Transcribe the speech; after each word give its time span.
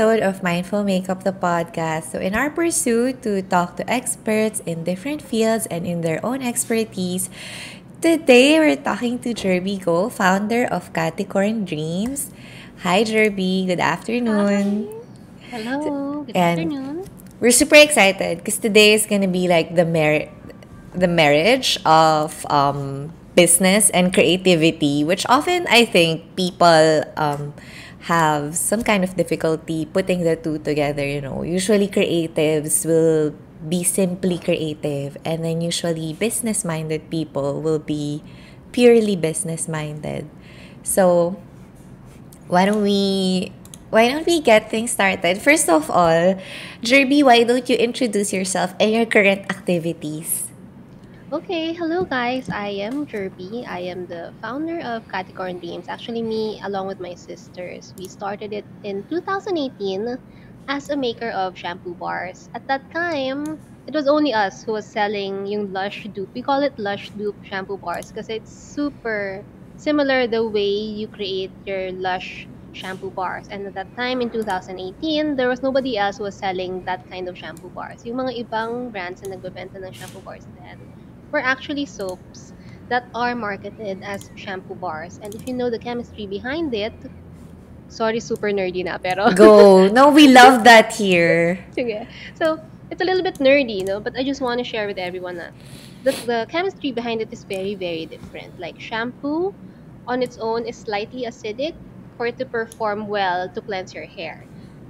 episode 0.00 0.24
of 0.24 0.42
Mindful 0.42 0.82
Makeup, 0.82 1.24
the 1.24 1.32
podcast. 1.32 2.12
So, 2.12 2.18
in 2.18 2.32
our 2.34 2.48
pursuit 2.48 3.20
to 3.20 3.42
talk 3.42 3.76
to 3.76 3.84
experts 3.84 4.60
in 4.64 4.82
different 4.82 5.20
fields 5.20 5.66
and 5.68 5.84
in 5.86 6.00
their 6.00 6.24
own 6.24 6.40
expertise, 6.40 7.28
today 8.00 8.56
we're 8.58 8.80
talking 8.80 9.18
to 9.20 9.34
Jerby 9.36 9.84
Go, 9.84 10.08
founder 10.08 10.64
of 10.64 10.88
Caticorn 10.96 11.66
Dreams. 11.68 12.32
Hi, 12.80 13.04
Jerby. 13.04 13.66
Good 13.68 13.80
afternoon. 13.80 14.88
Hi. 15.52 15.58
Hello. 15.58 16.24
Good 16.24 16.36
And- 16.36 16.60
afternoon. 16.60 17.04
We're 17.38 17.52
super 17.52 17.76
excited 17.76 18.38
because 18.40 18.56
today 18.56 18.94
is 18.96 19.04
gonna 19.04 19.28
be 19.28 19.48
like 19.48 19.76
the 19.76 19.84
mar- 19.84 20.32
the 20.96 21.08
marriage 21.12 21.76
of 21.84 22.40
um, 22.48 23.12
business 23.36 23.90
and 23.92 24.14
creativity, 24.16 25.04
which 25.04 25.28
often 25.28 25.66
I 25.68 25.84
think 25.84 26.24
people 26.40 27.04
um, 27.20 27.52
have 28.08 28.56
some 28.56 28.82
kind 28.82 29.04
of 29.04 29.16
difficulty 29.16 29.84
putting 29.86 30.24
the 30.24 30.36
two 30.36 30.58
together. 30.58 31.06
You 31.06 31.20
know, 31.20 31.42
usually 31.42 31.88
creatives 31.88 32.86
will 32.86 33.34
be 33.68 33.84
simply 33.84 34.38
creative, 34.38 35.16
and 35.24 35.44
then 35.44 35.60
usually 35.60 36.14
business 36.14 36.64
minded 36.64 37.10
people 37.10 37.60
will 37.60 37.78
be 37.80 38.22
purely 38.72 39.16
business 39.16 39.68
minded. 39.68 40.28
So 40.82 41.36
why 42.48 42.66
don't 42.66 42.82
we 42.82 43.52
why 43.90 44.08
don't 44.08 44.26
we 44.26 44.40
get 44.40 44.70
things 44.70 44.92
started? 44.92 45.42
First 45.42 45.68
of 45.68 45.90
all, 45.90 46.38
Jerby, 46.82 47.22
why 47.22 47.42
don't 47.42 47.68
you 47.68 47.76
introduce 47.76 48.32
yourself 48.32 48.74
and 48.78 48.92
your 48.92 49.06
current 49.06 49.50
activities? 49.50 50.49
Okay, 51.30 51.72
hello 51.72 52.02
guys. 52.02 52.50
I 52.50 52.82
am 52.82 53.06
Jerby. 53.06 53.62
I 53.62 53.86
am 53.86 54.10
the 54.10 54.34
founder 54.42 54.82
of 54.82 55.06
Caticorn 55.06 55.60
Dreams. 55.62 55.86
Actually, 55.86 56.22
me 56.22 56.60
along 56.64 56.88
with 56.88 56.98
my 56.98 57.14
sisters, 57.14 57.94
we 57.96 58.08
started 58.08 58.52
it 58.52 58.64
in 58.82 59.06
2018 59.06 60.18
as 60.66 60.90
a 60.90 60.96
maker 60.96 61.30
of 61.30 61.56
shampoo 61.56 61.94
bars. 61.94 62.50
At 62.52 62.66
that 62.66 62.82
time, 62.90 63.62
it 63.86 63.94
was 63.94 64.08
only 64.08 64.34
us 64.34 64.64
who 64.64 64.72
was 64.72 64.84
selling 64.84 65.46
yung 65.46 65.72
Lush 65.72 66.10
Dupe. 66.10 66.34
We 66.34 66.42
call 66.42 66.66
it 66.66 66.74
Lush 66.80 67.14
Dupe 67.14 67.38
shampoo 67.46 67.78
bars 67.78 68.10
because 68.10 68.28
it's 68.28 68.50
super 68.50 69.44
similar 69.76 70.26
the 70.26 70.42
way 70.42 70.66
you 70.66 71.06
create 71.06 71.54
your 71.64 71.92
Lush 71.92 72.48
shampoo 72.72 73.14
bars. 73.14 73.46
And 73.54 73.70
at 73.70 73.74
that 73.74 73.94
time 73.94 74.20
in 74.20 74.30
2018, 74.30 75.36
there 75.36 75.48
was 75.48 75.62
nobody 75.62 75.96
else 75.96 76.18
who 76.18 76.24
was 76.24 76.34
selling 76.34 76.82
that 76.90 77.08
kind 77.08 77.28
of 77.28 77.38
shampoo 77.38 77.70
bars. 77.70 78.02
Yung 78.02 78.18
mga 78.18 78.50
ibang 78.50 78.90
brands 78.90 79.22
na 79.22 79.38
nagbebenta 79.38 79.78
ng 79.78 79.94
shampoo 79.94 80.26
bars 80.26 80.42
then 80.58 80.99
were 81.32 81.40
actually 81.40 81.86
soaps 81.86 82.52
that 82.88 83.06
are 83.14 83.34
marketed 83.34 84.02
as 84.02 84.30
shampoo 84.34 84.74
bars. 84.74 85.18
And 85.22 85.34
if 85.34 85.46
you 85.46 85.54
know 85.54 85.70
the 85.70 85.78
chemistry 85.78 86.26
behind 86.26 86.74
it, 86.74 86.92
sorry, 87.88 88.20
super 88.20 88.50
nerdy 88.50 88.84
na, 88.84 88.98
pero 88.98 89.30
Go. 89.32 89.86
No, 89.92 90.10
we 90.10 90.28
love 90.28 90.64
that 90.64 90.94
here. 90.94 91.64
Sige. 91.76 92.06
So, 92.34 92.58
it's 92.90 93.00
a 93.00 93.04
little 93.04 93.22
bit 93.22 93.38
nerdy, 93.38 93.78
you 93.78 93.84
know, 93.84 94.00
But 94.00 94.16
I 94.18 94.24
just 94.24 94.40
want 94.40 94.58
to 94.58 94.64
share 94.64 94.86
with 94.86 94.98
everyone 94.98 95.36
that 95.36 95.52
the, 96.02 96.12
the 96.26 96.46
chemistry 96.50 96.90
behind 96.92 97.20
it 97.20 97.32
is 97.32 97.44
very, 97.44 97.74
very 97.74 98.06
different. 98.06 98.58
Like, 98.58 98.80
shampoo 98.80 99.54
on 100.06 100.22
its 100.22 100.38
own 100.38 100.66
is 100.66 100.76
slightly 100.76 101.22
acidic 101.24 101.74
for 102.16 102.26
it 102.26 102.38
to 102.38 102.44
perform 102.44 103.06
well 103.06 103.48
to 103.48 103.60
cleanse 103.60 103.94
your 103.94 104.06
hair. 104.06 104.44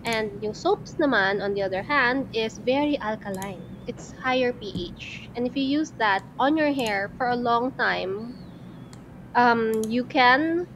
And 0.04 0.42
yung 0.42 0.54
soaps 0.54 0.94
naman, 0.96 1.44
on 1.44 1.52
the 1.52 1.62
other 1.62 1.82
hand, 1.82 2.28
is 2.32 2.56
very 2.56 2.96
alkaline. 2.98 3.69
It's 3.90 4.14
higher 4.22 4.54
pH. 4.54 5.34
And 5.34 5.50
if 5.50 5.58
you 5.58 5.66
use 5.66 5.90
that 5.98 6.22
on 6.38 6.54
your 6.54 6.70
hair 6.70 7.10
for 7.18 7.34
a 7.34 7.36
long 7.36 7.74
time, 7.74 8.38
um, 9.34 9.82
you 9.90 10.06
can 10.06 10.66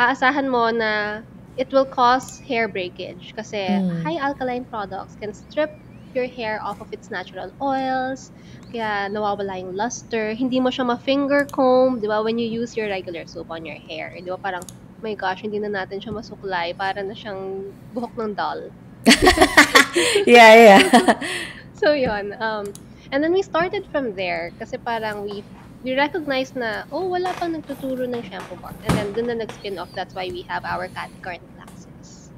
aasahan 0.00 0.48
mo 0.48 0.72
na 0.72 1.20
it 1.60 1.68
will 1.72 1.84
cause 1.84 2.40
hair 2.48 2.64
breakage. 2.68 3.36
Kasi 3.36 3.60
Mm. 3.84 4.00
high 4.04 4.16
alkaline 4.16 4.64
products 4.64 5.20
can 5.20 5.36
strip 5.36 5.72
your 6.16 6.28
hair 6.28 6.60
off 6.64 6.80
of 6.80 6.88
its 6.96 7.12
natural 7.12 7.52
oils. 7.60 8.32
Kaya 8.72 9.12
nawawala 9.12 9.60
yung 9.60 9.76
luster. 9.76 10.32
Hindi 10.32 10.56
mo 10.64 10.72
siya 10.72 10.88
ma-finger 10.88 11.44
comb 11.52 12.00
di 12.00 12.08
ba? 12.08 12.24
When 12.24 12.40
you 12.40 12.48
use 12.48 12.72
your 12.72 12.88
regular 12.88 13.28
soap 13.28 13.52
on 13.52 13.68
your 13.68 13.76
hair 13.76 14.16
di 14.16 14.32
ba? 14.32 14.40
Parang 14.40 14.64
my 15.04 15.12
gosh 15.12 15.44
hindi 15.44 15.60
na 15.60 15.68
natin 15.68 16.00
siya 16.00 16.12
masuklay. 16.16 16.72
Para 16.72 17.04
na 17.04 17.12
siyang 17.12 17.68
buhok 17.92 18.16
ng 18.16 18.32
doll. 18.32 18.72
Yeah, 20.26 20.52
yeah. 20.56 20.82
So 21.82 21.92
yun. 21.92 22.34
Um, 22.40 22.72
and 23.12 23.22
then 23.22 23.32
we 23.32 23.42
started 23.42 23.86
from 23.92 24.14
there 24.16 24.50
kasi 24.58 24.78
parang 24.80 25.22
we 25.28 25.44
we 25.84 25.94
recognized 25.94 26.56
na, 26.56 26.82
oh, 26.90 27.06
wala 27.06 27.30
pang 27.36 27.54
nagtuturo 27.54 28.08
ng 28.08 28.22
shampoo 28.26 28.56
bar. 28.58 28.74
And 28.88 28.96
then 28.96 29.12
dun 29.14 29.26
na 29.30 29.36
nag-spin 29.44 29.78
off. 29.78 29.92
That's 29.94 30.14
why 30.16 30.26
we 30.32 30.42
have 30.48 30.64
our 30.64 30.88
Caticorn 30.88 31.38
classes. 31.54 32.32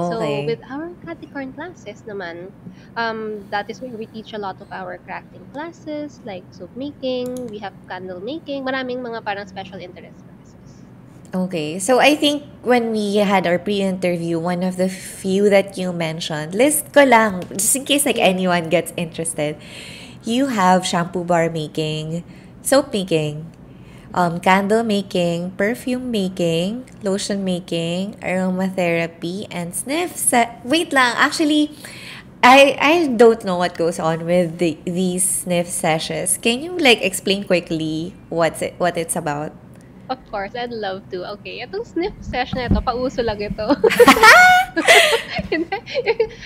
So 0.00 0.20
Okay. 0.20 0.44
with 0.44 0.60
our 0.68 0.92
Caticorn 1.06 1.54
classes 1.56 2.02
naman, 2.04 2.52
um, 2.96 3.46
that 3.48 3.70
is 3.70 3.80
where 3.80 3.94
we 3.96 4.04
teach 4.06 4.34
a 4.34 4.38
lot 4.38 4.60
of 4.60 4.68
our 4.72 4.98
crafting 4.98 5.48
classes 5.52 6.20
like 6.28 6.44
soap 6.52 6.74
making, 6.76 7.48
we 7.48 7.58
have 7.64 7.72
candle 7.88 8.20
making, 8.20 8.64
maraming 8.66 9.00
mga 9.00 9.24
parang 9.24 9.46
special 9.48 9.80
interest 9.80 10.18
classes. 10.20 10.29
Okay. 11.30 11.78
So 11.78 12.00
I 12.00 12.16
think 12.16 12.42
when 12.62 12.90
we 12.90 13.16
had 13.22 13.46
our 13.46 13.58
pre-interview, 13.58 14.38
one 14.38 14.62
of 14.62 14.76
the 14.76 14.88
few 14.88 15.48
that 15.50 15.78
you 15.78 15.92
mentioned, 15.92 16.54
list 16.54 16.90
ko 16.92 17.04
lang, 17.06 17.46
just 17.54 17.76
in 17.76 17.84
case 17.86 18.02
like 18.04 18.18
anyone 18.18 18.66
gets 18.68 18.92
interested, 18.98 19.54
you 20.26 20.50
have 20.50 20.82
shampoo 20.82 21.22
bar 21.22 21.46
making, 21.48 22.26
soap 22.66 22.90
making, 22.92 23.46
um, 24.12 24.40
candle 24.42 24.82
making, 24.82 25.52
perfume 25.54 26.10
making, 26.10 26.90
lotion 27.06 27.44
making, 27.46 28.18
aromatherapy, 28.26 29.46
and 29.54 29.70
sniff 29.70 30.18
se- 30.18 30.58
Wait 30.66 30.90
lang, 30.92 31.14
actually, 31.14 31.70
I 32.42 32.74
I 32.82 32.94
don't 33.06 33.38
know 33.46 33.54
what 33.54 33.78
goes 33.78 34.02
on 34.02 34.26
with 34.26 34.58
the, 34.58 34.74
these 34.82 35.22
sniff 35.46 35.70
sessions. 35.70 36.42
Can 36.42 36.58
you 36.58 36.74
like 36.74 37.06
explain 37.06 37.46
quickly 37.46 38.18
what's 38.34 38.66
it 38.66 38.74
what 38.82 38.98
it's 38.98 39.14
about? 39.14 39.54
Of 40.10 40.18
course, 40.26 40.58
I'd 40.58 40.74
love 40.74 41.06
to. 41.14 41.22
Okay, 41.38 41.62
itong 41.62 41.86
sniff 41.86 42.10
session 42.18 42.58
na 42.58 42.66
ito, 42.66 42.82
pauso 42.82 43.22
lang 43.22 43.38
ito. 43.38 43.62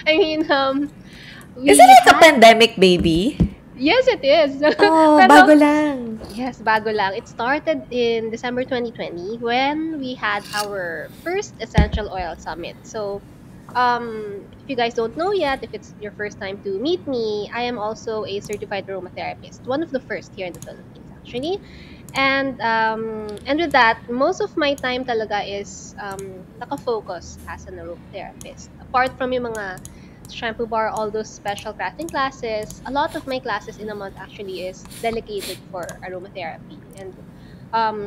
I 0.06 0.12
mean, 0.20 0.44
um, 0.52 0.92
we 1.56 1.72
Is 1.72 1.80
it 1.80 1.88
like 1.88 2.08
a 2.12 2.18
pandemic 2.20 2.76
baby? 2.76 3.40
Yes, 3.72 4.04
it 4.06 4.20
is. 4.20 4.60
Oh, 4.84 5.16
Pero- 5.16 5.32
bago 5.32 5.54
lang. 5.56 6.20
Yes, 6.36 6.60
bago 6.60 6.92
lang. 6.92 7.16
It 7.16 7.24
started 7.24 7.88
in 7.88 8.28
December 8.28 8.68
2020 8.68 9.40
when 9.40 9.96
we 9.96 10.12
had 10.12 10.44
our 10.52 11.08
first 11.24 11.56
essential 11.64 12.12
oil 12.12 12.36
summit. 12.36 12.76
So, 12.84 13.24
um, 13.74 14.44
if 14.60 14.68
you 14.68 14.76
guys 14.76 14.92
don't 14.92 15.16
know 15.16 15.32
yet, 15.32 15.64
if 15.64 15.72
it's 15.72 15.96
your 16.04 16.12
first 16.12 16.36
time 16.36 16.60
to 16.68 16.76
meet 16.78 17.00
me, 17.08 17.48
I 17.48 17.62
am 17.64 17.80
also 17.80 18.28
a 18.28 18.40
certified 18.40 18.86
aromatherapist, 18.86 19.64
one 19.64 19.82
of 19.82 19.90
the 19.90 20.00
first 20.04 20.36
here 20.36 20.46
in 20.46 20.52
the 20.52 20.60
Philippines, 20.60 21.08
actually. 21.16 21.56
And 22.14 22.60
um, 22.62 23.26
and 23.46 23.58
with 23.58 23.72
that, 23.72 23.98
most 24.08 24.40
of 24.40 24.56
my 24.56 24.74
time 24.74 25.04
talaga 25.04 25.42
is 25.42 25.94
um, 25.98 26.46
nakafocus 26.62 27.38
as 27.48 27.66
an 27.66 27.82
aromatherapist. 27.82 28.70
Apart 28.80 29.18
from 29.18 29.32
yung 29.32 29.50
mga 29.50 29.82
shampoo 30.30 30.66
bar, 30.66 30.88
all 30.88 31.10
those 31.10 31.28
special 31.28 31.74
crafting 31.74 32.08
classes, 32.08 32.80
a 32.86 32.92
lot 32.92 33.14
of 33.16 33.26
my 33.26 33.38
classes 33.38 33.78
in 33.78 33.90
a 33.90 33.94
month 33.94 34.14
actually 34.16 34.66
is 34.66 34.82
dedicated 35.02 35.58
for 35.70 35.82
aromatherapy. 36.06 36.78
And 36.96 37.12
um, 37.72 37.98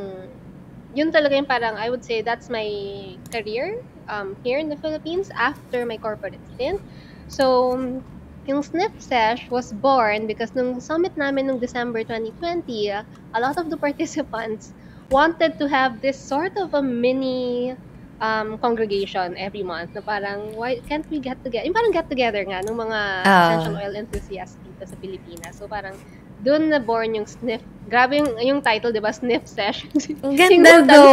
yun 0.96 1.12
talaga 1.12 1.36
yung 1.36 1.46
parang, 1.46 1.76
I 1.76 1.90
would 1.90 2.04
say 2.04 2.22
that's 2.22 2.50
my 2.50 3.18
career 3.32 3.84
um, 4.08 4.36
here 4.44 4.58
in 4.58 4.70
the 4.70 4.78
Philippines 4.78 5.30
after 5.36 5.86
my 5.86 5.98
corporate 5.98 6.40
stint. 6.56 6.82
So, 7.28 8.02
yung 8.48 8.64
Sniff 8.64 8.96
Sesh 8.98 9.52
was 9.52 9.76
born 9.76 10.26
because 10.26 10.56
nung 10.56 10.80
summit 10.80 11.14
namin 11.20 11.48
nung 11.48 11.60
December 11.60 12.02
2020, 12.02 12.64
uh, 12.92 13.04
a 13.36 13.40
lot 13.40 13.60
of 13.60 13.70
the 13.70 13.78
participants 13.86 14.72
wanted 15.12 15.60
to 15.60 15.68
have 15.68 16.00
this 16.02 16.16
sort 16.16 16.56
of 16.56 16.74
a 16.74 16.82
mini 16.82 17.76
um, 18.20 18.58
congregation 18.58 19.36
every 19.38 19.64
month 19.64 19.94
na 19.96 20.02
parang, 20.02 20.56
why 20.56 20.80
can't 20.88 21.06
we 21.12 21.20
get 21.20 21.38
together? 21.44 21.68
Yung 21.68 21.76
parang 21.76 21.92
get 21.92 22.10
together 22.10 22.44
nga 22.44 22.64
ng 22.64 22.76
mga 22.76 23.00
Ah. 23.24 23.36
essential 23.52 23.76
oil 23.78 23.94
enthusiasts 23.96 24.58
dito 24.64 24.84
sa 24.84 24.96
Pilipinas. 24.98 25.54
So 25.60 25.68
parang, 25.68 25.96
doon 26.42 26.70
na 26.72 26.80
born 26.80 27.16
yung 27.16 27.28
Sniff. 27.28 27.62
Grabe 27.88 28.20
yung, 28.20 28.32
yung 28.40 28.60
title, 28.60 28.92
di 28.92 29.00
ba? 29.00 29.12
Sniff 29.16 29.48
Sesh. 29.48 29.88
Ang 30.24 30.36
ganda 30.36 30.84
do. 30.84 31.04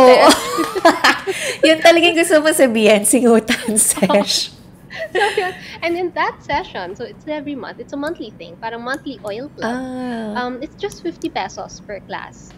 Yun 1.67 1.79
talagang 1.81 2.19
gusto 2.19 2.43
mo 2.43 2.51
sabihin, 2.51 3.07
singutan 3.07 3.79
sesh. 3.79 4.51
so, 5.12 5.25
yun. 5.37 5.52
And 5.82 5.96
in 5.96 6.11
that 6.12 6.43
session, 6.43 6.96
so 6.96 7.05
it's 7.05 7.26
every 7.26 7.55
month, 7.55 7.81
it's 7.81 7.93
a 7.93 7.96
monthly 7.96 8.31
thing, 8.31 8.56
parang 8.56 8.82
monthly 8.82 9.20
oil 9.25 9.49
club. 9.56 9.75
Ah. 9.75 10.44
Um, 10.44 10.62
it's 10.62 10.75
just 10.76 11.02
50 11.02 11.31
pesos 11.31 11.81
per 11.81 12.00
class. 12.00 12.50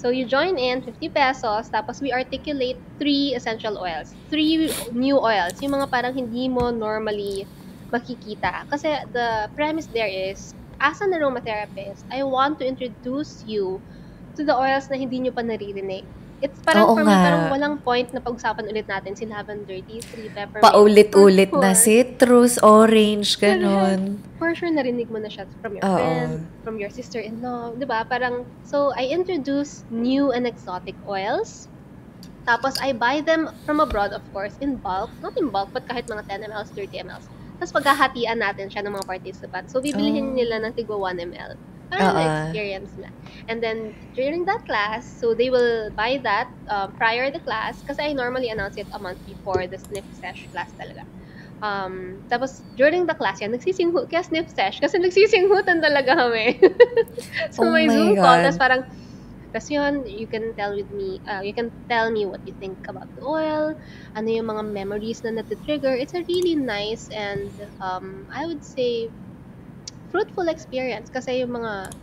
So 0.00 0.08
you 0.08 0.24
join 0.24 0.56
in, 0.56 0.80
50 0.80 1.12
pesos, 1.12 1.68
tapos 1.68 2.00
we 2.00 2.08
articulate 2.08 2.80
three 2.96 3.36
essential 3.36 3.76
oils. 3.76 4.16
Three 4.32 4.72
new 4.96 5.20
oils, 5.20 5.60
yung 5.60 5.76
mga 5.76 5.92
parang 5.92 6.16
hindi 6.16 6.48
mo 6.48 6.72
normally 6.72 7.44
makikita. 7.92 8.64
Kasi 8.72 8.96
the 9.12 9.52
premise 9.52 9.92
there 9.92 10.08
is, 10.08 10.56
as 10.80 11.04
an 11.04 11.12
aromatherapist, 11.12 12.08
I 12.08 12.24
want 12.24 12.56
to 12.60 12.64
introduce 12.64 13.44
you 13.44 13.84
to 14.36 14.44
the 14.44 14.56
oils 14.56 14.88
na 14.88 14.96
hindi 14.96 15.20
nyo 15.20 15.36
pa 15.36 15.44
naririnig. 15.44 16.08
It's 16.40 16.56
parang 16.64 16.88
Oo 16.88 16.96
for 16.96 17.04
me, 17.04 17.12
parang 17.12 17.42
nga. 17.46 17.52
walang 17.52 17.74
point 17.84 18.08
na 18.16 18.20
pag-usapan 18.20 18.64
ulit 18.64 18.88
natin 18.88 19.12
si 19.12 19.28
lavender 19.28 19.76
tea, 19.84 20.00
tree 20.00 20.32
peppermint. 20.32 20.64
Paulit-ulit 20.64 21.52
na 21.52 21.76
citrus, 21.76 22.56
orange, 22.64 23.36
Correct. 23.36 23.60
ganon. 23.60 24.00
For 24.40 24.56
sure, 24.56 24.72
narinig 24.72 25.12
mo 25.12 25.20
na 25.20 25.28
siya 25.28 25.44
from 25.60 25.76
your 25.76 25.84
Oo. 25.84 25.92
friend, 25.92 26.32
from 26.64 26.80
your 26.80 26.88
sister-in-law, 26.88 27.76
di 27.76 27.84
ba? 27.84 28.08
Parang, 28.08 28.48
so 28.64 28.88
I 28.96 29.12
introduce 29.12 29.84
new 29.92 30.32
and 30.32 30.48
exotic 30.48 30.96
oils. 31.04 31.68
Tapos, 32.48 32.80
I 32.80 32.96
buy 32.96 33.20
them 33.20 33.52
from 33.68 33.84
abroad, 33.84 34.16
of 34.16 34.24
course, 34.32 34.56
in 34.64 34.80
bulk. 34.80 35.12
Not 35.20 35.36
in 35.36 35.52
bulk, 35.52 35.76
but 35.76 35.84
kahit 35.84 36.08
mga 36.08 36.24
10 36.24 36.48
ml, 36.48 36.64
30 36.64 37.04
ml. 37.04 37.20
Tapos, 37.60 37.72
paghahatian 37.76 38.40
natin 38.40 38.72
siya 38.72 38.80
ng 38.80 38.96
mga 38.96 39.04
participants. 39.04 39.76
So, 39.76 39.84
bibilihin 39.84 40.32
Oh. 40.32 40.36
nila 40.40 40.56
ng 40.64 40.72
tigwa 40.72 41.12
1 41.12 41.20
ml. 41.20 41.60
Para 41.90 42.06
Oo. 42.06 42.14
na-experience 42.14 42.94
na. 43.02 43.10
And 43.50 43.58
then, 43.62 43.98
during 44.14 44.46
that 44.46 44.62
class, 44.66 45.18
so 45.18 45.34
they 45.34 45.50
will 45.50 45.90
buy 45.98 46.22
that 46.22 46.46
um, 46.70 46.94
prior 46.94 47.30
the 47.34 47.40
class 47.42 47.82
kasi 47.82 47.98
I 48.02 48.12
normally 48.14 48.48
announce 48.50 48.78
it 48.78 48.86
a 48.94 49.00
month 49.02 49.18
before 49.26 49.66
the 49.66 49.78
sniff 49.78 50.06
sesh 50.14 50.46
class 50.54 50.70
talaga. 50.78 51.02
Um, 51.62 52.22
tapos, 52.30 52.62
during 52.76 53.06
the 53.06 53.14
class 53.16 53.40
yan, 53.42 53.52
nagsisinghu, 53.54 54.06
kaya 54.10 54.22
sniff 54.26 54.50
sesh, 54.54 54.78
kasi 54.82 54.98
nagsisinghutan 55.02 55.80
talaga 55.82 56.14
kami. 56.28 56.58
so, 57.54 57.62
Oh 57.62 57.74
may 57.74 57.88
my 57.88 57.90
Zoom 57.90 58.18
call, 58.18 58.38
God. 58.40 58.44
tapos 58.44 58.58
parang, 58.60 58.82
tapos 59.54 59.68
yun, 59.70 60.04
you 60.06 60.28
can 60.28 60.54
tell 60.58 60.74
with 60.76 60.90
me, 60.92 61.20
uh, 61.28 61.42
you 61.42 61.54
can 61.54 61.70
tell 61.90 62.10
me 62.12 62.26
what 62.26 62.42
you 62.46 62.54
think 62.60 62.78
about 62.88 63.08
the 63.16 63.22
oil, 63.24 63.74
ano 64.16 64.28
yung 64.30 64.46
mga 64.50 64.64
memories 64.70 65.22
na 65.24 65.32
natitrigger. 65.42 65.94
It's 65.96 66.14
a 66.14 66.24
really 66.28 66.56
nice 66.56 67.08
and, 67.14 67.54
um, 67.82 68.26
I 68.34 68.46
would 68.46 68.62
say, 68.64 69.10
fruitful 70.10 70.50
experience 70.50 71.08
kasi 71.08 71.42
yung 71.42 71.54
mga 71.56 71.94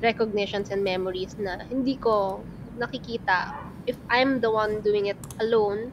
recognitions 0.00 0.72
and 0.72 0.80
memories 0.80 1.36
na 1.36 1.60
hindi 1.68 2.00
ko 2.00 2.40
nakikita 2.80 3.52
if 3.84 3.96
I'm 4.08 4.40
the 4.40 4.48
one 4.48 4.80
doing 4.80 5.12
it 5.12 5.20
alone 5.40 5.92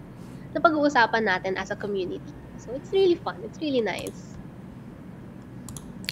na 0.55 0.63
pag-uusapan 0.63 1.27
natin 1.27 1.53
as 1.59 1.71
a 1.71 1.77
community. 1.77 2.33
So 2.57 2.71
it's 2.71 2.91
really 2.91 3.19
fun. 3.19 3.39
It's 3.43 3.59
really 3.59 3.83
nice. 3.83 4.35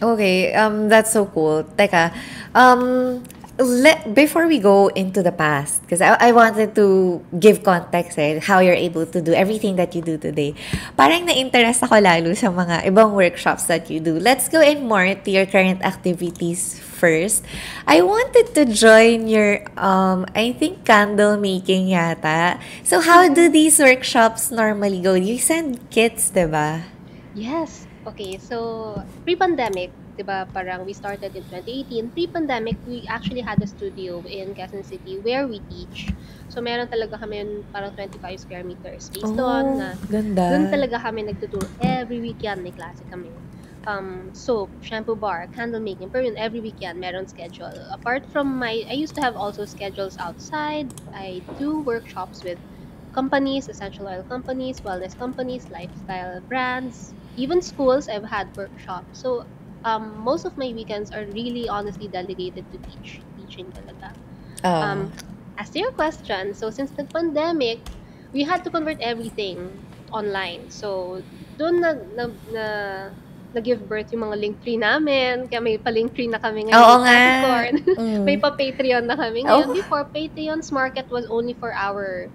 Okay, 0.03 0.51
um, 0.51 0.91
that's 0.91 1.15
so 1.15 1.25
cool. 1.31 1.63
Teka, 1.63 2.11
um, 2.51 3.23
let, 3.57 4.13
before 4.13 4.47
we 4.47 4.59
go 4.59 4.87
into 4.87 5.23
the 5.23 5.31
past, 5.31 5.81
because 5.81 6.01
I, 6.01 6.17
I 6.19 6.31
wanted 6.31 6.75
to 6.75 7.23
give 7.39 7.63
context 7.63 8.19
eh, 8.19 8.39
how 8.39 8.59
you're 8.59 8.75
able 8.75 9.05
to 9.05 9.21
do 9.21 9.33
everything 9.33 9.75
that 9.77 9.95
you 9.95 10.01
do 10.01 10.17
today. 10.17 10.55
Parang 10.97 11.25
na-interest 11.25 11.83
ako 11.83 11.99
lalo 11.99 12.33
sa 12.33 12.51
mga 12.51 12.83
ibang 12.85 13.13
workshops 13.13 13.65
that 13.71 13.89
you 13.89 13.99
do. 13.99 14.19
Let's 14.19 14.49
go 14.49 14.59
in 14.59 14.87
more 14.87 15.15
to 15.15 15.29
your 15.31 15.45
current 15.45 15.83
activities 15.83 16.79
first. 16.79 17.45
I 17.87 18.01
wanted 18.01 18.53
to 18.55 18.65
join 18.65 19.27
your, 19.27 19.63
um, 19.79 20.25
I 20.35 20.51
think, 20.51 20.83
candle 20.83 21.37
making 21.37 21.87
yata. 21.87 22.59
So, 22.83 22.99
how 22.99 23.31
do 23.31 23.47
these 23.47 23.79
workshops 23.79 24.51
normally 24.51 24.99
go? 24.99 25.13
You 25.13 25.39
send 25.39 25.79
kits, 25.91 26.31
diba? 26.31 26.83
Yes. 27.35 27.84
Okay, 28.05 28.37
so 28.37 28.93
pre-pandemic, 29.25 29.89
'di 30.13 30.23
ba, 30.23 30.45
parang 30.53 30.85
we 30.85 30.93
started 30.93 31.33
in 31.33 31.41
2018. 31.49 32.13
Pre-pandemic, 32.13 32.77
we 32.85 33.01
actually 33.09 33.41
had 33.41 33.57
a 33.57 33.67
studio 33.67 34.21
in 34.29 34.53
Quezon 34.53 34.85
City 34.85 35.17
where 35.25 35.49
we 35.49 35.57
teach. 35.73 36.13
So 36.47 36.61
meron 36.61 36.85
talaga 36.85 37.17
kami 37.17 37.65
parang 37.73 37.97
25 37.97 38.21
square 38.37 38.63
meters 38.63 39.09
space 39.09 39.25
doon 39.25 39.81
na 39.81 39.97
ganda. 40.07 40.53
doon 40.53 40.69
talaga 40.69 41.01
kami 41.01 41.25
nagtuturo. 41.25 41.65
Every 41.81 42.21
weekend 42.21 42.61
may 42.61 42.71
klase 42.71 43.01
kami. 43.09 43.33
Um, 43.85 44.33
soap, 44.33 44.69
shampoo 44.81 45.13
bar, 45.13 45.45
candle 45.53 45.81
making, 45.81 46.09
pero 46.09 46.25
yun, 46.25 46.33
every 46.41 46.57
weekend 46.57 46.97
meron 46.97 47.29
schedule. 47.29 47.73
Apart 47.93 48.25
from 48.33 48.49
my, 48.57 48.81
I 48.89 48.97
used 48.97 49.13
to 49.13 49.21
have 49.21 49.37
also 49.37 49.61
schedules 49.69 50.17
outside. 50.17 50.89
I 51.13 51.45
do 51.61 51.85
workshops 51.85 52.41
with 52.41 52.57
companies, 53.15 53.71
essential 53.71 54.07
oil 54.11 54.27
companies, 54.27 54.83
wellness 54.83 55.15
companies, 55.15 55.71
lifestyle 55.71 56.43
brands, 56.51 57.15
even 57.39 57.63
schools. 57.63 58.11
I've 58.11 58.27
had 58.27 58.51
workshops. 58.59 59.15
So 59.23 59.47
um, 59.87 60.19
most 60.19 60.43
of 60.43 60.57
my 60.59 60.75
weekends 60.75 61.15
are 61.15 61.23
really 61.31 61.69
honestly 61.69 62.11
delegated 62.11 62.67
to 62.75 62.77
teach, 62.91 63.23
teaching 63.39 63.71
talaga. 63.71 64.11
Oh. 64.67 64.81
Um, 64.83 64.99
as 65.57 65.71
to 65.71 65.79
your 65.79 65.95
question, 65.95 66.53
so 66.53 66.69
since 66.69 66.91
the 66.91 67.07
pandemic, 67.07 67.79
we 68.35 68.43
had 68.43 68.67
to 68.67 68.69
convert 68.69 68.99
everything 68.99 69.71
online. 70.11 70.67
So, 70.67 71.23
doon 71.55 71.79
na, 71.79 71.95
na, 72.17 72.23
na, 72.51 72.65
na-give 73.55 73.87
birth 73.87 74.11
yung 74.11 74.27
mga 74.27 74.35
link 74.35 74.55
tree 74.59 74.75
namin. 74.75 75.47
Kaya 75.47 75.63
may 75.63 75.79
pa-link 75.79 76.11
tree 76.11 76.27
na 76.27 76.43
kami 76.43 76.67
ngayon. 76.67 76.75
Oo 76.75 76.95
nga. 77.07 77.19
Mm. 77.95 78.21
may 78.27 78.35
pa-Patreon 78.35 79.07
na 79.07 79.15
kami 79.15 79.47
ngayon. 79.47 79.71
Oh. 79.71 79.71
Before, 79.71 80.03
Patreon's 80.03 80.75
market 80.75 81.07
was 81.07 81.23
only 81.31 81.55
for 81.55 81.71
our 81.71 82.27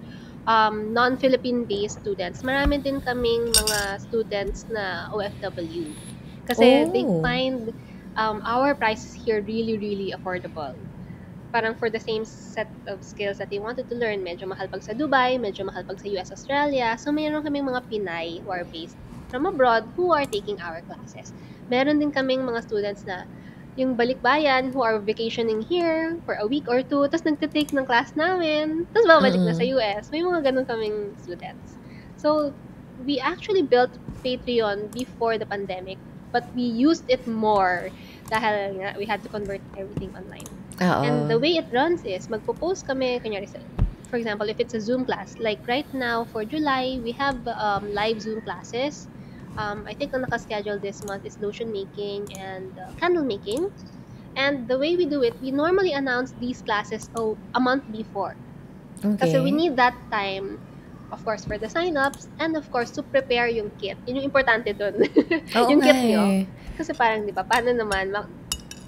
um, 0.47 0.93
non-Philippine 0.93 1.65
based 1.65 2.01
students. 2.01 2.41
Marami 2.41 2.81
din 2.81 3.01
kaming 3.01 3.53
mga 3.53 4.01
students 4.01 4.65
na 4.69 5.09
OFW. 5.13 5.91
Kasi 6.49 6.89
they 6.89 7.05
Oh. 7.05 7.21
find 7.21 7.69
um, 8.17 8.41
our 8.43 8.73
prices 8.73 9.13
here 9.13 9.41
really, 9.45 9.77
really 9.77 10.11
affordable. 10.11 10.73
Parang 11.51 11.75
for 11.75 11.91
the 11.91 11.99
same 11.99 12.23
set 12.23 12.71
of 12.87 13.03
skills 13.03 13.37
that 13.37 13.51
they 13.51 13.59
wanted 13.59 13.91
to 13.91 13.95
learn, 13.95 14.23
medyo 14.23 14.47
mahal 14.47 14.71
pag 14.71 14.81
sa 14.83 14.95
Dubai, 14.95 15.35
medyo 15.35 15.67
mahal 15.67 15.83
pag 15.83 15.99
sa 15.99 16.07
US, 16.15 16.31
Australia. 16.31 16.95
So, 16.95 17.11
mayroon 17.11 17.43
kaming 17.43 17.67
mga 17.67 17.91
Pinay 17.91 18.39
who 18.41 18.49
are 18.55 18.63
based 18.63 18.95
from 19.27 19.45
abroad 19.45 19.83
who 19.95 20.11
are 20.15 20.27
taking 20.27 20.59
our 20.63 20.79
classes. 20.87 21.35
Meron 21.71 21.99
din 21.99 22.11
kaming 22.11 22.43
mga 22.43 22.63
students 22.67 23.03
na 23.07 23.27
yung 23.79 23.95
balikbayan 23.95 24.73
who 24.75 24.83
are 24.83 24.99
vacationing 24.99 25.63
here 25.63 26.19
for 26.27 26.35
a 26.35 26.45
week 26.47 26.67
or 26.67 26.83
two, 26.83 27.07
tapos 27.07 27.23
nagtitake 27.23 27.71
ng 27.71 27.87
class 27.87 28.11
namin, 28.19 28.83
tapos 28.91 29.07
babalik 29.07 29.39
na 29.39 29.55
sa. 29.55 29.63
US. 29.79 30.11
May 30.11 30.19
mga 30.19 30.51
ganun 30.51 30.65
kaming 30.67 31.15
students. 31.23 31.79
So, 32.19 32.51
we 33.07 33.17
actually 33.19 33.63
built 33.63 33.91
Patreon 34.21 34.91
before 34.91 35.39
the 35.39 35.47
pandemic, 35.47 35.97
but 36.35 36.43
we 36.53 36.63
used 36.63 37.07
it 37.07 37.23
more 37.25 37.89
dahil 38.27 38.79
nga 38.79 38.95
we 38.99 39.07
had 39.07 39.23
to 39.23 39.29
convert 39.31 39.63
everything 39.79 40.11
online. 40.15 40.47
Oo. 40.83 41.01
And 41.03 41.15
the 41.31 41.39
way 41.39 41.55
it 41.55 41.67
runs 41.71 42.03
is, 42.03 42.27
magpo-post 42.27 42.87
kami, 42.87 43.19
kunyari 43.23 43.47
sa, 43.47 43.59
for 44.11 44.19
example, 44.19 44.51
if 44.51 44.59
it's 44.59 44.75
a 44.75 44.81
Zoom 44.81 45.07
class, 45.07 45.39
like 45.39 45.59
right 45.67 45.87
now 45.95 46.27
for 46.27 46.43
July, 46.43 46.99
we 47.03 47.15
have 47.15 47.39
um, 47.47 47.87
live 47.95 48.19
Zoom 48.19 48.43
classes. 48.43 49.07
Um, 49.57 49.83
I 49.83 49.93
think 49.93 50.15
ang 50.15 50.23
nakaschedule 50.23 50.79
this 50.79 51.03
month 51.03 51.25
is 51.25 51.35
lotion 51.41 51.71
making 51.71 52.31
and 52.39 52.71
uh, 52.79 52.87
candle 52.95 53.23
making. 53.23 53.67
And 54.35 54.67
the 54.67 54.79
way 54.79 54.95
we 54.95 55.05
do 55.05 55.23
it, 55.23 55.35
we 55.41 55.51
normally 55.51 55.91
announce 55.91 56.31
these 56.39 56.61
classes 56.61 57.09
oh, 57.15 57.35
a 57.53 57.59
month 57.59 57.83
before. 57.91 58.35
okay. 59.03 59.17
Kasi 59.19 59.43
we 59.43 59.51
need 59.51 59.75
that 59.75 59.93
time, 60.07 60.55
of 61.11 61.19
course, 61.27 61.43
for 61.43 61.59
the 61.59 61.67
sign-ups 61.67 62.31
and 62.39 62.55
of 62.55 62.63
course, 62.71 62.91
to 62.95 63.03
prepare 63.03 63.51
yung 63.51 63.71
kit. 63.75 63.99
Yun 64.07 64.23
yung 64.23 64.27
importante 64.31 64.71
dun. 64.71 64.95
Oo 65.59 65.67
yung 65.67 65.83
kit 65.83 65.99
nyo. 65.99 66.23
eh. 66.31 66.43
Kasi 66.79 66.95
parang, 66.95 67.27
di 67.27 67.35
ba, 67.35 67.43
paano 67.43 67.75
naman, 67.75 68.15
ma- 68.15 68.31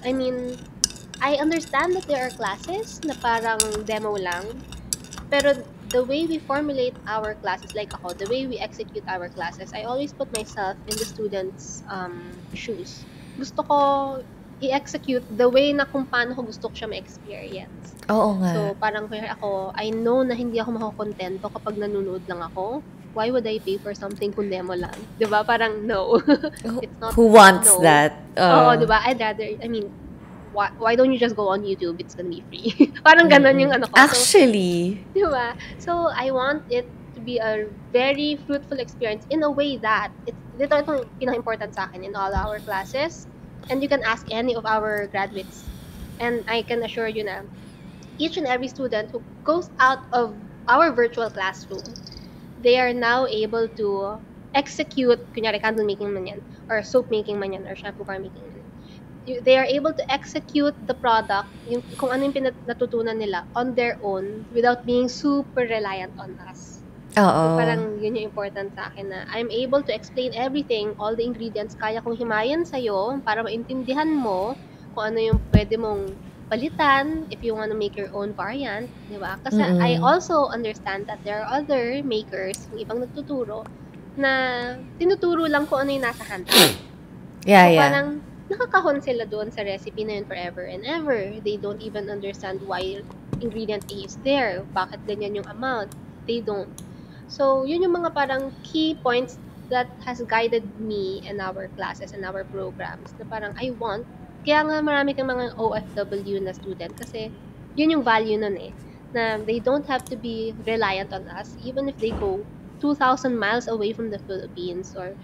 I 0.00 0.16
mean, 0.16 0.56
I 1.20 1.36
understand 1.36 1.92
that 1.96 2.08
there 2.08 2.24
are 2.24 2.32
classes 2.32 3.04
na 3.04 3.12
parang 3.20 3.60
demo 3.84 4.16
lang, 4.16 4.48
pero 5.28 5.52
the 5.94 6.02
way 6.02 6.26
we 6.26 6.42
formulate 6.42 6.98
our 7.06 7.38
classes, 7.38 7.70
like 7.78 7.94
ako, 7.94 8.18
the 8.18 8.26
way 8.26 8.50
we 8.50 8.58
execute 8.58 9.06
our 9.06 9.30
classes, 9.30 9.70
I 9.70 9.86
always 9.86 10.10
put 10.10 10.26
myself 10.34 10.74
in 10.90 10.98
the 10.98 11.06
students' 11.06 11.86
um, 11.86 12.34
shoes. 12.50 13.06
Gusto 13.38 13.62
ko 13.62 13.76
i-execute 14.58 15.22
the 15.38 15.46
way 15.46 15.70
na 15.70 15.86
kung 15.86 16.02
paano 16.02 16.34
ko 16.34 16.42
gusto 16.42 16.66
ko 16.66 16.74
siya 16.74 16.90
ma-experience. 16.90 17.94
Oo 18.10 18.34
nga. 18.42 18.50
So, 18.50 18.60
parang 18.82 19.06
kaya 19.06 19.38
ako, 19.38 19.70
I 19.78 19.94
know 19.94 20.26
na 20.26 20.34
hindi 20.34 20.58
ako 20.58 20.74
makukontento 20.74 21.46
kapag 21.46 21.78
nanonood 21.78 22.26
lang 22.26 22.42
ako. 22.42 22.82
Why 23.14 23.30
would 23.30 23.46
I 23.46 23.62
pay 23.62 23.78
for 23.78 23.94
something 23.94 24.34
kung 24.34 24.50
demo 24.50 24.74
lang? 24.74 24.98
ba 25.30 25.46
Parang 25.46 25.86
no. 25.86 26.18
It's 26.82 26.98
not 26.98 27.14
Who 27.14 27.30
wants 27.30 27.70
no. 27.70 27.86
that? 27.86 28.18
Oo, 28.34 28.74
Oo. 28.74 28.82
di 28.82 28.86
ba? 28.90 28.98
I'd 29.06 29.22
rather, 29.22 29.46
I 29.46 29.70
mean, 29.70 29.86
why, 30.54 30.70
why 30.78 30.94
don't 30.94 31.12
you 31.12 31.18
just 31.18 31.34
go 31.36 31.48
on 31.50 31.62
YouTube? 31.62 31.98
It's 31.98 32.14
gonna 32.14 32.30
be 32.30 32.42
free. 32.48 32.94
Parang 33.06 33.28
ganun 33.28 33.58
yung 33.60 33.72
ano 33.74 33.90
ko. 33.90 33.98
So, 33.98 34.02
Actually, 34.06 35.02
di 35.12 35.22
ba? 35.26 35.58
So, 35.82 36.08
I 36.14 36.30
want 36.30 36.62
it 36.70 36.86
to 37.14 37.20
be 37.20 37.38
a 37.42 37.66
very 37.92 38.38
fruitful 38.46 38.78
experience 38.78 39.26
in 39.30 39.42
a 39.42 39.50
way 39.50 39.76
that, 39.82 40.14
it, 40.26 40.38
dito 40.54 40.78
itong 40.78 41.10
pinaka-important 41.18 41.74
sa 41.74 41.90
akin 41.90 42.06
in 42.06 42.14
all 42.14 42.30
our 42.30 42.62
classes. 42.62 43.26
And 43.68 43.82
you 43.82 43.90
can 43.90 44.06
ask 44.06 44.26
any 44.30 44.54
of 44.54 44.64
our 44.64 45.10
graduates. 45.10 45.66
And 46.22 46.46
I 46.46 46.62
can 46.62 46.82
assure 46.86 47.10
you 47.10 47.26
na, 47.26 47.42
each 48.22 48.38
and 48.38 48.46
every 48.46 48.70
student 48.70 49.10
who 49.10 49.22
goes 49.42 49.70
out 49.82 50.06
of 50.14 50.38
our 50.70 50.94
virtual 50.94 51.28
classroom, 51.30 51.82
they 52.62 52.78
are 52.78 52.94
now 52.94 53.26
able 53.26 53.66
to 53.74 54.22
execute, 54.54 55.18
kunyari 55.34 55.58
candle 55.58 55.84
making 55.84 56.14
man 56.14 56.26
yan, 56.26 56.40
or 56.70 56.82
soap 56.86 57.10
making 57.10 57.42
man 57.42 57.58
yan, 57.58 57.66
or 57.66 57.74
shampoo 57.74 58.06
bar 58.06 58.22
making 58.22 58.53
They 59.24 59.56
are 59.56 59.64
able 59.64 59.96
to 59.96 60.04
execute 60.12 60.76
the 60.84 60.92
product, 60.92 61.48
yung, 61.64 61.80
kung 61.96 62.12
ano 62.12 62.28
yung 62.28 62.52
natutunan 62.68 63.16
nila 63.16 63.48
on 63.56 63.72
their 63.72 63.96
own 64.04 64.44
without 64.52 64.84
being 64.84 65.08
super 65.08 65.64
reliant 65.64 66.12
on 66.20 66.36
us. 66.44 66.84
oo. 67.16 67.24
So, 67.24 67.56
parang 67.56 67.96
yun 68.02 68.20
yung 68.20 68.28
important 68.28 68.74
sa 68.76 68.92
akin 68.92 69.08
na 69.08 69.24
I'm 69.32 69.48
able 69.48 69.80
to 69.86 69.92
explain 69.94 70.34
everything, 70.36 70.92
all 71.00 71.16
the 71.16 71.24
ingredients, 71.24 71.72
kaya 71.78 72.04
kong 72.04 72.20
himayan 72.20 72.68
sa'yo 72.68 73.22
para 73.24 73.40
maintindihan 73.40 74.12
mo 74.12 74.58
kung 74.92 75.14
ano 75.14 75.18
yung 75.32 75.38
pwede 75.54 75.78
mong 75.80 76.12
palitan 76.52 77.24
if 77.32 77.40
you 77.40 77.56
want 77.56 77.72
to 77.72 77.78
make 77.78 77.96
your 77.96 78.12
own 78.12 78.36
variant, 78.36 78.92
di 79.08 79.16
ba? 79.16 79.40
Kasi 79.40 79.64
Mm. 79.64 79.80
I 79.80 79.96
also 80.04 80.52
understand 80.52 81.08
that 81.08 81.18
there 81.24 81.40
are 81.40 81.48
other 81.48 82.04
makers, 82.04 82.68
yung 82.70 82.84
ibang 82.84 82.98
nagtuturo, 83.00 83.64
na 84.14 84.32
tinuturo 85.00 85.48
lang 85.48 85.66
kung 85.66 85.82
ano 85.86 85.90
yung 85.90 86.04
nasa 86.04 86.22
handbook. 86.28 86.76
Yeah, 87.48 87.66
So 87.66 87.72
yeah. 87.74 87.82
parang 87.88 88.08
nakakahon 88.48 89.00
sila 89.00 89.24
doon 89.24 89.48
sa 89.48 89.64
recipe 89.64 90.04
na 90.04 90.20
yun 90.20 90.26
forever 90.28 90.68
and 90.68 90.84
ever. 90.84 91.32
They 91.40 91.56
don't 91.56 91.80
even 91.80 92.12
understand 92.12 92.60
why 92.64 93.00
ingredient 93.40 93.88
A 93.88 93.98
is 94.04 94.20
there. 94.20 94.62
Bakit 94.76 95.08
ganyan 95.08 95.40
yung 95.40 95.48
amount. 95.48 95.96
They 96.28 96.44
don't. 96.44 96.68
So, 97.28 97.64
yun 97.64 97.80
yung 97.80 97.96
mga 97.96 98.12
parang 98.12 98.52
key 98.62 99.00
points 99.00 99.40
that 99.72 99.88
has 100.04 100.20
guided 100.28 100.64
me 100.76 101.24
in 101.24 101.40
our 101.40 101.72
classes 101.72 102.12
and 102.12 102.24
our 102.24 102.44
programs 102.44 103.16
na 103.16 103.24
parang 103.24 103.56
I 103.56 103.72
want. 103.72 104.04
Kaya 104.44 104.60
nga 104.60 104.84
marami 104.84 105.16
kang 105.16 105.32
mga 105.32 105.56
OFW 105.56 106.36
na 106.44 106.52
student 106.52 106.92
kasi 106.92 107.32
yun 107.72 107.96
yung 107.96 108.04
value 108.04 108.36
nun 108.36 108.60
eh. 108.60 108.72
Na 109.16 109.40
they 109.40 109.56
don't 109.56 109.88
have 109.88 110.04
to 110.12 110.20
be 110.20 110.52
reliant 110.68 111.16
on 111.16 111.24
us 111.32 111.56
even 111.64 111.88
if 111.88 111.96
they 111.96 112.12
go 112.12 112.44
2,000 112.84 113.32
miles 113.32 113.70
away 113.72 113.96
from 113.96 114.12
the 114.12 114.20
Philippines 114.28 114.92
or 114.92 115.16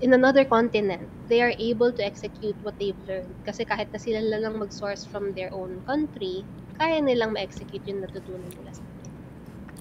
in 0.00 0.12
another 0.12 0.44
continent, 0.44 1.08
they 1.28 1.40
are 1.40 1.54
able 1.58 1.92
to 1.92 2.02
execute 2.04 2.56
what 2.62 2.78
they've 2.78 2.98
learned. 3.08 3.32
Kasi 3.46 3.64
kahit 3.64 3.88
na 3.92 3.98
sila 3.98 4.20
lang 4.20 4.58
mag-source 4.58 5.08
from 5.08 5.32
their 5.32 5.48
own 5.54 5.80
country, 5.86 6.44
kaya 6.76 7.00
nilang 7.00 7.32
ma-execute 7.32 7.82
yung 7.88 8.04
natutunan 8.04 8.52
nila 8.52 8.72
sa 8.74 8.82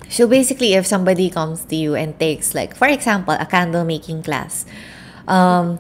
So 0.08 0.24
basically, 0.26 0.74
if 0.74 0.88
somebody 0.88 1.30
comes 1.30 1.66
to 1.68 1.76
you 1.76 1.96
and 1.96 2.16
takes, 2.16 2.56
like, 2.56 2.76
for 2.76 2.88
example, 2.88 3.36
a 3.36 3.46
candle 3.46 3.84
making 3.84 4.24
class, 4.24 4.64
um, 5.28 5.80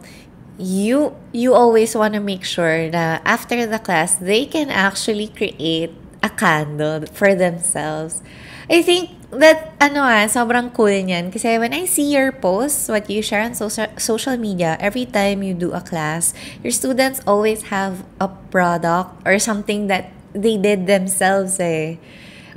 you 0.60 1.16
you 1.32 1.54
always 1.54 1.96
want 1.96 2.14
to 2.14 2.20
make 2.20 2.44
sure 2.44 2.90
that 2.90 3.22
after 3.26 3.66
the 3.66 3.78
class 3.80 4.18
they 4.18 4.46
can 4.46 4.70
actually 4.70 5.30
create 5.30 5.94
a 6.24 6.30
candle 6.30 7.06
for 7.14 7.36
themselves. 7.36 8.22
I 8.68 8.84
think 8.84 9.16
that 9.32 9.76
ano 9.80 10.04
ah, 10.04 10.28
sobrang 10.28 10.76
cool 10.76 10.92
niyan 10.92 11.32
kasi 11.32 11.56
when 11.56 11.72
I 11.72 11.88
see 11.88 12.12
your 12.12 12.36
posts, 12.36 12.92
what 12.92 13.08
you 13.08 13.24
share 13.24 13.44
on 13.44 13.56
social 13.56 13.88
social 13.96 14.36
media, 14.36 14.76
every 14.84 15.08
time 15.08 15.44
you 15.44 15.56
do 15.56 15.72
a 15.72 15.80
class, 15.80 16.36
your 16.64 16.76
students 16.76 17.24
always 17.24 17.72
have 17.72 18.04
a 18.20 18.28
product 18.28 19.24
or 19.24 19.40
something 19.40 19.88
that 19.88 20.12
they 20.36 20.60
did 20.60 20.88
themselves 20.88 21.60
eh. 21.60 21.96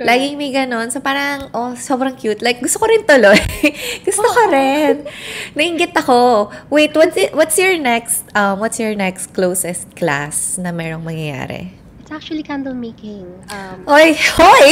Laging 0.01 0.33
may 0.41 0.49
ganon. 0.49 0.89
So, 0.89 0.97
parang, 0.97 1.53
oh, 1.53 1.77
sobrang 1.77 2.17
cute. 2.17 2.41
Like, 2.41 2.57
gusto 2.57 2.81
ko 2.81 2.89
rin 2.89 3.05
tuloy. 3.05 3.37
gusto 4.07 4.25
ko 4.25 4.41
rin. 4.49 5.05
Nainggit 5.53 5.93
ako. 5.93 6.49
Wait, 6.73 6.97
what's 6.97 7.17
it, 7.17 7.29
what's 7.37 7.53
your 7.61 7.77
next, 7.77 8.25
um, 8.33 8.57
what's 8.57 8.81
your 8.81 8.97
next 8.97 9.29
closest 9.37 9.93
class 9.93 10.57
na 10.57 10.73
merong 10.73 11.05
mangyayari? 11.05 11.80
It's 12.11 12.27
actually 12.27 12.43
candle 12.43 12.75
making. 12.75 13.23
Um, 13.55 13.87
Oy, 13.87 14.11
hoy! 14.35 14.67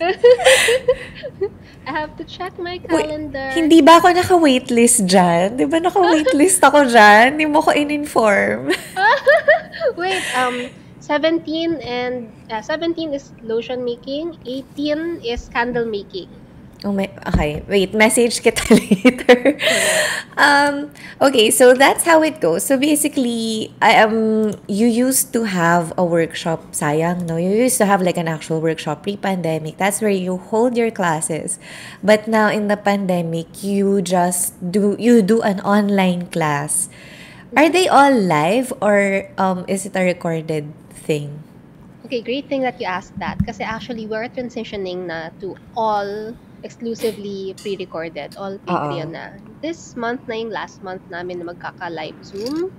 I 1.84 1.92
have 1.92 2.16
to 2.16 2.24
check 2.24 2.56
my 2.56 2.80
Wait, 2.80 3.04
calendar. 3.04 3.52
hindi 3.52 3.84
ba 3.84 4.00
ako 4.00 4.16
naka-waitlist 4.16 5.04
dyan? 5.04 5.60
Di 5.60 5.68
ba 5.68 5.76
naka-waitlist 5.76 6.64
ako 6.64 6.88
dyan? 6.88 7.36
Hindi 7.36 7.52
mo 7.52 7.60
ko 7.60 7.68
in-inform. 7.68 8.72
Wait, 10.00 10.24
um, 10.40 10.72
17 11.04 11.84
and 11.84 12.32
uh, 12.48 12.64
17 12.64 13.12
is 13.12 13.36
lotion 13.44 13.84
making, 13.84 14.32
18 14.48 15.20
is 15.20 15.52
candle 15.52 15.84
making. 15.84 16.32
Oh 16.84 16.92
my, 16.92 17.08
okay, 17.32 17.64
wait, 17.64 17.96
message 17.96 18.44
kita 18.44 18.60
later. 18.76 19.56
um, 20.36 20.92
okay, 21.16 21.48
so 21.48 21.72
that's 21.72 22.04
how 22.04 22.20
it 22.20 22.44
goes. 22.44 22.60
So 22.60 22.76
basically, 22.76 23.72
I 23.80 24.04
um, 24.04 24.52
you 24.68 24.84
used 24.84 25.32
to 25.32 25.48
have 25.48 25.96
a 25.96 26.04
workshop, 26.04 26.76
sayang, 26.76 27.24
no? 27.24 27.40
You 27.40 27.48
used 27.56 27.80
to 27.80 27.88
have 27.88 28.04
like 28.04 28.20
an 28.20 28.28
actual 28.28 28.60
workshop 28.60 29.00
pre-pandemic. 29.00 29.80
That's 29.80 30.04
where 30.04 30.12
you 30.12 30.36
hold 30.36 30.76
your 30.76 30.92
classes. 30.92 31.56
But 32.04 32.28
now 32.28 32.52
in 32.52 32.68
the 32.68 32.76
pandemic, 32.76 33.64
you 33.64 34.04
just 34.04 34.52
do, 34.60 34.92
you 35.00 35.24
do 35.24 35.40
an 35.40 35.64
online 35.64 36.28
class. 36.28 36.92
Are 37.56 37.72
they 37.72 37.88
all 37.88 38.12
live 38.12 38.76
or 38.84 39.32
um, 39.40 39.64
is 39.72 39.86
it 39.88 39.96
a 39.96 40.04
recorded 40.04 40.68
thing? 40.92 41.40
Okay, 42.04 42.20
great 42.20 42.44
thing 42.52 42.60
that 42.60 42.76
you 42.76 42.84
asked 42.84 43.16
that. 43.18 43.40
Kasi 43.40 43.64
actually, 43.64 44.04
we're 44.04 44.28
transitioning 44.28 45.08
na 45.08 45.32
to 45.40 45.56
all 45.72 46.36
exclusively 46.64 47.54
pre-recorded, 47.60 48.34
all 48.40 48.56
Patreon 48.64 49.12
na. 49.12 49.36
This 49.60 49.94
month 49.94 50.24
na 50.26 50.40
yung 50.40 50.50
last 50.50 50.80
month 50.80 51.04
namin 51.12 51.44
na 51.44 51.52
magkaka-live 51.52 52.16
Zoom. 52.24 52.72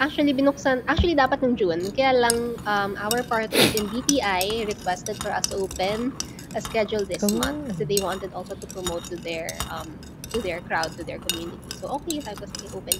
Actually, 0.00 0.32
binuksan, 0.32 0.84
actually 0.88 1.16
dapat 1.16 1.40
ng 1.44 1.56
June. 1.56 1.80
Kaya 1.92 2.16
lang, 2.16 2.36
um, 2.64 2.96
our 3.00 3.20
partners 3.24 3.72
in 3.76 3.88
BPI 3.88 4.68
requested 4.68 5.16
for 5.20 5.32
us 5.32 5.48
to 5.48 5.56
open 5.60 6.12
a 6.54 6.60
schedule 6.60 7.04
this 7.04 7.24
Oh. 7.24 7.32
month 7.36 7.68
kasi 7.72 7.84
they 7.84 8.00
wanted 8.00 8.32
also 8.32 8.56
to 8.56 8.66
promote 8.70 9.04
to 9.06 9.16
their 9.20 9.48
um 9.70 9.86
to 10.30 10.38
their 10.42 10.62
crowd, 10.66 10.90
to 10.94 11.02
their 11.02 11.18
community. 11.18 11.58
So, 11.78 11.90
okay, 12.00 12.22
sabi 12.22 12.38
ko, 12.38 12.44
sige, 12.48 12.66
open. 12.70 12.96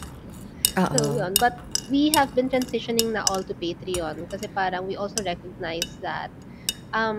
Oo. 0.76 0.96
So, 0.98 1.00
yun. 1.18 1.32
But 1.38 1.58
we 1.90 2.10
have 2.14 2.34
been 2.34 2.46
transitioning 2.50 3.10
na 3.14 3.26
all 3.26 3.42
to 3.42 3.54
Patreon 3.54 4.26
kasi 4.30 4.46
parang 4.50 4.86
we 4.86 4.94
also 4.94 5.18
recognize 5.26 5.88
that 6.02 6.30
um, 6.92 7.18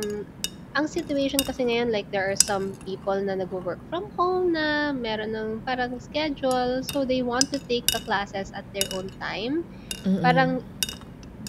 ang 0.71 0.87
situation 0.87 1.43
kasi 1.43 1.67
ngayon, 1.67 1.91
like, 1.91 2.07
there 2.15 2.31
are 2.31 2.39
some 2.39 2.71
people 2.87 3.19
na 3.19 3.35
nag-work 3.35 3.79
from 3.91 4.07
home 4.15 4.55
na 4.55 4.95
meron 4.95 5.35
ng 5.35 5.59
parang 5.67 5.99
schedule. 5.99 6.79
So, 6.87 7.03
they 7.03 7.21
want 7.21 7.51
to 7.51 7.59
take 7.67 7.83
the 7.91 7.99
classes 8.07 8.55
at 8.55 8.63
their 8.71 8.87
own 8.95 9.11
time. 9.19 9.67
Mm-mm. 10.07 10.23
Parang 10.23 10.63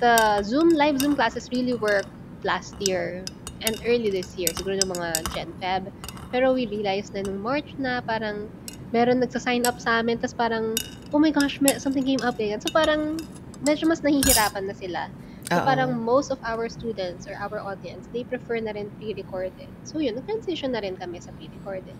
the 0.02 0.42
Zoom, 0.42 0.74
live 0.74 0.98
Zoom 0.98 1.14
classes 1.14 1.46
really 1.54 1.78
worked 1.78 2.10
last 2.42 2.74
year 2.82 3.22
and 3.62 3.78
early 3.86 4.10
this 4.10 4.34
year, 4.34 4.50
siguro 4.58 4.74
ng 4.82 4.90
mga 4.90 5.08
Gen 5.30 5.50
Feb. 5.62 5.86
Pero 6.34 6.50
we 6.50 6.66
realized 6.66 7.14
na 7.14 7.22
nung 7.22 7.38
March 7.38 7.78
na, 7.78 8.02
parang 8.02 8.50
meron 8.90 9.22
nagsa-sign 9.22 9.62
up 9.70 9.78
sa 9.78 10.02
amin, 10.02 10.18
tapos 10.18 10.34
parang, 10.34 10.74
oh 11.14 11.20
my 11.22 11.30
gosh, 11.30 11.62
may, 11.62 11.78
something 11.78 12.02
came 12.02 12.20
up 12.26 12.34
eh. 12.42 12.58
So 12.58 12.74
parang, 12.74 13.22
medyo 13.62 13.86
mas 13.86 14.02
nahihirapan 14.02 14.66
na 14.66 14.74
sila. 14.74 15.06
So 15.52 15.60
Oo. 15.60 15.68
parang 15.68 15.92
most 16.00 16.32
of 16.32 16.40
our 16.40 16.64
students 16.72 17.28
or 17.28 17.36
our 17.36 17.60
audience, 17.60 18.08
they 18.16 18.24
prefer 18.24 18.56
na 18.64 18.72
rin 18.72 18.88
pre-recorded. 18.96 19.68
So 19.84 20.00
yun, 20.00 20.16
nag-transition 20.16 20.72
na 20.72 20.80
rin 20.80 20.96
kami 20.96 21.20
sa 21.20 21.28
pre-recorded. 21.36 21.92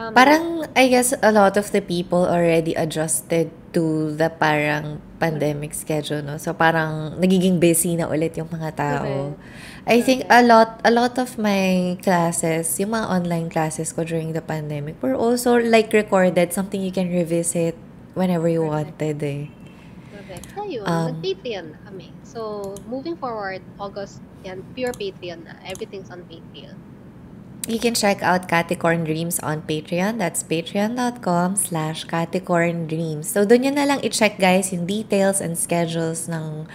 Um, 0.00 0.16
Parang, 0.16 0.64
I 0.72 0.88
guess, 0.88 1.12
a 1.20 1.30
lot 1.30 1.60
of 1.60 1.70
the 1.70 1.84
people 1.84 2.24
already 2.24 2.72
adjusted 2.72 3.52
to 3.76 4.16
the 4.16 4.32
parang 4.32 5.04
pandemic 5.20 5.76
schedule, 5.76 6.24
no? 6.24 6.40
So, 6.40 6.56
parang 6.56 7.20
nagiging 7.20 7.60
busy 7.60 7.94
na 7.94 8.08
ulit 8.08 8.34
yung 8.40 8.48
mga 8.48 8.72
tao. 8.74 9.36
I 9.86 10.00
think 10.00 10.24
a 10.32 10.42
lot, 10.42 10.80
a 10.82 10.90
lot 10.90 11.20
of 11.20 11.38
my 11.38 11.94
classes, 12.02 12.72
yung 12.80 12.96
mga 12.96 13.06
online 13.06 13.48
classes 13.52 13.92
ko 13.92 14.02
during 14.02 14.32
the 14.32 14.42
pandemic, 14.42 14.98
were 15.04 15.14
also 15.14 15.60
like 15.60 15.92
recorded, 15.92 16.50
something 16.56 16.80
you 16.80 16.90
can 16.90 17.12
revisit 17.12 17.76
whenever 18.16 18.48
you 18.48 18.64
Correct. 18.66 18.96
wanted, 18.98 19.22
eh. 19.22 19.55
Ayun, 20.66 20.82
Um, 20.82 21.06
nag-Patreon 21.14 21.66
na 21.72 21.78
kami. 21.86 22.10
So, 22.26 22.74
moving 22.90 23.14
forward, 23.14 23.62
August, 23.78 24.18
yan, 24.42 24.66
pure 24.74 24.90
Patreon 24.90 25.46
na. 25.46 25.54
Everything's 25.62 26.10
on 26.10 26.26
Patreon. 26.26 26.74
You 27.66 27.82
can 27.82 27.94
check 27.98 28.22
out 28.22 28.46
Caticorn 28.46 29.02
Dreams 29.02 29.42
on 29.42 29.62
Patreon. 29.66 30.22
That's 30.22 30.46
patreon.com 30.46 31.58
slash 31.58 32.06
Caticorn 32.06 32.86
Dreams. 32.86 33.26
So, 33.26 33.42
doon 33.42 33.66
nyo 33.66 33.72
na 33.74 33.84
lang 33.86 33.98
i-check, 34.06 34.38
guys, 34.38 34.70
yung 34.70 34.86
details 34.86 35.42
and 35.42 35.58
schedules 35.58 36.30
ng 36.30 36.70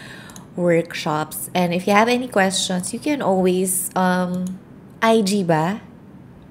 workshops. 0.60 1.48
And 1.56 1.72
if 1.72 1.88
you 1.88 1.96
have 1.96 2.12
any 2.12 2.28
questions, 2.28 2.92
you 2.92 3.00
can 3.00 3.24
always, 3.24 3.88
um, 3.96 4.60
IG 5.00 5.48
ba? 5.48 5.80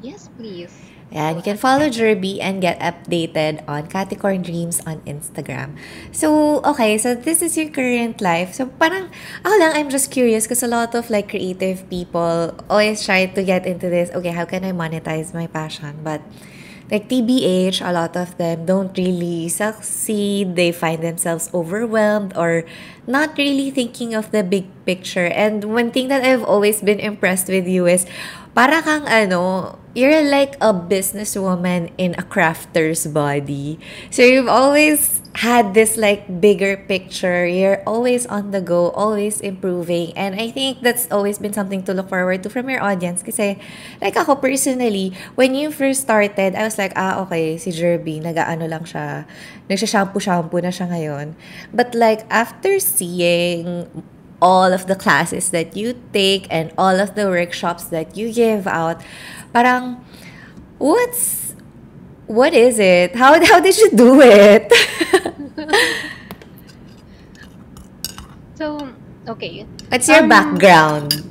Yes, 0.00 0.32
please. 0.40 0.89
And 1.12 1.36
you 1.36 1.42
can 1.42 1.58
follow 1.58 1.90
Jerby 1.90 2.38
and 2.40 2.62
get 2.62 2.78
updated 2.78 3.66
on 3.66 3.90
Caticorn 3.90 4.42
Dreams 4.42 4.80
on 4.86 5.02
Instagram. 5.02 5.74
So, 6.12 6.62
okay, 6.62 6.98
so 6.98 7.14
this 7.14 7.42
is 7.42 7.58
your 7.58 7.68
current 7.68 8.20
life. 8.20 8.54
So, 8.54 8.66
parang, 8.66 9.10
ako 9.44 9.54
lang, 9.58 9.74
I'm 9.74 9.90
just 9.90 10.10
curious 10.10 10.46
because 10.46 10.62
a 10.62 10.70
lot 10.70 10.94
of 10.94 11.10
like 11.10 11.30
creative 11.30 11.88
people 11.90 12.54
always 12.70 13.04
try 13.04 13.26
to 13.26 13.42
get 13.42 13.66
into 13.66 13.90
this, 13.90 14.10
okay, 14.14 14.30
how 14.30 14.46
can 14.46 14.64
I 14.64 14.70
monetize 14.70 15.34
my 15.34 15.46
passion? 15.46 15.98
But, 16.06 16.22
like 16.90 17.08
TBH, 17.08 17.86
a 17.86 17.92
lot 17.92 18.16
of 18.16 18.36
them 18.36 18.66
don't 18.66 18.96
really 18.98 19.48
succeed. 19.48 20.56
They 20.56 20.72
find 20.72 21.02
themselves 21.02 21.48
overwhelmed 21.54 22.36
or 22.36 22.64
not 23.06 23.38
really 23.38 23.70
thinking 23.70 24.14
of 24.14 24.30
the 24.32 24.42
big 24.42 24.66
picture. 24.84 25.26
And 25.26 25.64
one 25.64 25.90
thing 25.90 26.08
that 26.08 26.24
I've 26.24 26.42
always 26.42 26.82
been 26.82 26.98
impressed 26.98 27.48
with 27.48 27.66
you 27.66 27.86
is 27.86 28.06
para 28.60 28.84
kang 28.84 29.08
ano, 29.08 29.72
you're 29.96 30.20
like 30.28 30.52
a 30.60 30.68
businesswoman 30.68 31.88
in 31.96 32.12
a 32.20 32.24
crafter's 32.28 33.08
body. 33.08 33.80
So 34.12 34.20
you've 34.20 34.52
always 34.52 35.24
had 35.32 35.72
this 35.72 35.96
like 35.96 36.28
bigger 36.44 36.76
picture. 36.76 37.48
You're 37.48 37.80
always 37.88 38.28
on 38.28 38.52
the 38.52 38.60
go, 38.60 38.92
always 38.92 39.40
improving. 39.40 40.12
And 40.12 40.36
I 40.36 40.52
think 40.52 40.84
that's 40.84 41.08
always 41.08 41.40
been 41.40 41.56
something 41.56 41.88
to 41.88 41.96
look 41.96 42.12
forward 42.12 42.44
to 42.44 42.52
from 42.52 42.68
your 42.68 42.84
audience. 42.84 43.24
Kasi 43.24 43.56
like 44.04 44.20
ako 44.20 44.36
personally, 44.36 45.16
when 45.40 45.56
you 45.56 45.72
first 45.72 46.04
started, 46.04 46.52
I 46.52 46.68
was 46.68 46.76
like, 46.76 46.92
ah, 47.00 47.24
okay, 47.24 47.56
si 47.56 47.72
Jerby, 47.72 48.20
nag-ano 48.20 48.68
lang 48.68 48.84
siya. 48.84 49.24
Nagsha-shampoo-shampoo 49.72 50.60
na 50.60 50.68
siya 50.68 50.92
ngayon. 50.92 51.32
But 51.72 51.96
like, 51.96 52.28
after 52.28 52.76
seeing 52.76 53.88
all 54.42 54.72
of 54.72 54.86
the 54.86 54.96
classes 54.96 55.50
that 55.50 55.76
you 55.76 56.00
take 56.12 56.46
and 56.50 56.72
all 56.78 56.98
of 57.00 57.14
the 57.14 57.28
workshops 57.28 57.84
that 57.84 58.16
you 58.16 58.32
give 58.32 58.66
out, 58.66 59.02
parang, 59.52 60.04
what's, 60.78 61.54
what 62.26 62.54
is 62.54 62.78
it? 62.78 63.16
How, 63.16 63.34
how 63.46 63.60
did 63.60 63.76
you 63.78 63.90
do 63.92 64.20
it? 64.20 64.72
So, 68.54 68.96
okay. 69.28 69.66
What's 69.88 70.08
your 70.08 70.22
Um, 70.22 70.28
background? 70.28 71.24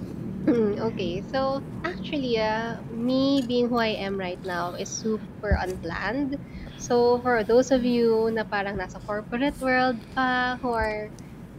Okay. 0.80 1.22
So, 1.32 1.62
actually, 1.84 2.38
uh, 2.40 2.82
me 2.90 3.44
being 3.46 3.70
who 3.70 3.78
I 3.78 3.94
am 4.00 4.18
right 4.18 4.42
now 4.44 4.74
is 4.74 4.90
super 4.90 5.54
unplanned. 5.60 6.38
So, 6.78 7.20
for 7.22 7.44
those 7.44 7.72
of 7.72 7.86
you 7.86 8.32
na 8.34 8.44
parang 8.44 8.78
nasa 8.82 8.98
corporate 9.06 9.60
world 9.62 10.02
pa, 10.16 10.58
who 10.62 10.72
are 10.74 11.12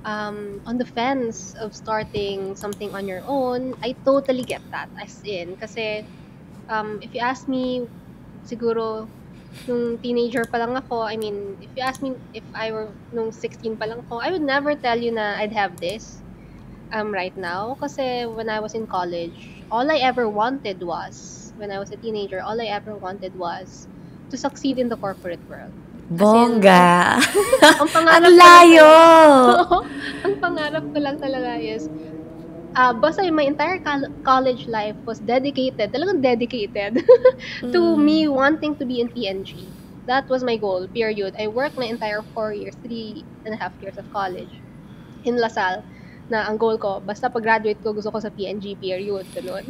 um, 0.05 0.61
on 0.67 0.79
the 0.79 0.87
fence 0.87 1.55
of 1.61 1.75
starting 1.75 2.57
something 2.57 2.95
on 2.95 3.07
your 3.07 3.23
own, 3.27 3.75
I 3.83 3.97
totally 4.05 4.43
get 4.43 4.63
that. 4.71 4.89
As 5.01 5.21
in, 5.25 5.57
kasi 5.57 6.07
um, 6.69 6.99
if 7.03 7.15
you 7.15 7.21
ask 7.21 7.49
me, 7.49 7.89
siguro, 8.45 9.09
nung 9.67 9.99
teenager 9.99 10.45
pa 10.47 10.59
lang 10.59 10.77
ako, 10.77 11.03
I 11.03 11.17
mean, 11.17 11.59
if 11.61 11.71
you 11.77 11.83
ask 11.83 12.01
me 12.01 12.17
if 12.33 12.45
I 12.55 12.73
were 12.73 12.89
nung 13.13 13.33
16 13.33 13.77
pa 13.77 13.85
lang 13.85 14.01
ako, 14.07 14.23
I 14.23 14.31
would 14.33 14.45
never 14.45 14.75
tell 14.75 14.97
you 14.97 15.13
na 15.13 15.37
I'd 15.37 15.53
have 15.53 15.77
this 15.81 16.23
um, 16.93 17.13
right 17.13 17.37
now. 17.37 17.77
Kasi 17.81 18.27
when 18.27 18.49
I 18.49 18.61
was 18.61 18.75
in 18.75 18.87
college, 18.87 19.65
all 19.71 19.91
I 19.91 19.99
ever 20.01 20.29
wanted 20.29 20.83
was, 20.83 21.53
when 21.57 21.71
I 21.71 21.79
was 21.79 21.91
a 21.91 21.99
teenager, 21.99 22.41
all 22.41 22.61
I 22.61 22.73
ever 22.73 22.97
wanted 22.97 23.35
was 23.37 23.87
to 24.31 24.37
succeed 24.39 24.79
in 24.79 24.89
the 24.89 24.97
corporate 24.97 25.43
world. 25.49 25.75
Bongga. 26.11 27.19
Ang 27.79 27.79
Ang 27.81 27.91
pangarap 27.95 28.35
ko 28.43 28.49
lang 28.51 28.67
layo! 28.67 28.83
talaga- 28.83 29.01
ang 30.27 30.35
pangarap 30.43 30.85
ko 30.93 30.99
lang 30.99 31.17
talaga 31.19 31.53
is, 31.63 31.89
uh, 32.77 32.93
basta 32.95 33.23
my 33.31 33.45
entire 33.47 33.79
col- 33.81 34.11
college 34.25 34.67
life 34.69 34.97
was 35.07 35.19
dedicated, 35.21 35.93
talagang 35.93 36.21
dedicated, 36.23 36.99
to 37.75 37.81
Mm. 37.97 38.03
me 38.05 38.19
wanting 38.29 38.75
to 38.79 38.85
be 38.87 39.01
in 39.01 39.09
PNG. 39.11 39.79
That 40.07 40.27
was 40.29 40.43
my 40.43 40.57
goal, 40.59 40.89
period. 40.91 41.35
I 41.39 41.47
worked 41.49 41.79
my 41.79 41.87
entire 41.87 42.23
four 42.35 42.53
years, 42.53 42.77
three 42.83 43.27
and 43.47 43.55
a 43.55 43.61
half 43.61 43.75
years 43.81 43.97
of 43.99 44.11
college 44.11 44.63
in 45.25 45.39
LaSalle 45.39 45.85
na 46.31 46.47
ang 46.49 46.59
goal 46.59 46.79
ko, 46.79 47.01
basta 47.03 47.31
pag-graduate 47.31 47.83
ko, 47.83 47.93
gusto 47.95 48.11
ko 48.11 48.19
sa 48.23 48.31
PNG, 48.33 48.79
period. 48.79 49.31
Ganun. 49.35 49.67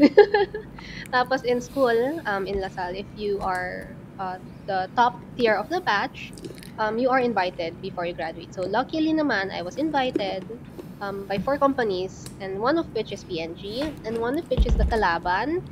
Tapos 1.14 1.42
in 1.44 1.60
school, 1.60 1.96
um, 2.26 2.46
in 2.46 2.60
LaSalle, 2.60 2.96
if 2.96 3.08
you 3.14 3.40
are 3.42 3.99
uh, 4.20 4.36
the 4.68 4.88
top 4.94 5.16
tier 5.36 5.56
of 5.56 5.68
the 5.72 5.80
batch, 5.80 6.30
um, 6.78 6.98
you 6.98 7.08
are 7.08 7.18
invited 7.18 7.80
before 7.80 8.04
you 8.04 8.12
graduate. 8.12 8.52
So 8.52 8.62
luckily 8.62 9.16
naman, 9.16 9.48
I 9.50 9.62
was 9.62 9.76
invited 9.80 10.44
um, 11.00 11.24
by 11.24 11.38
four 11.40 11.56
companies, 11.56 12.28
and 12.38 12.60
one 12.60 12.76
of 12.76 12.86
which 12.92 13.12
is 13.12 13.24
PNG, 13.24 13.88
and 14.04 14.20
one 14.20 14.36
of 14.36 14.44
which 14.52 14.66
is 14.68 14.76
the 14.76 14.84
Kalaban. 14.84 15.64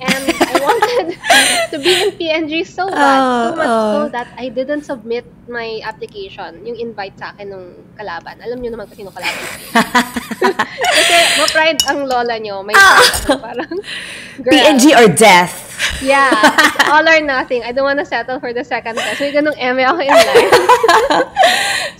And 0.00 0.24
I 0.32 0.56
wanted 0.64 1.06
to 1.72 1.76
be 1.76 1.92
in 1.92 2.10
PNG 2.16 2.64
so 2.64 2.88
bad, 2.88 3.20
so 3.20 3.52
Oh, 3.52 3.56
much 3.56 3.68
so 3.68 3.98
oh. 4.00 4.08
that 4.08 4.28
I 4.40 4.48
didn't 4.48 4.88
submit 4.88 5.28
my 5.44 5.80
application, 5.84 6.64
yung 6.64 6.80
invite 6.80 7.20
sa 7.20 7.36
akin 7.36 7.52
nung 7.52 7.66
Kalaban. 8.00 8.40
Alam 8.40 8.64
niyo 8.64 8.72
naman 8.72 8.88
kung 8.88 9.04
sino 9.04 9.12
Kalaban. 9.12 9.44
Kasi 10.96 11.16
ma-pride 11.36 11.80
ang 11.92 12.08
lola 12.08 12.40
niyo. 12.40 12.64
May 12.64 12.72
pride 12.72 13.12
ako, 13.28 13.30
parang, 13.44 13.74
girl. 14.42 14.52
PNG 14.56 14.96
or 14.96 15.06
death? 15.12 15.68
Yeah, 16.00 16.32
it's 16.32 16.88
all 16.88 17.04
or 17.04 17.20
nothing. 17.20 17.60
I 17.60 17.72
don't 17.76 17.84
wanna 17.84 18.08
settle 18.08 18.40
for 18.40 18.56
the 18.56 18.64
second 18.64 18.96
test. 18.96 19.20
May 19.20 19.36
ganung 19.36 19.56
eme 19.60 19.84
ako 19.84 20.00
in 20.00 20.12
life. 20.12 20.52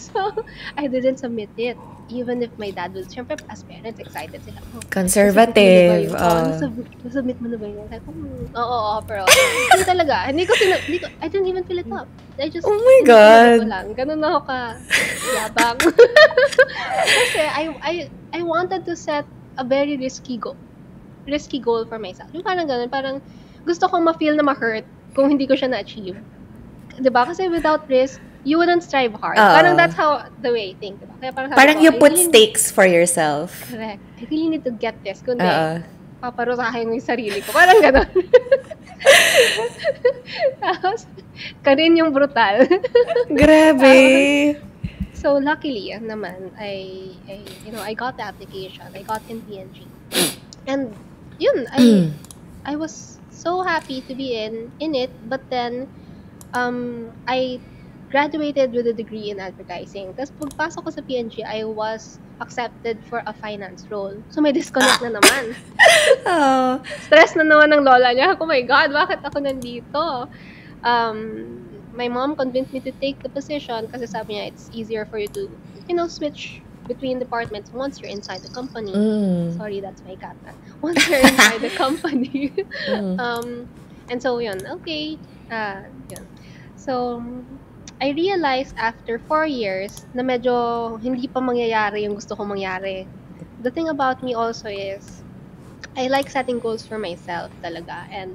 so, 0.01 0.21
I 0.77 0.89
didn't 0.89 1.21
submit 1.21 1.53
it. 1.61 1.77
Even 2.11 2.43
if 2.43 2.51
my 2.59 2.71
dad 2.71 2.91
was, 2.91 3.07
syempre, 3.07 3.39
as 3.47 3.63
parents, 3.63 3.99
excited 3.99 4.43
sila. 4.43 4.59
Oh, 4.75 4.83
Conservative. 4.91 6.11
Oh, 6.11 6.19
Oh. 6.19 6.43
nasub- 6.51 6.91
nasubmit 7.01 7.39
mo 7.39 7.47
na 7.47 7.57
ba 7.57 7.67
yun? 7.67 7.87
Ko, 7.87 8.11
hmm, 8.11 8.51
oo, 8.51 8.67
oo, 8.91 8.99
pero 9.07 9.23
hindi 9.71 9.85
talaga. 9.87 10.27
Hindi 10.27 10.43
ko, 10.43 10.53
sinu- 10.55 10.83
hindi 10.85 10.99
ko, 10.99 11.07
I 11.23 11.27
didn't 11.27 11.47
even 11.47 11.63
fill 11.63 11.79
it 11.79 11.87
up. 11.89 12.11
I 12.37 12.51
just, 12.51 12.67
Oh 12.67 12.75
my 12.75 12.99
ko 13.03 13.07
God. 13.07 13.69
lang. 13.69 13.87
Ganun 13.95 14.19
ako 14.21 14.39
ka, 14.43 14.59
yabang. 15.31 15.79
Kasi, 17.21 17.41
I, 17.41 17.65
I, 17.81 17.95
I 18.33 18.41
wanted 18.43 18.83
to 18.85 18.95
set 18.95 19.25
a 19.55 19.63
very 19.63 19.95
risky 19.97 20.37
goal. 20.37 20.57
Risky 21.27 21.59
goal 21.59 21.87
for 21.87 21.99
myself. 21.99 22.31
Yung 22.33 22.43
parang 22.43 22.67
ganun, 22.67 22.89
parang 22.89 23.17
gusto 23.63 23.87
kong 23.87 24.03
ma-feel 24.03 24.35
na 24.35 24.43
ma-hurt 24.43 24.83
kung 25.13 25.29
hindi 25.29 25.47
ko 25.47 25.55
siya 25.55 25.69
na-achieve. 25.69 26.19
'Di 26.99 27.09
ba? 27.09 27.23
Kasi 27.25 27.47
without 27.47 27.87
risk, 27.87 28.19
you 28.43 28.57
wouldn't 28.57 28.83
strive 28.83 29.13
hard. 29.15 29.37
Oo. 29.37 29.53
Parang 29.53 29.77
that's 29.77 29.95
how 29.95 30.25
the 30.41 30.51
way 30.51 30.73
I 30.73 30.75
think. 30.81 30.99
Diba? 30.99 31.15
Kaya 31.21 31.33
parang, 31.37 31.51
Parang 31.53 31.77
ko, 31.79 31.85
you 31.85 31.93
put 31.95 32.17
really- 32.17 32.27
stakes 32.27 32.73
for 32.73 32.89
yourself. 32.89 33.53
Correct. 33.69 34.01
I 34.19 34.23
really 34.27 34.49
need 34.49 34.65
to 34.65 34.73
get 34.73 34.97
this. 35.05 35.21
Kundi, 35.21 35.45
Oo. 35.45 35.85
paparusahin 36.21 36.89
mo 36.89 36.97
yung 36.97 37.05
sarili 37.05 37.41
ko. 37.45 37.53
Parang 37.53 37.81
gano'n. 37.81 38.09
Tapos, 40.65 41.07
kanin 41.65 41.97
yung 41.97 42.13
brutal. 42.13 42.65
Grabe. 43.41 44.57
so, 45.17 45.37
luckily 45.37 45.93
naman, 46.01 46.53
I, 46.57 47.13
I, 47.29 47.45
you 47.65 47.73
know, 47.73 47.81
I 47.81 47.93
got 47.95 48.17
the 48.17 48.25
application. 48.25 48.85
I 48.93 49.03
got 49.03 49.23
in 49.29 49.41
PNG. 49.45 49.85
And, 50.67 50.93
yun, 51.39 51.67
I, 51.73 51.79
Mm. 51.81 52.13
I 52.65 52.77
was 52.77 53.17
so 53.33 53.65
happy 53.65 54.05
to 54.05 54.13
be 54.13 54.37
in 54.37 54.69
in 54.81 54.93
it, 54.93 55.09
but 55.25 55.41
then 55.49 55.89
um 56.55 57.11
I 57.27 57.61
graduated 58.11 58.73
with 58.75 58.87
a 58.91 58.93
degree 58.93 59.31
in 59.31 59.39
advertising. 59.39 60.13
Tapos 60.19 60.35
pagpasok 60.35 60.81
ko 60.83 60.91
sa 60.91 61.03
PNG, 61.07 61.47
I 61.47 61.63
was 61.63 62.19
accepted 62.43 62.99
for 63.07 63.23
a 63.23 63.33
finance 63.33 63.87
role. 63.87 64.19
So 64.35 64.43
may 64.43 64.51
disconnect 64.51 65.01
na 65.01 65.17
naman. 65.17 65.55
Oh. 66.27 66.83
Stress 67.07 67.39
na 67.39 67.47
naman 67.47 67.71
ng 67.71 67.83
lola 67.87 68.11
niya. 68.11 68.35
Oh 68.35 68.47
my 68.47 68.61
God, 68.67 68.91
bakit 68.91 69.23
ako 69.23 69.41
nandito? 69.47 70.27
Um, 70.83 71.19
my 71.95 72.09
mom 72.11 72.35
convinced 72.35 72.73
me 72.75 72.81
to 72.83 72.93
take 72.99 73.23
the 73.23 73.31
position 73.31 73.87
kasi 73.89 74.11
sabi 74.11 74.37
niya 74.39 74.45
it's 74.51 74.67
easier 74.75 75.07
for 75.07 75.19
you 75.23 75.31
to, 75.31 75.47
you 75.87 75.95
know, 75.95 76.11
switch 76.11 76.63
between 76.91 77.19
departments 77.23 77.71
once 77.71 78.03
you're 78.03 78.11
inside 78.11 78.43
the 78.43 78.51
company. 78.51 78.91
Mm. 78.91 79.55
Sorry, 79.55 79.79
that's 79.79 80.03
my 80.03 80.19
cat. 80.19 80.35
ah. 80.47 80.55
Once 80.83 80.99
you're 81.07 81.23
inside 81.23 81.63
the 81.63 81.71
company. 81.85 82.51
Mm. 82.91 83.15
um, 83.21 83.69
and 84.11 84.19
so, 84.19 84.39
yun, 84.43 84.59
okay. 84.83 85.15
Uh, 85.47 85.87
yun. 86.11 86.25
So, 86.81 87.21
I 88.01 88.17
realized 88.17 88.73
after 88.81 89.21
four 89.29 89.45
years 89.45 89.93
na 90.17 90.25
medyo 90.25 90.55
hindi 91.05 91.29
pa 91.29 91.45
mangyayari 91.45 92.09
yung 92.09 92.17
gusto 92.17 92.33
kong 92.33 92.57
mangyari. 92.57 93.05
The 93.61 93.69
thing 93.69 93.93
about 93.93 94.25
me 94.25 94.33
also 94.33 94.73
is, 94.73 95.05
I 95.97 96.09
like 96.09 96.33
setting 96.33 96.57
goals 96.65 96.89
for 96.89 96.97
myself 96.97 97.53
talaga. 97.61 98.09
And 98.09 98.33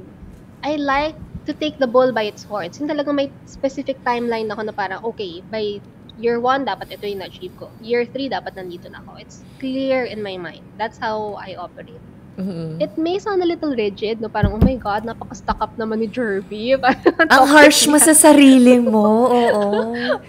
I 0.61 0.77
like 0.77 1.17
to 1.49 1.53
take 1.57 1.81
the 1.81 1.89
ball 1.89 2.13
by 2.13 2.29
its 2.29 2.45
horns. 2.45 2.77
Yung 2.77 2.89
talagang 2.89 3.17
may 3.17 3.33
specific 3.49 4.05
timeline 4.05 4.53
ako 4.53 4.61
na 4.69 4.73
parang, 4.77 5.01
okay, 5.01 5.41
by 5.49 5.81
year 6.13 6.37
one, 6.37 6.69
dapat 6.69 6.93
ito 6.93 7.09
yung 7.09 7.25
na-achieve 7.25 7.57
ko. 7.57 7.73
Year 7.81 8.05
three, 8.05 8.29
dapat 8.29 8.53
nandito 8.53 8.85
na 8.93 9.01
ako. 9.01 9.17
It's 9.17 9.41
clear 9.57 10.05
in 10.05 10.21
my 10.21 10.37
mind. 10.37 10.69
That's 10.77 11.01
how 11.01 11.41
I 11.41 11.57
operate. 11.57 12.05
Mm. 12.35 12.83
It 12.83 12.97
may 12.99 13.15
sound 13.19 13.39
a 13.39 13.47
little 13.47 13.71
rigid, 13.71 14.19
no? 14.19 14.27
Parang, 14.27 14.51
oh 14.51 14.59
my 14.59 14.75
God, 14.75 15.07
napaka-stuck 15.07 15.55
up 15.63 15.79
naman 15.79 16.03
ni 16.03 16.07
Jerby. 16.11 16.75
Ang 17.31 17.45
harsh 17.47 17.87
mo 17.87 17.95
sa 17.95 18.11
sarili 18.11 18.75
mo. 18.83 19.31
Oo. 19.39 19.63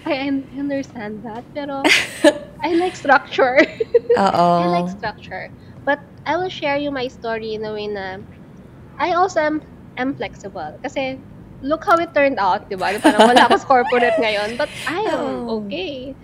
I 0.07 0.31
un- 0.31 0.47
understand 0.55 1.27
that. 1.27 1.43
Pero, 1.51 1.83
I 2.63 2.79
like 2.79 2.95
structure. 2.95 3.59
Oo. 4.23 4.47
I 4.63 4.67
like 4.71 4.91
structure. 4.91 5.51
But, 5.83 5.99
I 6.27 6.39
will 6.39 6.51
share 6.51 6.79
you 6.79 6.95
my 6.95 7.11
story 7.11 7.59
in 7.59 7.67
a 7.67 7.75
way 7.75 7.91
na, 7.91 8.23
I 9.03 9.19
also 9.19 9.43
am, 9.43 9.59
am 9.99 10.15
flexible. 10.15 10.79
Kasi, 10.87 11.19
look 11.63 11.83
how 11.83 11.99
it 11.99 12.15
turned 12.15 12.39
out, 12.39 12.71
di 12.71 12.79
ba? 12.79 12.95
Parang 13.03 13.35
wala 13.35 13.51
ako 13.51 13.59
sa 13.59 13.67
corporate 13.67 14.19
ngayon. 14.23 14.55
But, 14.55 14.71
I 14.87 15.03
am 15.11 15.51
Oo. 15.51 15.67
okay. 15.67 16.15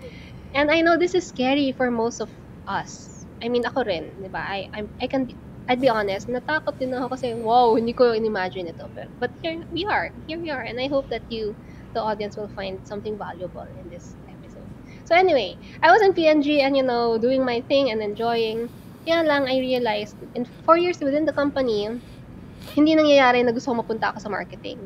And 0.55 0.71
I 0.71 0.79
know 0.79 0.95
this 0.95 1.11
is 1.11 1.27
scary 1.27 1.75
for 1.75 1.91
most 1.91 2.23
of 2.23 2.31
us. 2.71 3.27
I 3.43 3.51
mean, 3.51 3.67
ako 3.67 3.83
rin, 3.83 4.07
di 4.23 4.31
ba? 4.31 4.39
I, 4.39 4.71
I'm, 4.71 4.87
I 5.03 5.11
can 5.11 5.27
be, 5.27 5.35
I'd 5.69 5.79
be 5.79 5.87
honest, 5.87 6.27
natakot 6.27 6.75
din 6.79 6.91
ako 6.93 7.15
kasi, 7.15 7.33
wow, 7.33 7.75
hindi 7.75 7.93
ko 7.93 8.11
in-imagine 8.11 8.67
ito. 8.67 8.83
But, 8.91 9.07
but 9.19 9.31
here 9.41 9.63
we 9.71 9.87
are. 9.87 10.11
Here 10.27 10.39
we 10.39 10.51
are. 10.51 10.61
And 10.61 10.79
I 10.79 10.87
hope 10.91 11.07
that 11.09 11.23
you, 11.31 11.55
the 11.93 12.01
audience, 12.03 12.35
will 12.35 12.51
find 12.51 12.83
something 12.83 13.17
valuable 13.17 13.63
in 13.79 13.87
this 13.87 14.15
episode. 14.27 14.67
So 15.07 15.15
anyway, 15.15 15.55
I 15.81 15.91
was 15.91 16.01
in 16.03 16.11
PNG 16.13 16.59
and, 16.59 16.75
you 16.75 16.83
know, 16.83 17.17
doing 17.17 17.45
my 17.45 17.61
thing 17.61 17.91
and 17.91 18.03
enjoying. 18.03 18.67
Kaya 19.07 19.23
lang, 19.23 19.47
I 19.47 19.59
realized, 19.59 20.15
in 20.35 20.43
four 20.67 20.77
years 20.77 20.99
within 20.99 21.23
the 21.23 21.33
company, 21.33 21.87
hindi 22.75 22.95
nangyayari 22.95 23.43
na 23.43 23.51
gusto 23.51 23.71
ko 23.71 23.83
mapunta 23.83 24.11
ako 24.11 24.19
sa 24.19 24.29
marketing. 24.31 24.79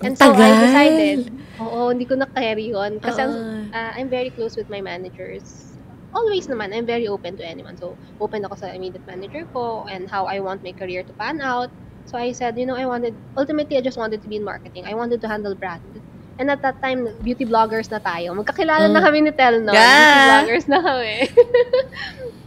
And 0.00 0.12
Ang 0.12 0.16
so 0.16 0.32
I 0.32 0.36
tagal. 0.36 0.60
decided, 0.64 1.18
oo, 1.60 1.92
hindi 1.92 2.04
ko 2.08 2.16
na-carry 2.16 2.72
yun. 2.72 3.00
Kasi 3.04 3.20
ang- 3.20 3.36
Oo. 3.36 3.72
uh, 3.72 3.92
I'm 3.96 4.08
very 4.08 4.32
close 4.32 4.56
with 4.56 4.68
my 4.72 4.80
managers. 4.80 5.69
Always 6.12 6.46
naman, 6.48 6.74
I'm 6.74 6.86
very 6.86 7.06
open 7.06 7.36
to 7.38 7.44
anyone. 7.46 7.76
So, 7.76 7.94
open 8.18 8.44
ako 8.44 8.56
sa 8.58 8.74
immediate 8.74 9.06
manager 9.06 9.46
ko 9.54 9.86
and 9.86 10.10
how 10.10 10.26
I 10.26 10.40
want 10.40 10.62
my 10.62 10.72
career 10.74 11.02
to 11.06 11.12
pan 11.14 11.40
out. 11.40 11.70
So, 12.06 12.18
I 12.18 12.32
said, 12.32 12.58
you 12.58 12.66
know, 12.66 12.74
I 12.74 12.86
wanted, 12.86 13.14
ultimately, 13.36 13.78
I 13.78 13.82
just 13.82 13.98
wanted 13.98 14.22
to 14.22 14.28
be 14.28 14.36
in 14.36 14.44
marketing. 14.44 14.84
I 14.86 14.94
wanted 14.94 15.20
to 15.22 15.28
handle 15.28 15.54
brand. 15.54 16.02
And 16.40 16.50
at 16.50 16.62
that 16.62 16.80
time, 16.82 17.06
beauty 17.22 17.44
bloggers 17.44 17.92
na 17.92 18.00
tayo. 18.00 18.32
Magkakilala 18.34 18.88
na 18.90 18.98
Mm. 18.98 19.04
kami 19.06 19.18
ni 19.22 19.32
Tel, 19.36 19.60
no? 19.60 19.76
Yeah. 19.76 19.92
Beauty 19.92 20.18
bloggers 20.26 20.66
na 20.66 20.78
kami. 20.82 21.14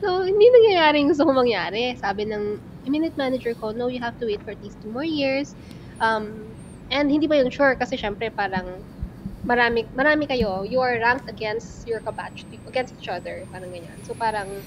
So, 0.03 0.27
hindi 0.27 0.43
nangyayari 0.43 0.99
yung 0.99 1.15
gusto 1.15 1.23
ko 1.23 1.31
mangyari. 1.31 1.95
Sabi 1.95 2.27
ng 2.27 2.59
immediate 2.83 3.15
manager 3.15 3.55
ko, 3.55 3.71
no, 3.71 3.87
you 3.87 4.03
have 4.03 4.19
to 4.19 4.27
wait 4.27 4.43
for 4.43 4.51
at 4.51 4.59
least 4.59 4.83
two 4.83 4.91
more 4.91 5.07
years. 5.07 5.55
Um, 6.03 6.51
and 6.91 7.07
hindi 7.07 7.23
ba 7.23 7.39
yun 7.39 7.47
sure? 7.47 7.79
Kasi 7.79 7.95
syempre 7.95 8.27
parang 8.27 8.83
marami, 9.45 9.87
marami 9.95 10.25
kayo, 10.27 10.63
you 10.67 10.79
are 10.79 10.99
ranked 10.99 11.27
against 11.29 11.85
your 11.87 12.01
kabatch, 12.01 12.47
against 12.67 12.93
each 12.95 13.09
other, 13.09 13.45
parang 13.51 13.71
ganyan. 13.71 13.99
So 14.03 14.15
parang, 14.15 14.63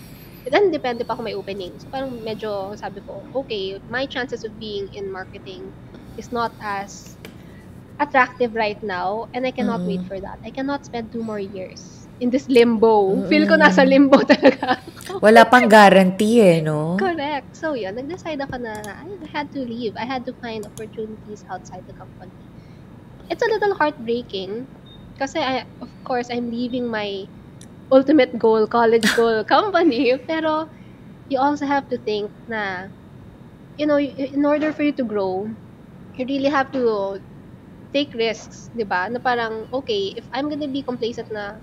then 0.46 0.70
depende 0.70 1.06
pa 1.06 1.16
kung 1.16 1.26
may 1.26 1.34
opening. 1.34 1.78
So 1.80 1.88
parang 1.90 2.22
medyo 2.22 2.76
sabi 2.78 3.00
ko, 3.02 3.28
okay, 3.34 3.80
my 3.88 4.06
chances 4.06 4.44
of 4.44 4.58
being 4.60 4.88
in 4.94 5.10
marketing 5.10 5.72
is 6.16 6.30
not 6.32 6.54
as 6.62 7.18
attractive 7.98 8.54
right 8.54 8.78
now 8.82 9.26
and 9.34 9.46
I 9.46 9.52
cannot 9.52 9.82
Mm. 9.82 9.88
wait 9.88 10.04
for 10.06 10.20
that. 10.20 10.38
I 10.44 10.50
cannot 10.52 10.84
spend 10.84 11.12
two 11.12 11.24
more 11.24 11.40
years 11.40 12.08
in 12.20 12.30
this 12.30 12.48
limbo. 12.48 13.24
Feel 13.28 13.48
ko 13.48 13.56
Mm. 13.56 13.60
nasa 13.60 13.82
limbo 13.88 14.20
talaga. 14.24 14.80
Wala 15.24 15.44
pang 15.48 15.68
guarantee 15.68 16.40
eh, 16.40 16.60
no? 16.60 16.96
Correct. 16.96 17.56
So, 17.56 17.74
yun, 17.76 17.96
nag-decide 17.96 18.40
ako 18.40 18.56
na 18.62 18.72
I 19.04 19.08
had 19.32 19.52
to 19.52 19.60
leave. 19.60 19.92
I 20.00 20.04
had 20.08 20.24
to 20.26 20.34
find 20.40 20.64
opportunities 20.64 21.44
outside 21.50 21.84
the 21.86 21.92
company. 21.96 22.45
It's 23.30 23.42
a 23.42 23.50
little 23.50 23.74
heartbreaking 23.74 24.66
kasi 25.18 25.38
I, 25.40 25.64
of 25.80 25.90
course, 26.04 26.28
I'm 26.30 26.50
leaving 26.50 26.86
my 26.86 27.26
ultimate 27.90 28.38
goal, 28.38 28.66
college 28.66 29.06
goal 29.18 29.44
company. 29.44 30.14
Pero, 30.26 30.68
you 31.28 31.38
also 31.40 31.66
have 31.66 31.88
to 31.90 31.98
think 31.98 32.30
na, 32.48 32.88
you 33.76 33.86
know, 33.86 33.98
in 33.98 34.44
order 34.44 34.72
for 34.72 34.82
you 34.82 34.92
to 34.92 35.04
grow, 35.04 35.48
you 36.16 36.24
really 36.26 36.50
have 36.50 36.70
to 36.72 37.18
take 37.92 38.12
risks, 38.14 38.68
di 38.76 38.84
ba? 38.84 39.08
Na 39.10 39.18
parang, 39.18 39.66
okay, 39.72 40.12
if 40.16 40.28
I'm 40.32 40.48
gonna 40.48 40.68
be 40.68 40.82
complacent 40.82 41.30
na, 41.32 41.58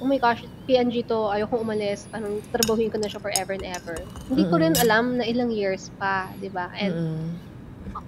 oh 0.00 0.06
my 0.08 0.18
gosh, 0.18 0.42
PNG 0.68 1.06
to, 1.08 1.30
ayoko 1.32 1.60
umalis, 1.60 2.08
parang 2.10 2.40
trabahuin 2.50 2.90
ko 2.90 2.98
na 2.98 3.08
siya 3.08 3.20
forever 3.22 3.52
and 3.54 3.66
ever. 3.66 3.96
Hindi 4.28 4.44
ko 4.48 4.56
rin 4.58 4.74
alam 4.80 5.18
na 5.20 5.24
ilang 5.28 5.52
years 5.52 5.92
pa, 6.00 6.32
di 6.40 6.48
ba? 6.48 6.72
And 6.76 6.92
Mm-mm. 6.94 7.49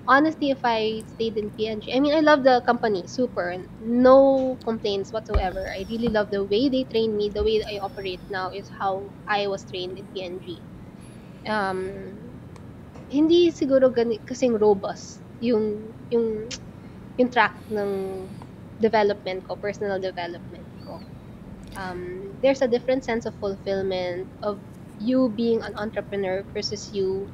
Honestly, 0.06 0.50
if 0.50 0.60
I 0.64 1.04
stayed 1.06 1.36
in 1.36 1.50
PNG, 1.50 1.94
I 1.94 2.00
mean, 2.00 2.14
I 2.14 2.20
love 2.20 2.44
the 2.44 2.62
company, 2.66 3.06
super. 3.06 3.56
No 3.80 4.58
complaints 4.64 5.12
whatsoever. 5.12 5.70
I 5.70 5.86
really 5.88 6.10
love 6.10 6.30
the 6.30 6.44
way 6.44 6.68
they 6.68 6.84
train 6.84 7.16
me. 7.16 7.30
The 7.30 7.44
way 7.44 7.62
I 7.70 7.78
operate 7.78 8.22
now 8.30 8.50
is 8.50 8.68
how 8.78 9.12
I 9.28 9.46
was 9.48 9.64
trained 9.64 9.98
in 9.98 10.08
PNG. 10.14 10.62
Um, 11.46 12.40
hindi 13.10 13.50
siguro 13.52 13.92
gani, 13.94 14.20
kasing 14.26 14.58
robust 14.58 15.22
yung, 15.40 15.94
yung, 16.10 16.48
yung 17.18 17.30
track 17.30 17.62
ng 17.70 18.28
development 18.80 19.44
ko, 19.44 19.56
personal 19.56 20.00
development 20.00 20.68
ko. 20.84 21.02
Um, 21.76 22.38
there's 22.42 22.62
a 22.62 22.68
different 22.68 23.04
sense 23.04 23.26
of 23.26 23.36
fulfillment 23.40 24.28
of 24.42 24.62
you 24.98 25.32
being 25.36 25.62
an 25.62 25.74
entrepreneur 25.76 26.44
versus 26.52 26.92
you 26.92 27.30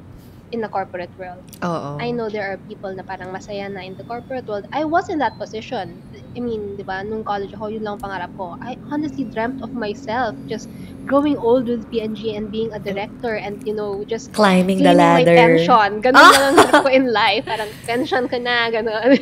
in 0.52 0.60
the 0.60 0.68
corporate 0.68 1.12
world. 1.18 1.42
Oo. 1.60 2.00
I 2.00 2.10
know 2.10 2.28
there 2.28 2.44
are 2.48 2.56
people 2.68 2.92
na 2.94 3.02
parang 3.02 3.28
masaya 3.28 3.68
na 3.68 3.84
in 3.84 3.96
the 3.96 4.04
corporate 4.04 4.48
world. 4.48 4.64
I 4.72 4.84
was 4.84 5.08
in 5.08 5.18
that 5.20 5.36
position. 5.36 6.00
I 6.36 6.40
mean, 6.40 6.76
di 6.76 6.84
ba, 6.84 7.04
nung 7.04 7.24
college 7.24 7.52
ako, 7.52 7.68
yun 7.68 7.84
lang 7.84 7.98
ang 7.98 8.02
pangarap 8.04 8.32
ko. 8.36 8.56
I 8.60 8.78
honestly 8.88 9.24
dreamt 9.28 9.60
of 9.60 9.74
myself 9.74 10.36
just 10.46 10.68
growing 11.04 11.36
old 11.40 11.68
with 11.68 11.84
PNG 11.88 12.36
and 12.36 12.52
being 12.52 12.72
a 12.72 12.80
director 12.80 13.36
and, 13.36 13.60
you 13.66 13.72
know, 13.72 14.04
just 14.04 14.32
Climbing 14.32 14.78
the 14.80 14.92
claiming 14.92 15.04
my 15.04 15.24
ladder. 15.24 15.36
pension. 15.36 15.90
Ganun 16.04 16.20
lang 16.20 16.44
ang 16.52 16.56
harap 16.60 16.82
ko 16.84 16.88
in 16.92 17.12
life. 17.12 17.44
Parang 17.48 17.70
pension 17.84 18.24
ka 18.28 18.38
na, 18.40 18.68
ganun. 18.68 19.16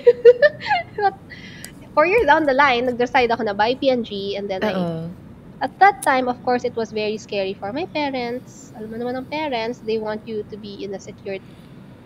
But 1.02 1.14
four 1.94 2.06
years 2.06 2.26
down 2.26 2.44
the 2.44 2.54
line, 2.54 2.86
nag-decide 2.86 3.30
ako 3.30 3.42
na 3.46 3.54
buy 3.54 3.74
PNG 3.74 4.36
and 4.36 4.46
then 4.50 4.62
I 4.62 4.74
Oo. 4.74 5.10
At 5.60 5.78
that 5.78 6.02
time, 6.02 6.28
of 6.28 6.42
course, 6.44 6.64
it 6.64 6.76
was 6.76 6.92
very 6.92 7.16
scary 7.16 7.54
for 7.54 7.72
my 7.72 7.86
parents. 7.86 8.72
Alam 8.76 8.90
mo 8.92 8.96
naman 9.00 9.14
ng 9.24 9.26
parents, 9.32 9.80
they 9.80 9.98
want 9.98 10.20
you 10.28 10.44
to 10.52 10.56
be 10.56 10.84
in 10.84 10.92
a 10.94 11.00
secured 11.00 11.42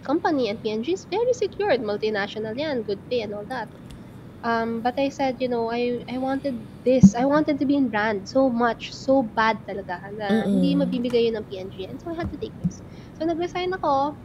company 0.02 0.48
and 0.48 0.62
PNG 0.62 0.94
is 0.94 1.04
very 1.04 1.32
secured. 1.34 1.82
Multinational 1.82 2.56
yan, 2.56 2.82
good 2.82 3.00
pay 3.10 3.20
and 3.22 3.34
all 3.34 3.44
that. 3.50 3.68
Um, 4.42 4.80
but 4.80 4.98
I 4.98 5.10
said, 5.10 5.36
you 5.42 5.48
know, 5.48 5.68
I 5.68 6.00
I 6.08 6.16
wanted 6.16 6.56
this. 6.84 7.12
I 7.14 7.28
wanted 7.28 7.60
to 7.60 7.66
be 7.68 7.76
in 7.76 7.92
brand 7.92 8.24
so 8.24 8.48
much, 8.48 8.94
so 8.94 9.20
bad 9.20 9.60
talaga 9.68 10.00
na 10.16 10.48
Mm-mm. 10.48 10.48
hindi 10.48 10.72
mabibigay 10.80 11.28
yun 11.28 11.36
ng 11.36 11.44
PNG. 11.44 11.84
And 11.90 12.00
so 12.00 12.08
I 12.08 12.16
had 12.16 12.32
to 12.32 12.38
take 12.40 12.56
this. 12.64 12.80
So 13.20 13.28
nag-resign 13.28 13.76
ako. 13.76 14.16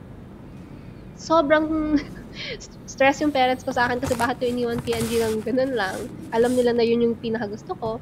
Sobrang 1.20 2.00
stress 2.92 3.20
yung 3.20 3.36
parents 3.36 3.64
ko 3.68 3.76
sa 3.76 3.92
akin 3.92 4.00
kasi 4.00 4.16
bakit 4.16 4.40
ko 4.40 4.46
iniwan 4.48 4.80
PNG 4.80 5.20
ng 5.20 5.44
ganun 5.44 5.76
lang. 5.76 5.98
Alam 6.32 6.56
nila 6.56 6.72
na 6.72 6.86
yun 6.88 7.04
yung 7.04 7.20
pinakagusto 7.20 7.76
ko. 7.76 8.00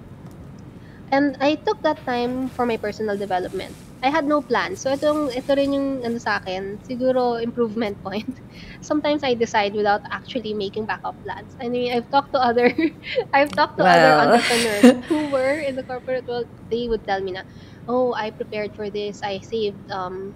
And 1.14 1.38
I 1.40 1.56
took 1.62 1.78
that 1.84 2.06
time 2.10 2.50
for 2.50 2.66
my 2.66 2.78
personal 2.78 3.18
development. 3.18 3.78
I 4.04 4.10
had 4.10 4.26
no 4.26 4.42
plan. 4.42 4.76
So 4.76 4.92
itong 4.92 5.32
ito 5.32 5.54
rin 5.56 5.72
yung 5.78 5.90
ano 6.04 6.18
sa 6.20 6.42
akin, 6.42 6.82
siguro 6.84 7.38
improvement 7.40 8.02
point. 8.04 8.28
Sometimes 8.82 9.24
I 9.24 9.38
decide 9.38 9.78
without 9.78 10.02
actually 10.12 10.54
making 10.58 10.88
backup 10.90 11.22
plans. 11.24 11.56
I 11.62 11.70
mean, 11.70 11.94
I've 11.94 12.10
talked 12.12 12.34
to 12.36 12.42
other 12.42 12.68
I've 13.38 13.54
talked 13.56 13.78
to 13.80 13.86
other 13.88 14.18
Wow. 14.18 14.42
entrepreneurs 14.42 14.92
who 15.08 15.30
were 15.32 15.62
in 15.62 15.76
the 15.78 15.86
corporate 15.88 16.26
world. 16.28 16.50
They 16.68 16.90
would 16.92 17.06
tell 17.08 17.22
me 17.24 17.38
na, 17.38 17.48
"Oh, 17.88 18.12
I 18.18 18.32
prepared 18.36 18.76
for 18.76 18.90
this. 18.92 19.24
I 19.24 19.40
saved 19.40 19.88
um 19.94 20.36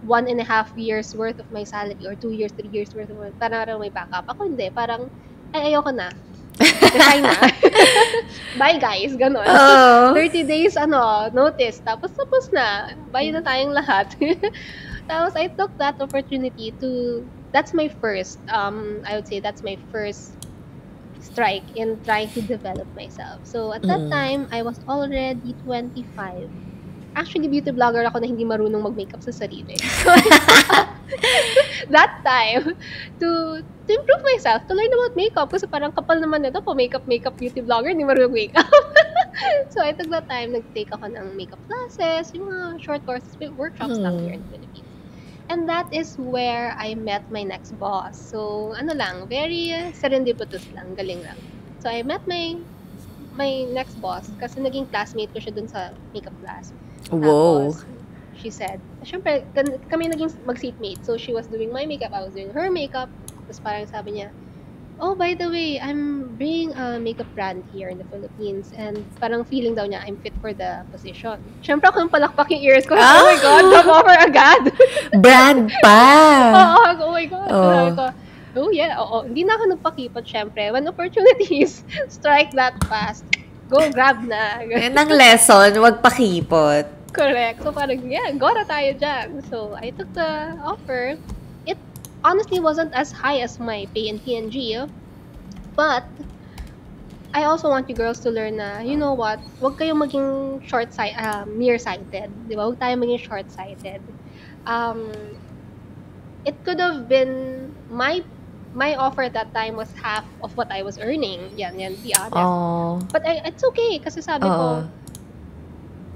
one 0.00 0.28
and 0.28 0.40
a 0.40 0.44
half 0.48 0.72
years 0.76 1.14
worth 1.14 1.38
of 1.40 1.50
my 1.50 1.64
salary 1.64 2.00
or 2.06 2.16
two 2.16 2.30
years, 2.32 2.52
three 2.56 2.70
years 2.72 2.94
worth 2.94 3.10
of 3.10 3.16
my, 3.20 3.32
para 3.40 3.64
raw 3.68 3.78
may 3.78 3.90
backup. 3.92 4.24
Ako 4.28 4.48
hindi. 4.48 4.70
Parang, 4.72 5.08
ay, 5.52 5.72
ayoko 5.72 5.92
na. 5.92 6.08
Resign 6.92 7.30
na. 7.30 7.40
Bye 8.60 8.78
guys, 8.78 9.14
ganon. 9.16 9.56
Oo. 9.56 10.12
30 10.12 10.42
days, 10.44 10.76
ano, 10.76 11.30
notice. 11.32 11.80
Tapos, 11.86 12.12
tapos 12.12 12.44
na. 12.52 12.66
Bye 13.10 13.30
na 13.32 13.40
tayong 13.42 13.72
lahat. 13.74 14.12
Tapos, 15.10 15.34
I 15.34 15.50
took 15.58 15.74
that 15.78 15.98
opportunity 16.00 16.70
to, 16.80 17.26
that's 17.52 17.74
my 17.74 17.88
first, 18.00 18.38
um, 18.52 19.02
I 19.06 19.16
would 19.18 19.26
say 19.26 19.40
that's 19.40 19.62
my 19.62 19.76
first 19.90 20.38
strike 21.18 21.66
in 21.74 21.98
trying 22.04 22.30
to 22.34 22.42
develop 22.42 22.88
myself. 22.96 23.42
So, 23.44 23.72
at 23.72 23.86
that 23.86 24.06
Mm. 24.06 24.10
time, 24.10 24.42
I 24.52 24.62
was 24.62 24.78
already 24.88 25.54
25. 25.62 26.50
Actually, 27.14 27.48
beauty 27.50 27.70
blogger 27.74 28.06
ako 28.06 28.22
na 28.22 28.30
hindi 28.30 28.46
marunong 28.46 28.82
mag-makeup 28.86 29.22
sa 29.22 29.34
sarili. 29.34 29.74
So, 29.78 30.14
that 31.94 32.22
time, 32.22 32.78
to 33.18 33.28
to 33.60 33.90
improve 33.90 34.22
myself, 34.22 34.62
to 34.70 34.74
learn 34.74 34.92
about 34.94 35.18
makeup. 35.18 35.50
Kasi 35.50 35.66
parang 35.66 35.90
kapal 35.90 36.22
naman 36.22 36.46
nito 36.46 36.62
po, 36.62 36.74
makeup, 36.74 37.04
makeup, 37.10 37.34
beauty 37.36 37.60
blogger, 37.60 37.90
hindi 37.90 38.06
marunong 38.06 38.32
makeup. 38.34 38.70
so, 39.74 39.82
I 39.82 39.92
took 39.92 40.10
that 40.14 40.30
time, 40.30 40.54
nag-take 40.54 40.90
ako 40.94 41.10
ng 41.10 41.34
makeup 41.34 41.60
classes, 41.66 42.30
yung 42.34 42.46
mga 42.46 42.78
short 42.82 43.02
courses, 43.04 43.34
workshops 43.58 43.98
lang 43.98 44.14
Hmm. 44.16 44.22
here 44.22 44.34
in 44.38 44.42
the 44.46 44.50
Philippines. 44.50 44.86
And 45.50 45.66
that 45.66 45.90
is 45.90 46.14
where 46.14 46.78
I 46.78 46.94
met 46.94 47.26
my 47.30 47.42
next 47.42 47.74
boss. 47.74 48.14
So, 48.14 48.70
ano 48.78 48.94
lang, 48.94 49.26
very 49.26 49.74
serendipitous 49.98 50.70
lang, 50.70 50.94
galing 50.94 51.26
lang. 51.26 51.34
So, 51.82 51.90
I 51.90 52.06
met 52.06 52.22
my 52.30 52.62
my 53.34 53.66
next 53.70 53.98
boss 54.02 54.30
kasi 54.38 54.58
naging 54.60 54.90
classmate 54.90 55.30
ko 55.34 55.38
siya 55.38 55.54
dun 55.54 55.66
sa 55.66 55.94
makeup 56.14 56.34
class. 56.42 56.70
Wow. 57.10 57.74
Tapos, 57.74 57.84
she 58.40 58.48
said, 58.48 58.80
syempre, 59.04 59.44
kami 59.90 60.08
naging 60.08 60.32
mag-seatmate. 60.46 61.04
So, 61.04 61.18
she 61.20 61.34
was 61.34 61.46
doing 61.46 61.70
my 61.74 61.84
makeup, 61.84 62.14
I 62.14 62.24
was 62.24 62.32
doing 62.32 62.50
her 62.50 62.70
makeup. 62.70 63.10
Tapos 63.50 63.66
parang 63.66 63.86
sabi 63.90 64.22
niya, 64.22 64.30
oh, 65.00 65.16
by 65.16 65.34
the 65.34 65.48
way, 65.48 65.80
I'm 65.80 66.36
bringing 66.36 66.76
a 66.76 67.00
makeup 67.00 67.26
brand 67.34 67.64
here 67.72 67.88
in 67.88 67.98
the 67.98 68.06
Philippines. 68.12 68.70
And 68.76 69.02
parang 69.18 69.42
feeling 69.42 69.74
daw 69.74 69.88
niya, 69.88 70.04
I'm 70.04 70.20
fit 70.20 70.36
for 70.38 70.52
the 70.52 70.84
position. 70.92 71.40
Syempre 71.64 71.88
ako 71.90 72.06
yung 72.06 72.12
palakpak 72.12 72.52
yung 72.52 72.62
ears 72.62 72.86
ko. 72.86 72.94
Ah! 72.94 73.18
Oh 73.18 73.26
my 73.26 73.38
God, 73.40 73.64
job 73.72 73.88
offer 73.90 74.16
agad. 74.22 74.62
Brand 75.24 75.72
pa. 75.82 76.04
Oo, 76.54 77.10
oh 77.10 77.12
my 77.16 77.26
God. 77.26 77.48
Oo. 77.50 77.64
Sabi 77.74 77.90
ko, 77.96 78.04
oh 78.60 78.70
yeah, 78.70 79.00
oo. 79.00 79.26
Hindi 79.26 79.42
na 79.48 79.56
ako 79.56 79.64
nagpakipot, 79.74 80.24
syempre. 80.28 80.68
When 80.70 80.86
opportunities 80.86 81.82
strike 82.14 82.52
that 82.54 82.76
fast, 82.86 83.24
go 83.72 83.82
grab 83.90 84.22
na. 84.22 84.62
Yan 84.62 84.94
ang 84.94 85.10
lesson, 85.10 85.74
wag 85.80 86.04
pakipot. 86.04 86.99
Correct. 87.12 87.62
So 87.62 87.72
parang, 87.72 88.06
yeah, 88.10 88.30
gora 88.34 88.64
tayo 88.64 88.94
dyan. 88.94 89.42
So, 89.50 89.74
I 89.74 89.90
took 89.90 90.12
the 90.14 90.54
offer. 90.62 91.18
It 91.66 91.78
honestly 92.22 92.60
wasn't 92.60 92.94
as 92.94 93.10
high 93.10 93.42
as 93.42 93.58
my 93.58 93.86
pay 93.94 94.08
in 94.08 94.18
PNG. 94.22 94.78
oh. 94.78 94.88
But, 95.74 96.06
I 97.32 97.44
also 97.44 97.70
want 97.70 97.88
you 97.88 97.94
girls 97.94 98.18
to 98.26 98.30
learn 98.30 98.58
na, 98.58 98.80
you 98.80 98.96
know 98.96 99.14
what, 99.14 99.38
huwag 99.62 99.78
kayong 99.78 100.02
maging 100.02 100.66
short-sighted, 100.66 101.18
uh, 101.18 101.46
nearsighted. 101.46 102.30
Di 102.50 102.54
ba? 102.58 102.66
Huwag 102.66 102.82
tayo 102.82 102.98
maging 102.98 103.22
short-sighted. 103.22 104.02
Um, 104.66 105.14
it 106.44 106.58
could 106.66 106.80
have 106.80 107.08
been, 107.08 107.70
my 107.90 108.22
my 108.74 108.94
offer 108.94 109.22
at 109.22 109.34
that 109.34 109.52
time 109.54 109.74
was 109.74 109.90
half 109.98 110.24
of 110.42 110.56
what 110.56 110.70
I 110.70 110.82
was 110.82 110.98
earning. 110.98 111.50
Yan, 111.58 111.78
yan, 111.78 111.94
be 112.02 112.14
honest. 112.14 112.38
Oh. 112.38 113.02
But 113.10 113.26
I, 113.26 113.42
it's 113.46 113.64
okay 113.64 113.98
kasi 113.98 114.22
sabi 114.22 114.46
ko, 114.46 114.86
Oo. 114.86 114.99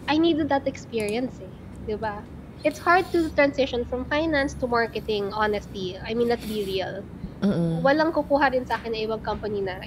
I 0.09 0.19
needed 0.19 0.49
that 0.49 0.67
experience 0.67 1.41
eh. 1.41 1.53
Di 1.87 1.97
ba? 1.97 2.25
It's 2.65 2.81
hard 2.81 3.05
to 3.13 3.29
transition 3.37 3.85
from 3.85 4.09
finance 4.09 4.57
to 4.61 4.67
marketing, 4.67 5.33
honestly. 5.37 6.01
I 6.01 6.15
mean, 6.17 6.29
let's 6.29 6.45
be 6.49 6.65
real. 6.65 7.05
Mm-mm. 7.45 7.85
Walang 7.85 8.17
kukuha 8.17 8.57
rin 8.57 8.65
sa 8.65 8.81
akin 8.81 8.97
na 8.97 9.05
ibang 9.05 9.21
company 9.21 9.61
na 9.61 9.85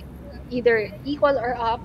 either 0.54 0.86
equal 1.02 1.38
or 1.42 1.58
up 1.58 1.82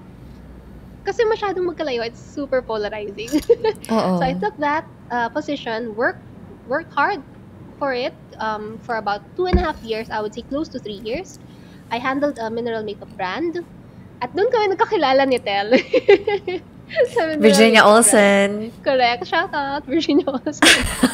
kasi 1.03 1.25
masyadong 1.27 1.67
magkalayo. 1.67 2.05
It's 2.05 2.21
super 2.21 2.63
polarizing. 2.63 3.33
So 3.89 4.23
I 4.23 4.37
took 4.37 4.57
that 4.61 4.85
uh, 5.11 5.29
position, 5.33 5.97
worked 5.97 6.23
worked 6.69 6.93
hard 6.95 7.21
for 7.79 7.93
it 7.93 8.15
um, 8.39 8.79
for 8.79 8.97
about 8.97 9.25
two 9.37 9.47
and 9.47 9.59
a 9.59 9.63
half 9.65 9.83
years. 9.83 10.09
I 10.11 10.21
would 10.21 10.33
say 10.33 10.43
close 10.47 10.69
to 10.71 10.79
three 10.79 11.01
years. 11.03 11.41
I 11.91 11.99
handled 11.99 12.39
a 12.39 12.51
mineral 12.51 12.85
makeup 12.85 13.11
brand. 13.17 13.59
At 14.23 14.31
doon 14.37 14.49
kami 14.55 14.73
nagkakilala 14.73 15.27
ni 15.27 15.39
Tel. 15.43 15.75
Virginia. 17.43 17.83
Olsen. 17.85 18.71
Correct. 18.83 19.27
Shout 19.27 19.53
out, 19.53 19.85
Virginia 19.85 20.27
Olsen. 20.29 20.61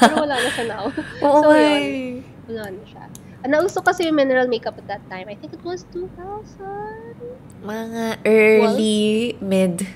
Pero 0.00 0.24
wala 0.24 0.36
na 0.36 0.50
siya 0.50 0.64
now. 0.66 0.84
Oo 1.24 1.38
So, 1.42 1.48
nga 1.50 1.58
yun. 1.58 1.82
eh. 1.82 2.10
Wala 2.48 2.64
na 2.70 2.82
siya. 2.84 3.04
Ah, 3.38 3.46
nauso 3.46 3.78
kasi 3.80 4.02
yung 4.04 4.18
mineral 4.18 4.50
makeup 4.50 4.74
at 4.76 4.86
that 4.90 5.04
time. 5.06 5.30
I 5.30 5.38
think 5.38 5.54
it 5.54 5.62
was 5.62 5.86
2000. 5.94 7.62
Mga 7.62 8.04
early, 8.26 9.38
mid. 9.38 9.86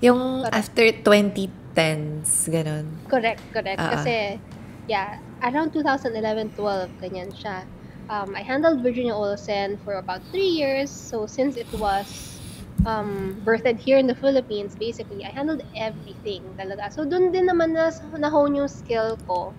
Yung 0.00 0.46
Correct. 0.46 0.54
after 0.54 0.86
2010s, 1.02 2.46
ganun. 2.48 2.86
Correct, 3.10 3.42
correct. 3.52 3.78
Ah. 3.78 3.98
Kasi, 3.98 4.38
yeah, 4.86 5.18
around 5.42 5.74
2011-12, 5.74 6.56
ganyan 7.02 7.30
siya. 7.34 7.66
Um, 8.06 8.34
I 8.34 8.42
handled 8.42 8.82
Virginia 8.82 9.14
Olsen 9.14 9.78
for 9.84 9.94
about 9.98 10.22
three 10.30 10.50
years. 10.50 10.90
So, 10.90 11.26
since 11.26 11.54
it 11.54 11.70
was 11.74 12.39
um, 12.84 13.42
birthed 13.44 13.80
here 13.80 13.98
in 13.98 14.06
the 14.06 14.14
Philippines, 14.14 14.76
basically, 14.76 15.24
I 15.24 15.30
handled 15.30 15.62
everything 15.76 16.54
talaga. 16.58 16.92
So, 16.92 17.04
dun 17.08 17.32
din 17.32 17.46
naman 17.48 17.74
na, 17.74 17.90
na-hone 18.18 18.56
yung 18.56 18.68
skill 18.68 19.18
ko. 19.26 19.56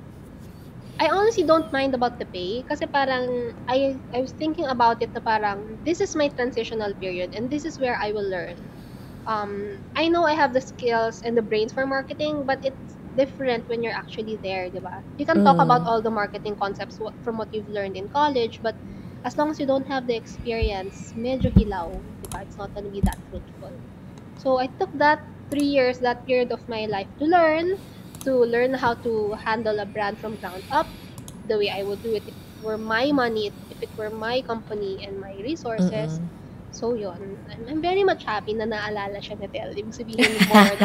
I 0.99 1.09
honestly 1.09 1.43
don't 1.43 1.71
mind 1.73 1.95
about 1.95 2.19
the 2.19 2.25
pay 2.25 2.63
kasi 2.63 2.85
parang 2.85 3.51
I 3.67 3.99
I 4.13 4.21
was 4.21 4.31
thinking 4.37 4.67
about 4.69 5.01
it 5.01 5.11
na 5.15 5.19
parang 5.19 5.81
this 5.83 5.99
is 5.99 6.15
my 6.15 6.29
transitional 6.29 6.93
period 6.93 7.33
and 7.33 7.49
this 7.49 7.65
is 7.65 7.79
where 7.79 7.97
I 7.99 8.11
will 8.13 8.27
learn. 8.29 8.69
Um, 9.25 9.81
I 9.95 10.07
know 10.09 10.25
I 10.25 10.33
have 10.33 10.53
the 10.53 10.61
skills 10.61 11.21
and 11.25 11.37
the 11.37 11.41
brains 11.45 11.73
for 11.73 11.85
marketing, 11.85 12.45
but 12.45 12.59
it's 12.63 12.97
different 13.15 13.67
when 13.69 13.83
you're 13.83 13.95
actually 13.95 14.37
there, 14.41 14.69
di 14.69 14.79
ba? 14.79 15.03
You 15.17 15.25
can 15.25 15.41
talk 15.43 15.57
Mm. 15.57 15.81
about 15.81 15.85
all 15.85 16.01
the 16.01 16.11
marketing 16.13 16.55
concepts 16.57 16.99
from 17.21 17.37
what 17.37 17.49
you've 17.53 17.69
learned 17.69 17.97
in 17.97 18.09
college, 18.09 18.59
but 18.63 18.77
as 19.23 19.37
long 19.37 19.49
as 19.51 19.59
you 19.59 19.65
don't 19.65 19.87
have 19.87 20.07
the 20.07 20.15
experience, 20.15 21.13
medyo 21.17 21.51
hilaw, 21.53 21.91
di 22.21 22.27
ba? 22.31 22.41
It's 22.41 22.57
not 22.57 22.73
gonna 22.73 22.89
be 22.89 23.01
that 23.01 23.19
fruitful. 23.29 23.73
So 24.37 24.57
I 24.59 24.67
took 24.67 24.91
that 24.97 25.21
three 25.49 25.67
years, 25.67 25.99
that 25.99 26.25
period 26.25 26.51
of 26.51 26.67
my 26.67 26.85
life 26.85 27.07
to 27.19 27.25
learn, 27.25 27.77
to 28.25 28.33
learn 28.45 28.73
how 28.73 28.95
to 29.05 29.33
handle 29.45 29.79
a 29.79 29.85
brand 29.85 30.19
from 30.19 30.37
ground 30.37 30.63
up, 30.71 30.89
the 31.45 31.57
way 31.57 31.69
I 31.69 31.83
would 31.83 32.01
do 32.01 32.13
it 32.13 32.23
if 32.27 32.35
it 32.35 32.61
were 32.61 32.77
my 32.77 33.11
money, 33.11 33.47
if 33.69 33.81
it 33.81 33.89
were 33.97 34.09
my 34.09 34.41
company 34.41 35.03
and 35.05 35.19
my 35.19 35.33
resources. 35.41 36.19
Mm-mm. 36.19 36.40
So 36.71 36.95
yun, 36.95 37.35
I'm, 37.51 37.67
I'm 37.67 37.81
very 37.83 38.03
much 38.07 38.23
happy 38.23 38.55
na 38.55 38.63
naalala 38.63 39.19
siya 39.19 39.35
ni 39.35 39.47
Tel. 39.51 39.75
Ibig 39.75 39.91
sabihin 39.91 40.23
more 40.49 40.75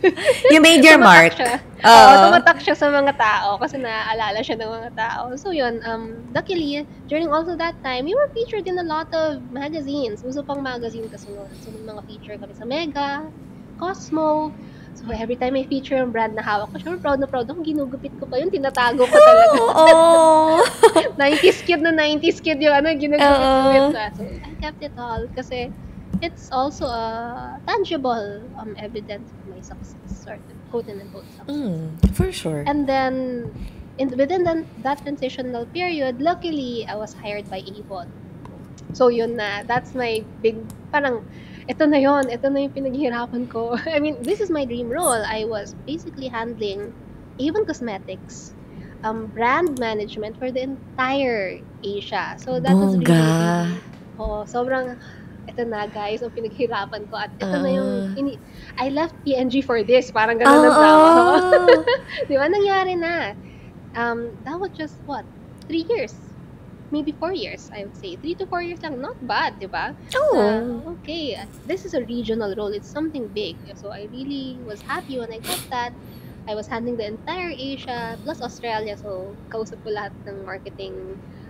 You 0.52 0.60
made 0.64 0.80
your 0.80 0.96
mark. 0.96 1.36
siya. 1.36 1.60
Oo, 1.84 1.92
Oo. 1.92 2.20
tumatak 2.32 2.58
siya 2.64 2.72
sa 2.72 2.88
mga 2.88 3.12
tao 3.20 3.60
kasi 3.60 3.76
naaalala 3.76 4.40
siya 4.40 4.56
ng 4.56 4.72
mga 4.72 4.90
tao. 4.96 5.36
So 5.36 5.52
yun, 5.52 5.84
um, 5.84 6.32
luckily, 6.32 6.88
during 7.12 7.28
also 7.28 7.60
that 7.60 7.76
time, 7.84 8.08
we 8.08 8.16
were 8.16 8.30
featured 8.32 8.64
in 8.64 8.80
a 8.80 8.88
lot 8.88 9.12
of 9.12 9.44
magazines. 9.52 10.24
Uso 10.24 10.40
pang 10.48 10.64
magazine 10.64 11.12
kasi 11.12 11.28
noon. 11.28 11.60
So 11.60 11.68
may 11.76 11.84
mga 11.84 12.02
feature 12.08 12.36
kami 12.40 12.56
sa 12.56 12.64
Mega, 12.64 13.28
Cosmo. 13.76 14.56
So 14.94 15.10
every 15.10 15.36
time 15.36 15.58
may 15.58 15.66
feature 15.66 15.98
yung 15.98 16.14
brand 16.14 16.38
na 16.38 16.42
hawak 16.42 16.70
ko, 16.70 16.78
syempre 16.78 17.02
proud 17.02 17.18
na 17.18 17.26
proud 17.26 17.50
ako, 17.50 17.60
ginugupit 17.66 18.14
ko 18.16 18.24
pa 18.30 18.38
yun, 18.38 18.48
tinatago 18.48 19.04
ko 19.04 19.16
talaga. 19.28 19.58
Oo. 19.82 20.62
90s 21.18 21.60
kid 21.66 21.82
na 21.82 21.90
90s 21.90 22.38
kid 22.40 22.62
yung 22.62 22.74
ano, 22.78 22.94
ginugupit 22.94 23.44
ko. 23.92 24.00
So 24.16 24.22
I 24.22 24.52
kept 24.62 24.80
it 24.80 24.94
all 24.94 25.26
kasi 25.34 25.74
it's 26.22 26.48
also 26.52 26.86
a 26.86 27.60
tangible 27.66 28.40
um, 28.58 28.74
evidence 28.78 29.28
of 29.28 29.40
my 29.50 29.60
success, 29.60 29.98
sort 30.08 30.38
of, 30.38 30.56
quote 30.70 30.88
and 30.88 31.00
unquote 31.00 31.26
success. 31.36 31.52
Mm, 31.52 32.14
for 32.14 32.32
sure. 32.32 32.64
And 32.66 32.88
then, 32.88 33.50
in, 33.98 34.16
within 34.16 34.44
that, 34.44 34.64
that 34.82 35.02
transitional 35.02 35.66
period, 35.66 36.20
luckily, 36.22 36.86
I 36.88 36.96
was 36.96 37.14
hired 37.14 37.50
by 37.50 37.60
Avon. 37.66 38.08
So, 38.92 39.08
yun 39.08 39.36
na. 39.36 39.62
That's 39.66 39.94
my 39.94 40.24
big, 40.40 40.56
parang, 40.92 41.26
ito 41.64 41.84
na 41.86 41.96
yon 41.96 42.28
ito 42.28 42.46
na 42.50 42.60
yung 42.60 42.74
pinaghihirapan 42.74 43.48
ko. 43.48 43.76
I 43.96 43.98
mean, 43.98 44.20
this 44.20 44.40
is 44.40 44.50
my 44.50 44.64
dream 44.64 44.88
role. 44.88 45.22
I 45.24 45.44
was 45.44 45.72
basically 45.84 46.28
handling 46.28 46.92
Avon 47.40 47.64
Cosmetics, 47.64 48.52
um, 49.02 49.26
brand 49.32 49.78
management 49.80 50.36
for 50.38 50.52
the 50.52 50.62
entire 50.62 51.58
Asia. 51.82 52.36
So, 52.38 52.60
that 52.60 52.72
was 52.72 52.96
really, 52.96 53.10
Bongga. 53.10 53.80
oh, 54.20 54.44
sobrang, 54.46 54.96
ito 55.44 55.62
na 55.64 55.84
guys, 55.86 56.22
ang 56.22 56.32
pinaghirapan 56.32 57.08
ko. 57.08 57.14
At 57.16 57.32
ito 57.36 57.56
na 57.58 57.70
yung, 57.70 57.90
Ah. 58.12 58.20
ini, 58.20 58.38
I 58.76 58.88
left 58.88 59.16
PNG 59.24 59.60
for 59.60 59.82
this. 59.82 60.08
Parang 60.10 60.36
ganun 60.38 60.68
ang 60.68 60.72
tama 60.72 60.72
ko. 60.72 60.84
Oo. 60.84 61.84
Di 62.28 62.34
ba? 62.36 62.46
Nangyari 62.48 62.94
na. 62.96 63.32
Um, 63.94 64.34
that 64.44 64.58
was 64.58 64.72
just 64.74 64.98
what? 65.06 65.22
Three 65.68 65.86
years. 65.88 66.12
Maybe 66.94 67.10
four 67.10 67.34
years, 67.34 67.74
I 67.74 67.82
would 67.82 67.98
say. 67.98 68.14
Three 68.14 68.38
to 68.38 68.46
four 68.46 68.62
years 68.62 68.78
lang. 68.86 69.02
Not 69.02 69.18
bad, 69.26 69.58
di 69.58 69.66
ba? 69.66 69.98
Oo. 70.14 70.38
Na, 70.38 70.94
okay, 70.94 71.42
this 71.66 71.82
is 71.82 71.90
a 71.98 72.06
regional 72.06 72.54
role. 72.54 72.70
It's 72.70 72.86
something 72.86 73.26
big. 73.34 73.58
So 73.74 73.90
I 73.90 74.06
really 74.14 74.62
was 74.62 74.78
happy 74.86 75.18
when 75.18 75.34
I 75.34 75.42
got 75.42 75.58
that. 75.74 75.90
I 76.46 76.54
was 76.54 76.70
handling 76.70 76.94
the 76.94 77.10
entire 77.10 77.50
Asia 77.50 78.14
plus 78.22 78.38
Australia. 78.38 78.94
So 78.94 79.34
kausap 79.50 79.82
ko 79.82 79.90
lahat 79.90 80.14
ng 80.22 80.46
marketing 80.46 80.94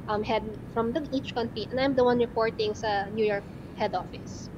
um, 0.08 0.24
head 0.24 0.48
from 0.72 0.96
the, 0.96 1.04
each 1.12 1.36
country. 1.36 1.68
And 1.68 1.76
I'm 1.76 1.92
the 1.92 2.08
one 2.08 2.24
reporting 2.24 2.72
sa 2.72 3.12
New 3.12 3.28
York 3.28 3.44
head 3.76 3.92
office. 3.92 4.48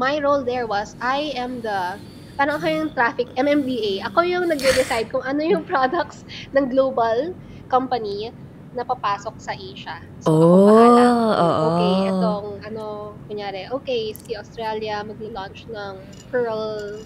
My 0.00 0.16
role 0.24 0.40
there 0.40 0.64
was, 0.64 0.96
I 1.04 1.36
am 1.36 1.60
the, 1.60 2.00
parang 2.40 2.56
ako 2.62 2.66
yung 2.70 2.90
traffic, 2.96 3.28
MMDA. 3.36 4.08
Ako 4.08 4.24
yung 4.24 4.48
nagde-decide 4.48 5.12
kung 5.12 5.26
ano 5.26 5.44
yung 5.44 5.68
products 5.70 6.24
ng 6.56 6.72
global 6.72 7.36
company 7.68 8.32
na 8.74 8.84
papasok 8.84 9.34
sa 9.40 9.52
Asia. 9.52 9.96
So, 10.20 10.28
ako 10.32 10.36
Oh, 10.36 10.66
bahala. 10.68 11.02
oo. 11.40 11.66
Okay, 11.72 11.92
itong, 12.12 12.46
ano, 12.64 12.84
kunyari, 13.26 13.60
okay, 13.72 14.12
si 14.12 14.36
Australia 14.36 15.00
magla-launch 15.02 15.68
ng 15.68 15.94
pearl 16.28 17.00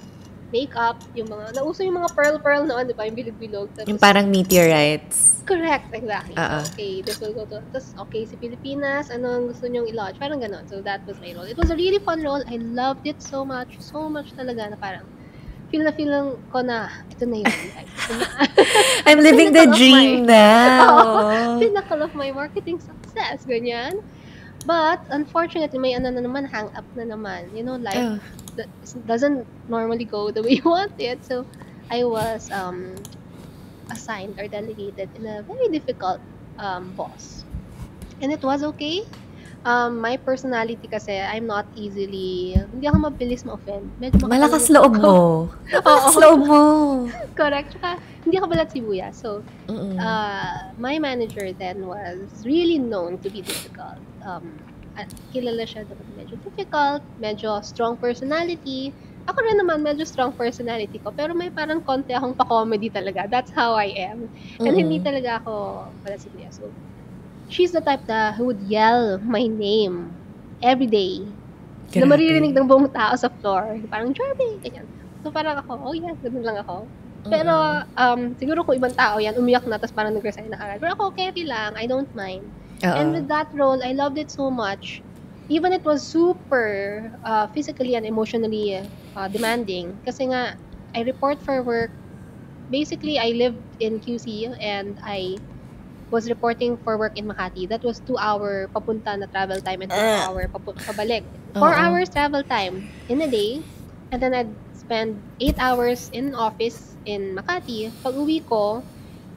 makeup, 0.53 1.01
yung 1.17 1.33
mga, 1.33 1.57
nauso 1.57 1.81
yung 1.81 1.97
mga 1.97 2.13
pearl-pearl 2.13 2.69
noon, 2.69 2.85
di 2.85 2.93
ba? 2.93 3.09
Yung 3.09 3.17
bilog-bilog. 3.17 3.73
Tapos, 3.73 3.89
Yung 3.89 3.97
parang 3.97 4.29
meteorites. 4.29 5.41
Correct, 5.49 5.89
exactly. 5.97 6.37
So, 6.37 6.77
okay, 6.77 7.01
this 7.01 7.17
will 7.25 7.33
go 7.33 7.49
to, 7.49 7.65
tapos, 7.73 7.97
okay, 7.97 8.29
si 8.29 8.37
Pilipinas, 8.37 9.09
ano 9.09 9.33
ang 9.33 9.45
gusto 9.49 9.65
nyong 9.65 9.89
i-launch? 9.89 10.21
Parang 10.21 10.45
ganon. 10.45 10.69
So, 10.69 10.85
that 10.85 11.01
was 11.09 11.17
my 11.25 11.33
role. 11.33 11.49
It 11.49 11.57
was 11.57 11.73
a 11.73 11.77
really 11.79 12.05
fun 12.05 12.21
role. 12.21 12.45
I 12.45 12.61
loved 12.61 13.09
it 13.09 13.25
so 13.25 13.49
much, 13.49 13.81
so 13.81 14.13
much 14.13 14.37
talaga 14.37 14.69
na 14.69 14.77
parang, 14.77 15.09
feel 15.73 15.89
na 15.89 15.93
feel 15.97 16.13
lang 16.13 16.37
ko 16.53 16.61
na, 16.61 16.93
ito 17.09 17.25
na 17.25 17.41
yun. 17.41 17.49
Ito 17.49 18.13
na. 18.21 18.27
I'm 19.09 19.19
living 19.25 19.57
the 19.57 19.73
dream 19.73 20.23
Oo. 20.29 20.29
now. 20.29 21.57
pinnacle 21.57 22.05
of 22.05 22.13
my 22.13 22.29
marketing 22.31 22.77
success, 22.79 23.49
ganyan. 23.49 24.05
But, 24.63 25.01
unfortunately, 25.11 25.81
may 25.81 25.97
ano 25.97 26.13
na 26.13 26.21
naman, 26.21 26.47
hang 26.47 26.71
up 26.77 26.85
na 26.95 27.03
naman. 27.03 27.51
You 27.57 27.65
know, 27.65 27.81
life 27.81 27.99
Oh. 27.99 28.21
that 28.61 28.69
doesn't 29.09 29.49
normally 29.67 30.05
go 30.05 30.29
the 30.31 30.45
way 30.45 30.61
you 30.61 30.67
want 30.69 30.93
it. 31.01 31.25
So 31.25 31.49
I 31.91 32.05
was 32.05 32.53
um, 32.53 32.95
assigned 33.91 34.37
or 34.39 34.47
delegated 34.47 35.09
in 35.17 35.25
a 35.27 35.41
very 35.43 35.67
difficult 35.73 36.21
um, 36.61 36.93
boss. 36.95 37.43
And 38.21 38.31
it 38.31 38.45
was 38.45 38.63
okay. 38.77 39.03
Um, 39.63 40.03
my 40.03 40.19
personality 40.19 40.91
kasi, 40.91 41.15
I'm 41.23 41.47
not 41.47 41.71
easily, 41.79 42.59
hindi 42.75 42.83
ako 42.91 43.15
mabilis 43.15 43.47
ma-offend. 43.47 43.95
Medyo 44.03 44.27
Malakas 44.27 44.67
loob 44.67 44.99
ako. 44.99 45.07
mo. 45.07 45.17
Malakas 45.87 46.15
Oo. 46.19 46.23
loob 46.23 46.41
mo. 46.51 46.63
Correct. 47.39 47.79
Tsaka, 47.79 48.03
hindi 48.27 48.43
ako 48.43 48.47
balat 48.51 48.75
sibuyas. 48.75 49.15
So, 49.15 49.47
Mm-mm. 49.71 50.03
uh, 50.03 50.75
my 50.83 50.99
manager 50.99 51.55
then 51.55 51.87
was 51.87 52.43
really 52.43 52.83
known 52.83 53.23
to 53.23 53.31
be 53.31 53.39
difficult. 53.39 54.03
Um, 54.27 54.59
at 54.99 55.09
kilala 55.33 55.63
siya 55.63 55.87
na 55.87 55.95
medyo 56.19 56.37
difficult, 56.43 57.01
medyo 57.23 57.63
strong 57.63 57.95
personality. 57.97 58.91
Ako 59.31 59.39
rin 59.47 59.63
naman, 59.63 59.87
medyo 59.87 60.03
strong 60.03 60.35
personality 60.35 60.99
ko. 60.99 61.15
Pero 61.15 61.39
may 61.39 61.55
parang 61.55 61.79
konti 61.87 62.11
akong 62.11 62.35
pa-comedy 62.35 62.91
talaga. 62.91 63.31
That's 63.31 63.55
how 63.55 63.79
I 63.79 63.95
am. 63.95 64.27
And 64.59 64.75
hindi 64.75 64.99
Mm-mm. 64.99 65.07
talaga 65.07 65.39
ako 65.39 65.87
pala 66.03 66.19
si 66.19 66.27
Kuya. 66.35 66.51
So, 66.51 66.67
she's 67.53 67.77
the 67.77 67.85
type 67.85 68.09
na 68.09 68.33
who 68.33 68.49
would 68.49 68.65
yell 68.65 69.21
my 69.21 69.45
name 69.45 70.17
every 70.65 70.89
day. 70.89 71.21
Na 71.93 72.09
Grabe. 72.09 72.17
maririnig 72.17 72.57
ng 72.57 72.65
buong 72.65 72.89
tao 72.89 73.13
sa 73.13 73.29
floor. 73.29 73.77
Parang, 73.93 74.17
Jorby, 74.17 74.65
ganyan. 74.65 74.89
So, 75.21 75.29
parang 75.29 75.61
ako, 75.61 75.77
oh 75.85 75.93
yeah, 75.93 76.17
ganun 76.25 76.43
lang 76.43 76.57
ako. 76.65 76.89
Pero, 77.29 77.55
um, 78.01 78.35
siguro 78.35 78.67
kung 78.67 78.81
ibang 78.81 78.97
tao 78.97 79.21
yan, 79.21 79.37
umiyak 79.39 79.63
na, 79.69 79.79
tapos 79.79 79.95
parang 79.95 80.17
nag-resign 80.17 80.51
na 80.51 80.59
agad. 80.59 80.83
Pero 80.83 80.97
ako, 80.99 81.15
carry 81.15 81.45
lang. 81.47 81.77
I 81.79 81.87
don't 81.87 82.11
mind. 82.17 82.43
Oo. 82.83 82.97
And 82.97 83.15
with 83.15 83.29
that 83.31 83.47
role, 83.55 83.79
I 83.85 83.95
loved 83.95 84.19
it 84.19 84.33
so 84.33 84.51
much. 84.51 85.05
Even 85.47 85.71
it 85.71 85.85
was 85.85 86.03
super 86.03 87.07
uh, 87.23 87.47
physically 87.53 87.95
and 87.95 88.09
emotionally 88.09 88.81
uh, 89.15 89.29
demanding. 89.29 89.95
Kasi 90.03 90.33
nga, 90.33 90.59
I 90.97 91.07
report 91.07 91.39
for 91.45 91.63
work. 91.63 91.93
Basically, 92.73 93.21
I 93.21 93.37
lived 93.37 93.61
in 93.79 94.01
QC 94.01 94.49
and 94.59 94.97
I 95.05 95.37
was 96.13 96.29
reporting 96.29 96.77
for 96.77 97.01
work 97.01 97.17
in 97.17 97.25
Makati. 97.25 97.65
That 97.67 97.81
was 97.83 97.99
two 97.99 98.21
hour 98.21 98.69
papunta 98.69 99.17
na 99.17 99.27
travel 99.27 99.59
time 99.65 99.81
and 99.81 99.91
two 99.91 99.97
Ah. 99.99 100.29
hour 100.29 100.45
papu- 100.47 100.77
pabalik. 100.77 101.25
Four 101.57 101.73
Oo. 101.73 101.81
hours 101.81 102.13
travel 102.13 102.45
time 102.45 102.85
in 103.09 103.25
a 103.25 103.29
day. 103.29 103.65
And 104.13 104.21
then 104.21 104.37
I'd 104.37 104.53
spend 104.77 105.25
8 105.41 105.57
hours 105.57 106.13
in 106.13 106.37
office 106.37 107.01
in 107.09 107.33
Makati. 107.33 107.89
Pag 108.05 108.13
uwi 108.13 108.45
ko, 108.45 108.85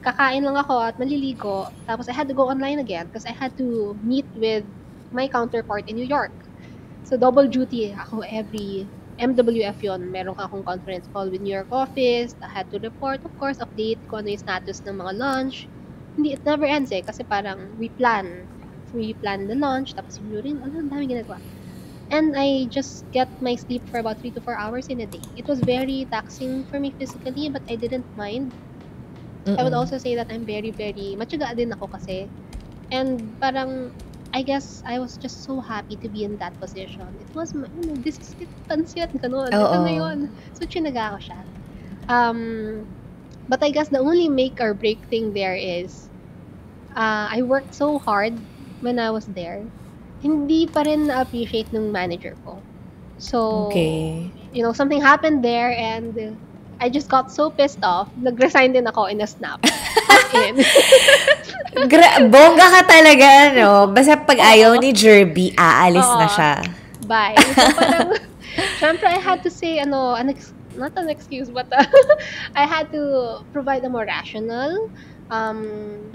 kakain 0.04 0.44
lang 0.44 0.54
ako 0.54 0.84
at 0.84 1.00
maliligo. 1.00 1.72
Tapos 1.88 2.06
I 2.06 2.14
had 2.14 2.28
to 2.28 2.36
go 2.36 2.46
online 2.46 2.78
again 2.78 3.08
because 3.08 3.24
I 3.24 3.32
had 3.32 3.56
to 3.56 3.96
meet 4.04 4.28
with 4.36 4.68
my 5.10 5.26
counterpart 5.26 5.88
in 5.88 5.96
New 5.96 6.04
York. 6.06 6.36
So 7.08 7.16
double 7.16 7.48
duty 7.48 7.96
ako 7.96 8.20
every 8.28 8.84
MWF 9.16 9.80
yon. 9.80 10.12
Meron 10.12 10.36
akong 10.36 10.60
conference 10.60 11.08
call 11.08 11.32
with 11.32 11.40
New 11.40 11.56
York 11.56 11.72
office. 11.72 12.36
I 12.44 12.52
had 12.52 12.68
to 12.68 12.76
report, 12.76 13.24
of 13.24 13.32
course, 13.32 13.56
update 13.56 14.04
kung 14.04 14.20
ano 14.20 14.28
yung 14.28 14.44
status 14.44 14.84
ng 14.84 14.92
mga 14.92 15.12
launch. 15.16 15.72
Hindi, 16.16 16.32
it 16.34 16.42
never 16.44 16.64
ends 16.66 16.90
eh. 16.92 17.02
Kasi 17.06 17.22
parang 17.24 17.76
we 17.78 17.88
plan. 17.90 18.48
We 18.92 19.14
plan 19.14 19.46
the 19.46 19.54
launch. 19.56 19.94
Tapos 19.94 20.18
yung 20.20 20.42
rin, 20.42 20.58
ano, 20.64 20.80
ang 20.82 20.90
dami 20.90 21.06
ginagawa. 21.10 21.40
And 22.10 22.34
I 22.36 22.68
just 22.70 23.06
get 23.12 23.30
my 23.40 23.56
sleep 23.56 23.84
for 23.90 24.00
about 24.00 24.20
3 24.20 24.32
to 24.36 24.42
4 24.42 24.58
hours 24.58 24.86
in 24.88 25.00
a 25.00 25.06
day. 25.08 25.24
It 25.36 25.46
was 25.48 25.62
very 25.62 26.08
taxing 26.12 26.64
for 26.70 26.80
me 26.80 26.94
physically, 26.98 27.50
but 27.52 27.62
I 27.68 27.76
didn't 27.76 28.08
mind. 28.16 28.54
I 29.58 29.64
would 29.64 29.72
Mm-mm. 29.72 29.74
also 29.74 29.98
say 29.98 30.14
that 30.16 30.28
I'm 30.30 30.46
very, 30.46 30.70
very, 30.72 31.16
matyaga 31.18 31.56
din 31.56 31.72
ako 31.72 31.88
kasi. 31.88 32.30
And 32.90 33.38
parang, 33.40 33.92
I 34.32 34.42
guess 34.42 34.82
I 34.86 34.98
was 35.00 35.16
just 35.18 35.44
so 35.44 35.60
happy 35.60 35.96
to 36.02 36.08
be 36.10 36.24
in 36.24 36.36
that 36.38 36.58
position. 36.60 37.18
It 37.20 37.28
was, 37.34 37.54
ma- 37.54 37.70
you 37.72 37.84
know, 37.86 37.98
this 38.04 38.20
is 38.20 38.34
it, 38.40 38.50
pansit, 38.70 39.10
ganun. 39.22 39.58
Ito 39.60 39.76
Oo. 39.76 39.82
na 39.82 39.92
yun. 39.92 40.30
So, 40.54 40.66
chinaga 40.68 41.16
ko 41.16 41.20
siya. 41.22 41.40
Um, 42.08 42.40
but 43.48 43.62
I 43.62 43.70
guess 43.70 43.88
the 43.88 43.98
only 44.00 44.28
make 44.28 44.60
or 44.60 44.74
break 44.74 44.98
thing 45.10 45.32
there 45.32 45.54
is, 45.54 46.08
uh, 46.94 47.28
I 47.30 47.42
worked 47.42 47.74
so 47.74 47.98
hard 47.98 48.34
when 48.80 48.98
I 48.98 49.10
was 49.10 49.26
there. 49.26 49.62
Hindi 50.22 50.66
pa 50.66 50.82
rin 50.82 51.06
na-appreciate 51.06 51.70
ng 51.72 51.92
manager 51.92 52.34
ko. 52.44 52.58
So, 53.18 53.68
Okay. 53.68 54.28
you 54.52 54.62
know, 54.62 54.72
something 54.72 55.00
happened 55.00 55.44
there 55.44 55.72
and 55.76 56.36
I 56.80 56.88
just 56.92 57.08
got 57.08 57.32
so 57.32 57.48
pissed 57.48 57.80
off. 57.84 58.08
Nag-resign 58.20 58.72
din 58.76 58.84
ako 58.84 59.08
in 59.08 59.20
a 59.20 59.28
snap. 59.28 59.60
In. 60.34 60.60
Gra- 61.92 62.24
bongga 62.28 62.66
ka 62.72 62.82
talaga, 62.88 63.28
no? 63.52 63.86
Basta 63.92 64.16
pag 64.16 64.40
ayaw 64.40 64.76
ni 64.80 64.92
Jerby, 64.96 65.52
aalis 65.56 66.08
na 66.16 66.26
Oo. 66.26 66.34
siya. 66.34 66.52
Bye. 67.04 67.36
So 67.54 67.62
parang, 67.76 68.10
syempre 68.80 69.06
I 69.08 69.20
had 69.20 69.44
to 69.44 69.50
say, 69.52 69.78
ano, 69.78 70.16
an 70.16 70.32
ex- 70.32 70.55
not 70.76 70.96
an 70.96 71.08
excuse, 71.08 71.48
but 71.48 71.66
uh, 71.72 71.84
I 72.54 72.64
had 72.66 72.92
to 72.92 73.44
provide 73.52 73.84
a 73.84 73.90
more 73.90 74.04
rational 74.04 74.90
um, 75.30 76.12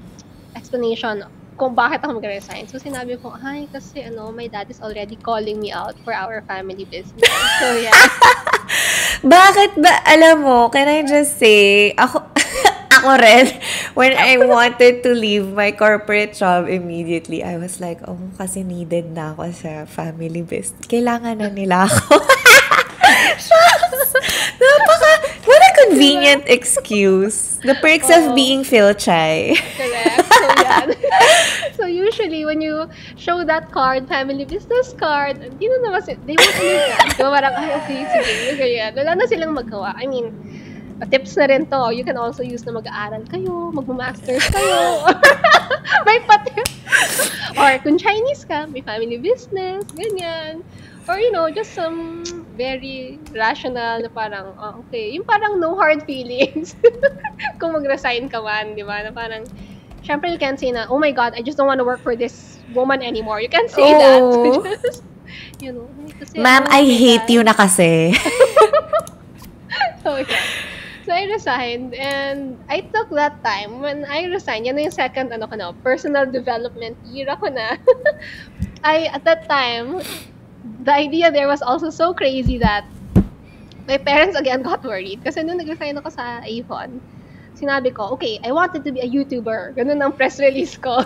explanation 0.56 1.26
kung 1.62 1.78
bakit 1.78 2.02
ako 2.02 2.18
mag-resign. 2.18 2.66
So 2.66 2.82
sinabi 2.82 3.22
ko, 3.22 3.38
ay, 3.38 3.70
kasi 3.70 4.02
ano, 4.02 4.34
my 4.34 4.50
dad 4.50 4.66
is 4.74 4.82
already 4.82 5.14
calling 5.14 5.62
me 5.62 5.70
out 5.70 5.94
for 6.02 6.10
our 6.10 6.42
family 6.50 6.90
business. 6.90 7.30
So 7.62 7.66
yeah. 7.86 7.94
Bakit 9.22 9.78
ba, 9.78 9.94
alam 10.10 10.42
mo, 10.42 10.74
can 10.74 10.90
I 10.90 11.06
just 11.06 11.38
say, 11.38 11.94
ako, 11.94 12.26
ako 12.98 13.10
rin, 13.22 13.46
when 13.94 14.18
I 14.18 14.42
wanted 14.42 15.06
to 15.06 15.14
leave 15.14 15.54
my 15.54 15.70
corporate 15.70 16.34
job 16.34 16.66
immediately, 16.66 17.46
I 17.46 17.62
was 17.62 17.78
like, 17.78 18.02
oh, 18.10 18.18
kasi 18.42 18.66
needed 18.66 19.14
na 19.14 19.38
ako 19.38 19.54
sa 19.54 19.86
family 19.86 20.42
business. 20.42 20.90
Kailangan 20.90 21.46
na 21.46 21.54
nila 21.54 21.86
ako. 21.86 22.18
Napaka, 24.62 25.12
what 25.46 25.62
a 25.62 25.72
convenient 25.86 26.44
excuse. 26.48 27.60
The 27.64 27.76
perks 27.82 28.10
of 28.10 28.32
Oo. 28.32 28.36
being 28.36 28.64
Phil 28.64 28.94
Chai. 28.94 29.56
Correct. 29.78 30.26
So, 30.30 30.46
yan. 30.62 30.88
so, 31.78 31.84
usually, 31.86 32.46
when 32.46 32.62
you 32.62 32.90
show 33.18 33.44
that 33.44 33.72
card, 33.72 34.08
family 34.08 34.46
business 34.46 34.94
card, 34.98 35.38
hindi 35.38 35.70
na 35.70 35.78
naman 35.90 36.06
they 36.26 36.38
won't 36.38 36.58
understand. 36.58 37.10
Diba 37.18 37.30
parang, 37.30 37.54
ay, 37.58 37.70
okay, 37.82 38.00
sige, 38.10 38.34
ganyan. 38.58 38.92
Wala 38.98 39.12
na 39.18 39.26
silang 39.26 39.54
magawa. 39.54 39.94
I 39.98 40.06
mean, 40.06 40.34
tips 41.10 41.38
na 41.38 41.46
rin 41.50 41.66
to. 41.66 41.90
You 41.94 42.06
can 42.06 42.18
also 42.18 42.44
use 42.44 42.66
na 42.66 42.78
mag-aaral 42.78 43.26
kayo, 43.26 43.74
magma-masters 43.74 44.46
kayo. 44.54 45.10
may 46.08 46.20
patip. 46.30 46.68
Or 47.58 47.72
kung 47.82 47.98
Chinese 47.98 48.46
ka, 48.46 48.70
may 48.70 48.86
family 48.86 49.18
business, 49.18 49.86
ganyan. 49.98 50.62
Or, 51.10 51.18
you 51.18 51.34
know, 51.34 51.50
just 51.50 51.74
some 51.74 52.22
very 52.56 53.20
rational 53.32 54.02
na 54.04 54.10
parang, 54.10 54.54
oh, 54.60 54.84
okay, 54.88 55.12
yung 55.16 55.24
parang 55.24 55.60
no 55.60 55.76
hard 55.76 56.04
feelings. 56.10 56.76
kung 57.60 57.74
mag-resign 57.74 58.28
ka 58.28 58.42
man, 58.42 58.76
di 58.76 58.84
ba? 58.84 59.04
Na 59.04 59.12
parang, 59.12 59.48
syempre 60.04 60.32
you 60.32 60.40
can't 60.40 60.60
say 60.60 60.72
na, 60.72 60.88
oh 60.90 61.00
my 61.00 61.12
God, 61.12 61.34
I 61.36 61.42
just 61.42 61.58
don't 61.58 61.68
want 61.68 61.80
to 61.80 61.88
work 61.88 62.02
for 62.02 62.16
this 62.16 62.60
woman 62.74 63.02
anymore. 63.02 63.42
You 63.42 63.50
can't 63.50 63.70
say 63.70 63.92
that. 63.94 64.22
Oh. 64.22 64.64
just, 64.64 65.04
you 65.64 65.72
know, 65.72 65.88
kasi, 66.20 66.40
Ma'am, 66.40 66.68
oh 66.68 66.76
I 66.76 66.84
hate 66.84 67.28
God. 67.28 67.34
you 67.34 67.42
na 67.44 67.54
kasi. 67.54 68.16
So, 70.02 70.18
yeah. 70.18 70.46
So, 71.06 71.14
I 71.14 71.26
resigned 71.30 71.94
and 71.94 72.58
I 72.70 72.82
took 72.82 73.10
that 73.14 73.42
time. 73.44 73.82
When 73.82 74.06
I 74.06 74.26
resigned, 74.30 74.66
yan 74.66 74.78
na 74.78 74.90
yung 74.90 74.94
second, 74.94 75.34
ano 75.34 75.46
ko 75.46 75.56
na, 75.58 75.74
personal 75.86 76.30
development 76.30 76.98
year 77.10 77.30
ako 77.30 77.54
na. 77.54 77.78
I, 78.84 79.10
at 79.14 79.26
that 79.26 79.50
time, 79.50 80.02
the 80.84 80.94
idea 80.94 81.32
there 81.32 81.48
was 81.48 81.62
also 81.62 81.90
so 81.90 82.14
crazy 82.14 82.58
that 82.60 82.86
my 83.88 83.98
parents 83.98 84.38
again 84.38 84.62
got 84.70 84.84
worried. 84.84 85.24
Kasi 85.24 85.44
nung 85.44 85.58
nag-resign 85.58 85.98
ako 85.98 86.10
sa 86.10 86.42
Avon, 86.46 87.02
sinabi 87.58 87.94
ko, 87.94 88.10
okay, 88.18 88.40
I 88.44 88.52
wanted 88.52 88.84
to 88.86 88.92
be 88.92 89.00
a 89.02 89.10
YouTuber. 89.10 89.76
Ganun 89.76 90.02
ang 90.02 90.14
press 90.14 90.40
release 90.40 90.78
ko. 90.78 91.02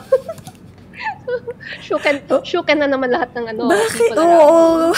Shuken, 1.82 2.22
shuken 2.46 2.78
na 2.80 2.88
naman 2.88 3.12
lahat 3.12 3.36
ng 3.36 3.48
ano. 3.52 3.68
Bakit? 3.68 4.16
Oo. 4.16 4.94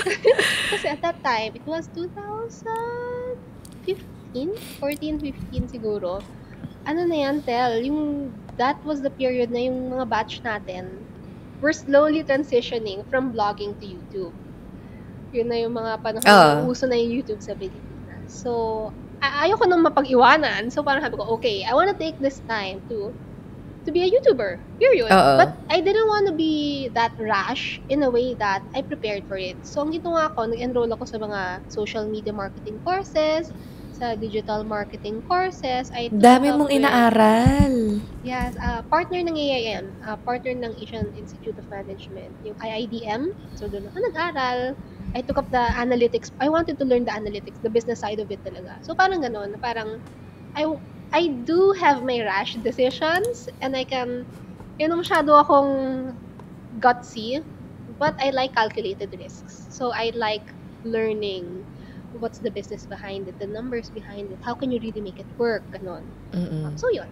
Kasi 0.74 0.86
at 0.90 1.00
that 1.00 1.16
time, 1.24 1.56
it 1.56 1.64
was 1.64 1.88
2015, 1.96 4.52
14, 4.82 5.16
15 5.16 5.72
siguro. 5.72 6.20
Ano 6.84 7.06
na 7.06 7.16
yan, 7.28 7.40
Tel? 7.44 7.84
Yung, 7.86 8.32
that 8.56 8.76
was 8.84 9.00
the 9.00 9.10
period 9.12 9.50
na 9.54 9.60
yung 9.64 9.90
mga 9.94 10.04
batch 10.10 10.42
natin, 10.44 10.90
we're 11.60 11.76
slowly 11.76 12.24
transitioning 12.24 13.04
from 13.08 13.32
blogging 13.32 13.76
to 13.80 13.86
YouTube. 13.86 14.34
Yun 15.30 15.46
na 15.46 15.56
yung 15.62 15.76
mga 15.76 16.02
panahon 16.02 16.26
na 16.26 16.66
uso 16.66 16.88
na 16.90 16.98
yung 16.98 17.22
YouTube 17.22 17.40
sa 17.44 17.54
Pilipinas. 17.54 18.26
So, 18.26 18.90
a- 19.22 19.46
ayoko 19.46 19.68
nang 19.68 19.84
mapag-iwanan. 19.86 20.72
So, 20.72 20.82
parang 20.82 21.04
sabi 21.06 21.20
ko, 21.20 21.28
okay, 21.38 21.62
I 21.62 21.72
wanna 21.76 21.94
take 21.94 22.18
this 22.18 22.42
time 22.50 22.82
to 22.90 23.14
to 23.86 23.88
be 23.92 24.04
a 24.04 24.10
YouTuber. 24.12 24.60
Period. 24.76 25.08
Oo. 25.08 25.32
But 25.40 25.56
I 25.72 25.80
didn't 25.80 26.04
want 26.04 26.28
to 26.28 26.34
be 26.36 26.88
that 26.92 27.16
rash 27.16 27.80
in 27.88 28.04
a 28.04 28.10
way 28.12 28.36
that 28.36 28.60
I 28.76 28.84
prepared 28.84 29.24
for 29.24 29.40
it. 29.40 29.56
So, 29.64 29.80
ang 29.80 29.96
ginawa 29.96 30.36
ko, 30.36 30.44
nag-enroll 30.44 30.92
ako 30.92 31.04
sa 31.08 31.16
mga 31.16 31.64
social 31.72 32.04
media 32.04 32.32
marketing 32.34 32.76
courses, 32.84 33.48
sa 34.00 34.16
digital 34.16 34.64
marketing 34.64 35.20
courses. 35.28 35.92
I 35.92 36.08
took 36.08 36.24
Dami 36.24 36.48
mong 36.56 36.72
with- 36.72 36.80
inaaral. 36.80 38.00
Yes, 38.24 38.56
uh, 38.60 38.80
partner 38.88 39.20
ng 39.20 39.36
AIM, 39.36 39.84
uh, 40.04 40.16
partner 40.24 40.56
ng 40.56 40.72
Asian 40.80 41.12
Institute 41.12 41.56
of 41.60 41.68
Management, 41.68 42.36
yung 42.40 42.56
IIDM. 42.60 43.28
So, 43.52 43.68
doon 43.68 43.88
ako 43.92 43.96
nag-aral. 44.00 44.60
I 45.12 45.20
took 45.20 45.36
up 45.36 45.48
the 45.52 45.64
analytics. 45.76 46.32
I 46.40 46.48
wanted 46.48 46.80
to 46.80 46.84
learn 46.88 47.04
the 47.04 47.12
analytics, 47.12 47.60
the 47.60 47.72
business 47.72 48.00
side 48.00 48.20
of 48.20 48.28
it 48.32 48.40
talaga. 48.40 48.80
So, 48.80 48.96
parang 48.96 49.20
ganun, 49.20 49.52
parang, 49.60 50.00
I, 50.56 50.64
I 51.12 51.44
do 51.44 51.76
have 51.80 52.04
my 52.04 52.20
rash 52.24 52.56
decisions 52.60 53.48
and 53.60 53.76
I 53.76 53.84
can, 53.84 54.24
you 54.80 54.88
know, 54.88 55.00
masyado 55.00 55.36
akong 55.40 56.12
gutsy, 56.76 57.40
but 58.00 58.16
I 58.20 58.30
like 58.32 58.52
calculated 58.56 59.12
risks. 59.16 59.68
So, 59.72 59.92
I 59.92 60.12
like 60.16 60.44
learning 60.84 61.68
what's 62.12 62.38
the 62.38 62.50
business 62.50 62.86
behind 62.86 63.28
it, 63.28 63.38
the 63.38 63.46
numbers 63.46 63.90
behind 63.90 64.32
it, 64.32 64.38
how 64.42 64.54
can 64.54 64.70
you 64.70 64.80
really 64.82 65.00
make 65.00 65.18
it 65.18 65.28
work, 65.38 65.64
ganon. 65.72 66.12
Mm-mm. 66.32 66.78
So, 66.78 66.86
yun. 66.92 67.10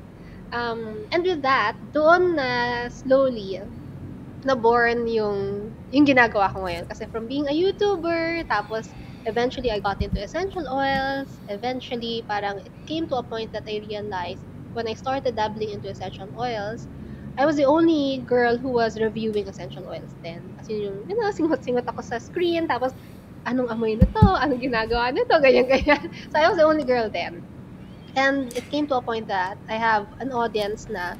Um, 0.52 1.06
and 1.12 1.22
with 1.24 1.42
that, 1.42 1.76
doon 1.92 2.36
na 2.36 2.88
slowly, 2.88 3.60
na-born 4.44 5.06
yung, 5.08 5.74
yung 5.90 6.06
ginagawa 6.06 6.52
ko 6.52 6.62
ngayon. 6.64 6.86
Kasi 6.86 7.06
from 7.10 7.26
being 7.26 7.46
a 7.48 7.54
YouTuber, 7.54 8.46
tapos 8.46 8.94
eventually 9.26 9.70
I 9.70 9.80
got 9.80 10.00
into 10.00 10.22
essential 10.22 10.64
oils. 10.70 11.40
Eventually, 11.48 12.24
parang 12.30 12.58
it 12.64 12.72
came 12.86 13.08
to 13.08 13.16
a 13.16 13.26
point 13.26 13.52
that 13.52 13.64
I 13.66 13.82
realized 13.82 14.46
when 14.72 14.86
I 14.86 14.94
started 14.94 15.34
dabbling 15.34 15.70
into 15.70 15.90
essential 15.90 16.30
oils, 16.38 16.86
I 17.38 17.46
was 17.46 17.56
the 17.56 17.66
only 17.66 18.24
girl 18.26 18.58
who 18.58 18.70
was 18.70 18.98
reviewing 18.98 19.48
essential 19.48 19.86
oils 19.86 20.16
then. 20.22 20.54
Kasi 20.58 20.82
yung, 20.86 21.06
you 21.06 21.14
know, 21.18 21.30
singot-singot 21.30 21.86
ako 21.86 22.02
sa 22.02 22.18
screen, 22.18 22.66
tapos 22.66 22.94
anong 23.48 23.72
amoy 23.72 23.96
na 23.96 24.06
to, 24.12 24.24
anong 24.44 24.60
ginagawa 24.60 25.08
nito, 25.12 25.34
ganyan-ganyan. 25.40 26.12
So 26.30 26.36
I 26.38 26.48
was 26.48 26.58
the 26.60 26.68
only 26.68 26.84
girl 26.84 27.08
then. 27.08 27.42
And 28.16 28.52
it 28.56 28.68
came 28.68 28.86
to 28.88 28.96
a 28.96 29.02
point 29.02 29.28
that 29.28 29.58
I 29.68 29.76
have 29.76 30.08
an 30.20 30.32
audience 30.32 30.88
na 30.88 31.16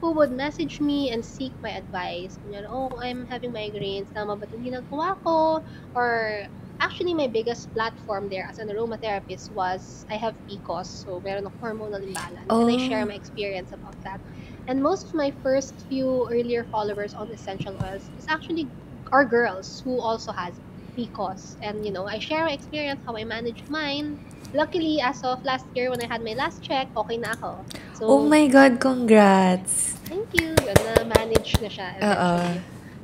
who 0.00 0.14
would 0.16 0.30
message 0.32 0.80
me 0.80 1.10
and 1.10 1.24
seek 1.24 1.54
my 1.62 1.70
advice. 1.70 2.38
Kunyari, 2.42 2.66
oh, 2.70 2.90
I'm 3.02 3.26
having 3.26 3.52
migraines. 3.52 4.10
Tama 4.14 4.36
ba 4.38 4.46
itong 4.46 4.62
ginagawa 4.64 5.18
ko? 5.26 5.62
Or, 5.94 6.46
actually, 6.80 7.14
my 7.14 7.26
biggest 7.26 7.70
platform 7.74 8.28
there 8.30 8.46
as 8.48 8.58
an 8.58 8.68
aromatherapist 8.70 9.50
was 9.50 10.06
I 10.10 10.16
have 10.16 10.34
PCOS. 10.48 10.86
So, 11.04 11.20
meron 11.20 11.46
ako 11.46 11.56
hormonal 11.62 12.02
imbalance. 12.02 12.48
And 12.50 12.70
I 12.70 12.78
Oh. 12.78 12.78
share 12.78 13.04
my 13.06 13.14
experience 13.18 13.70
about 13.74 13.98
that. 14.06 14.22
And 14.70 14.82
most 14.82 15.08
of 15.08 15.14
my 15.14 15.32
first 15.42 15.86
few 15.88 16.28
earlier 16.30 16.64
followers 16.70 17.14
on 17.14 17.30
essential 17.32 17.74
oils 17.82 18.10
is 18.16 18.26
actually 18.28 18.70
are 19.10 19.24
girls 19.24 19.80
who 19.84 19.98
also 20.00 20.32
has 20.32 20.60
PCOS. 20.98 21.54
And, 21.62 21.86
you 21.86 21.94
know, 21.94 22.10
I 22.10 22.18
share 22.18 22.42
my 22.44 22.52
experience, 22.52 22.98
how 23.06 23.14
I 23.16 23.22
manage 23.22 23.62
mine. 23.70 24.18
Luckily, 24.52 24.98
as 25.00 25.22
of 25.22 25.44
last 25.44 25.66
year 25.74 25.90
when 25.90 26.02
I 26.02 26.08
had 26.10 26.24
my 26.24 26.34
last 26.34 26.58
check, 26.62 26.88
okay 26.96 27.16
na 27.16 27.38
ako. 27.38 27.62
So, 27.94 28.02
Oh 28.10 28.26
my 28.26 28.50
God, 28.50 28.82
congrats! 28.82 29.94
thank 30.08 30.26
you. 30.34 30.56
Yun, 30.56 30.78
na-manage 30.96 31.60
na 31.60 31.68
siya 31.68 31.86
eventually. 32.00 32.60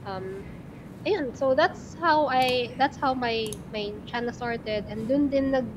Um, 0.09 0.27
ayun, 1.05 1.37
so 1.37 1.53
that's 1.55 1.95
how 2.01 2.27
I, 2.33 2.73
that's 2.81 2.97
how 2.97 3.13
my, 3.15 3.53
my 3.77 3.93
channel 4.09 4.33
started. 4.33 4.89
And 4.89 5.05
dun 5.07 5.29
din 5.29 5.53
nag, 5.53 5.69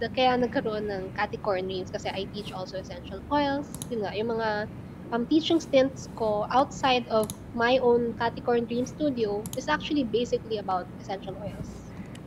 the, 0.00 0.08
kaya 0.08 0.40
nagkaroon 0.40 0.88
ng 0.88 1.12
Caticorn 1.12 1.68
Dreams 1.68 1.92
kasi 1.92 2.08
I 2.08 2.24
teach 2.32 2.50
also 2.50 2.80
essential 2.80 3.20
oils. 3.28 3.68
Yun 3.92 4.08
nga, 4.08 4.16
yung 4.16 4.32
mga 4.32 4.66
um, 5.14 5.26
teaching 5.30 5.62
stints 5.62 6.10
ko 6.18 6.46
outside 6.50 7.06
of 7.06 7.30
my 7.54 7.78
own 7.78 8.18
Caticorn 8.18 8.66
Dream 8.66 8.84
studio 8.84 9.42
is 9.56 9.70
actually 9.70 10.02
basically 10.02 10.58
about 10.58 10.90
essential 11.00 11.38
oils. 11.38 11.70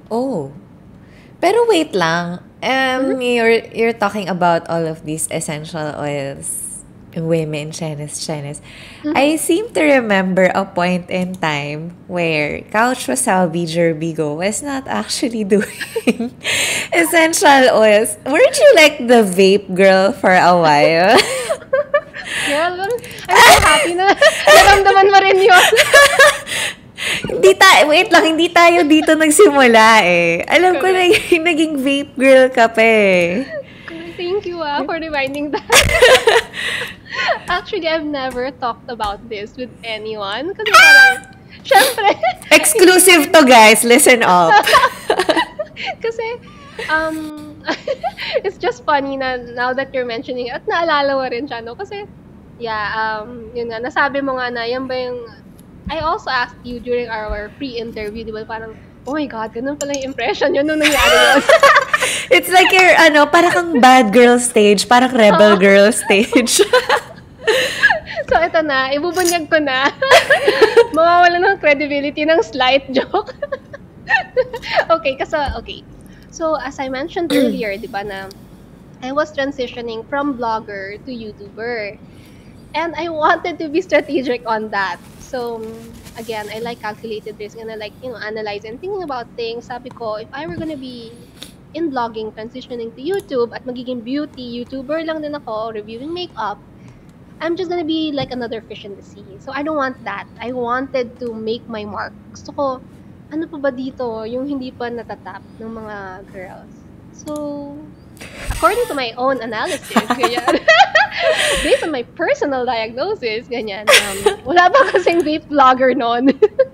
Oh. 0.09 0.55
Pero 1.43 1.67
wait 1.67 1.93
lang. 1.93 2.39
Um, 2.63 3.21
you're, 3.21 3.61
you're 3.75 3.93
talking 3.93 4.29
about 4.31 4.65
all 4.71 4.87
of 4.87 5.03
these 5.03 5.27
essential 5.29 5.93
oils. 5.99 6.63
Women, 7.17 7.71
Chinese, 7.71 8.21
Chinese. 8.21 8.61
I 9.03 9.37
seem 9.37 9.73
to 9.73 9.81
remember 9.81 10.53
a 10.53 10.65
point 10.65 11.09
in 11.09 11.33
time 11.33 11.97
where 12.05 12.61
Couch 12.69 13.07
Wasabi 13.09 13.65
Jerbigo 13.65 14.37
was 14.37 14.61
not 14.61 14.85
actually 14.87 15.43
doing 15.49 16.29
essential 16.93 17.73
oils. 17.73 18.17
Weren't 18.21 18.57
you 18.57 18.71
like 18.75 18.97
the 19.09 19.25
vape 19.25 19.73
girl 19.73 20.13
for 20.13 20.29
a 20.29 20.53
while? 20.61 21.17
Girl, 22.45 22.73
I'm 22.85 22.93
so 23.01 23.57
happy 23.65 23.93
na 23.97 24.13
naramdaman 24.45 25.07
mo 25.09 25.17
rin 25.17 25.39
yun. 25.41 25.71
hindi 27.25 27.51
tayo, 27.57 27.81
wait 27.89 28.09
lang, 28.13 28.25
hindi 28.37 28.47
tayo 28.53 28.85
dito 28.85 29.17
nagsimula 29.17 30.05
eh. 30.05 30.45
Alam 30.45 30.77
ko 30.77 30.85
na 30.89 31.09
naging 31.49 31.81
vape 31.81 32.13
girl 32.13 32.45
ka 32.53 32.69
pa 32.69 32.83
eh. 32.83 33.45
Thank 34.17 34.49
you 34.49 34.65
ah, 34.65 34.81
for 34.81 34.97
reminding 34.97 35.53
that. 35.53 35.69
Actually, 37.49 37.87
I've 37.87 38.05
never 38.05 38.49
talked 38.51 38.89
about 38.89 39.21
this 39.29 39.53
with 39.55 39.69
anyone. 39.85 40.57
Kasi 40.57 40.69
parang, 40.73 41.17
syempre, 41.61 42.09
Exclusive 42.49 43.29
to 43.29 43.45
guys, 43.45 43.85
listen 43.85 44.25
up. 44.25 44.53
kasi, 46.03 46.27
um, 46.89 47.61
it's 48.41 48.57
just 48.57 48.81
funny 48.83 49.17
na 49.17 49.37
now 49.53 49.69
that 49.73 49.93
you're 49.93 50.07
mentioning 50.07 50.49
it, 50.49 50.57
at 50.57 50.65
naalala 50.65 51.13
mo 51.13 51.25
rin 51.29 51.45
siya, 51.45 51.61
no? 51.61 51.77
Kasi, 51.77 52.09
yeah, 52.59 52.93
um, 52.93 53.49
yun 53.53 53.69
nga, 53.69 53.81
nasabi 53.81 54.21
mo 54.21 54.37
nga 54.37 54.49
na, 54.49 54.65
yan 54.65 54.85
ba 54.85 54.95
yung, 54.97 55.25
I 55.87 56.03
also 56.03 56.29
asked 56.29 56.59
you 56.67 56.79
during 56.83 57.07
our 57.07 57.49
pre-interview, 57.55 58.25
di 58.25 58.33
ba, 58.33 58.43
parang, 58.43 58.75
oh 59.07 59.15
my 59.15 59.25
God, 59.25 59.55
ganun 59.55 59.79
pala 59.79 59.95
yung 59.95 60.11
impression 60.11 60.51
yun 60.53 60.67
nung 60.67 60.83
nangyari 60.83 61.15
yun. 61.15 61.41
It's 62.35 62.51
like 62.51 62.69
your, 62.75 62.91
ano, 62.99 63.25
parang 63.25 63.51
kang 63.55 63.71
bad 63.79 64.11
girl 64.11 64.35
stage, 64.37 64.89
parang 64.89 65.15
rebel 65.15 65.55
girl 65.55 65.91
stage. 65.91 66.59
So, 68.27 68.35
ito 68.43 68.59
na. 68.59 68.91
Ibubunyag 68.91 69.47
ko 69.47 69.57
na. 69.63 69.87
Mawawala 70.95 71.39
ng 71.39 71.57
credibility 71.63 72.27
ng 72.27 72.43
slight 72.43 72.83
joke. 72.91 73.31
okay, 74.91 75.15
kasi, 75.15 75.39
okay. 75.55 75.79
So, 76.27 76.59
as 76.59 76.75
I 76.77 76.91
mentioned 76.91 77.31
earlier, 77.31 77.79
di 77.79 77.87
ba 77.87 78.03
na, 78.03 78.27
I 78.99 79.15
was 79.15 79.31
transitioning 79.31 80.03
from 80.11 80.35
blogger 80.35 80.99
to 81.07 81.11
YouTuber. 81.11 81.95
And 82.73 82.95
I 82.95 83.09
wanted 83.09 83.59
to 83.59 83.69
be 83.69 83.81
strategic 83.81 84.47
on 84.47 84.69
that. 84.69 84.99
So, 85.19 85.59
again, 86.17 86.47
I 86.53 86.59
like 86.59 86.79
calculated 86.79 87.39
risk 87.39 87.57
and 87.57 87.71
I 87.71 87.75
like, 87.75 87.93
you 88.03 88.09
know, 88.09 88.17
analyze 88.17 88.63
and 88.63 88.79
thinking 88.79 89.03
about 89.03 89.27
things. 89.35 89.65
Sabi 89.65 89.89
ko, 89.89 90.15
if 90.15 90.27
I 90.31 90.47
were 90.47 90.55
gonna 90.55 90.77
be 90.77 91.11
in 91.73 91.91
blogging, 91.91 92.31
transitioning 92.31 92.95
to 92.95 93.01
YouTube, 93.01 93.53
at 93.55 93.65
magiging 93.65 94.03
beauty 94.03 94.63
YouTuber 94.63 95.05
lang 95.05 95.21
din 95.21 95.35
ako, 95.35 95.71
reviewing 95.75 96.13
makeup, 96.13 96.59
I'm 97.39 97.55
just 97.55 97.69
gonna 97.69 97.85
be 97.85 98.11
like 98.11 98.31
another 98.31 98.61
fish 98.61 98.85
in 98.85 98.95
the 98.95 99.03
sea. 99.03 99.37
So 99.39 99.51
I 99.51 99.61
don't 99.61 99.77
want 99.77 100.01
that. 100.05 100.25
I 100.39 100.51
wanted 100.51 101.19
to 101.19 101.33
make 101.33 101.67
my 101.69 101.85
mark. 101.85 102.13
Gusto 102.31 102.51
ko, 102.51 102.65
ano 103.29 103.43
pa 103.45 103.57
ba 103.59 103.69
dito 103.69 104.23
yung 104.23 104.47
hindi 104.47 104.71
pa 104.71 104.89
natatap 104.89 105.43
ng 105.59 105.69
mga 105.69 105.97
girls? 106.31 106.73
So, 107.13 107.75
according 108.57 108.85
to 108.89 108.95
my 108.97 109.13
own 109.21 109.37
analysis, 109.39 109.93
ganyan. 110.17 110.57
Based 111.63 111.83
on 111.85 111.91
my 111.93 112.01
personal 112.17 112.65
diagnosis, 112.65 113.45
ganyan. 113.47 113.85
Um, 113.85 114.17
wala 114.43 114.69
pa 114.69 114.89
kasing 114.91 115.21
vape 115.21 115.45
vlogger 115.47 115.93
noon. 115.93 116.33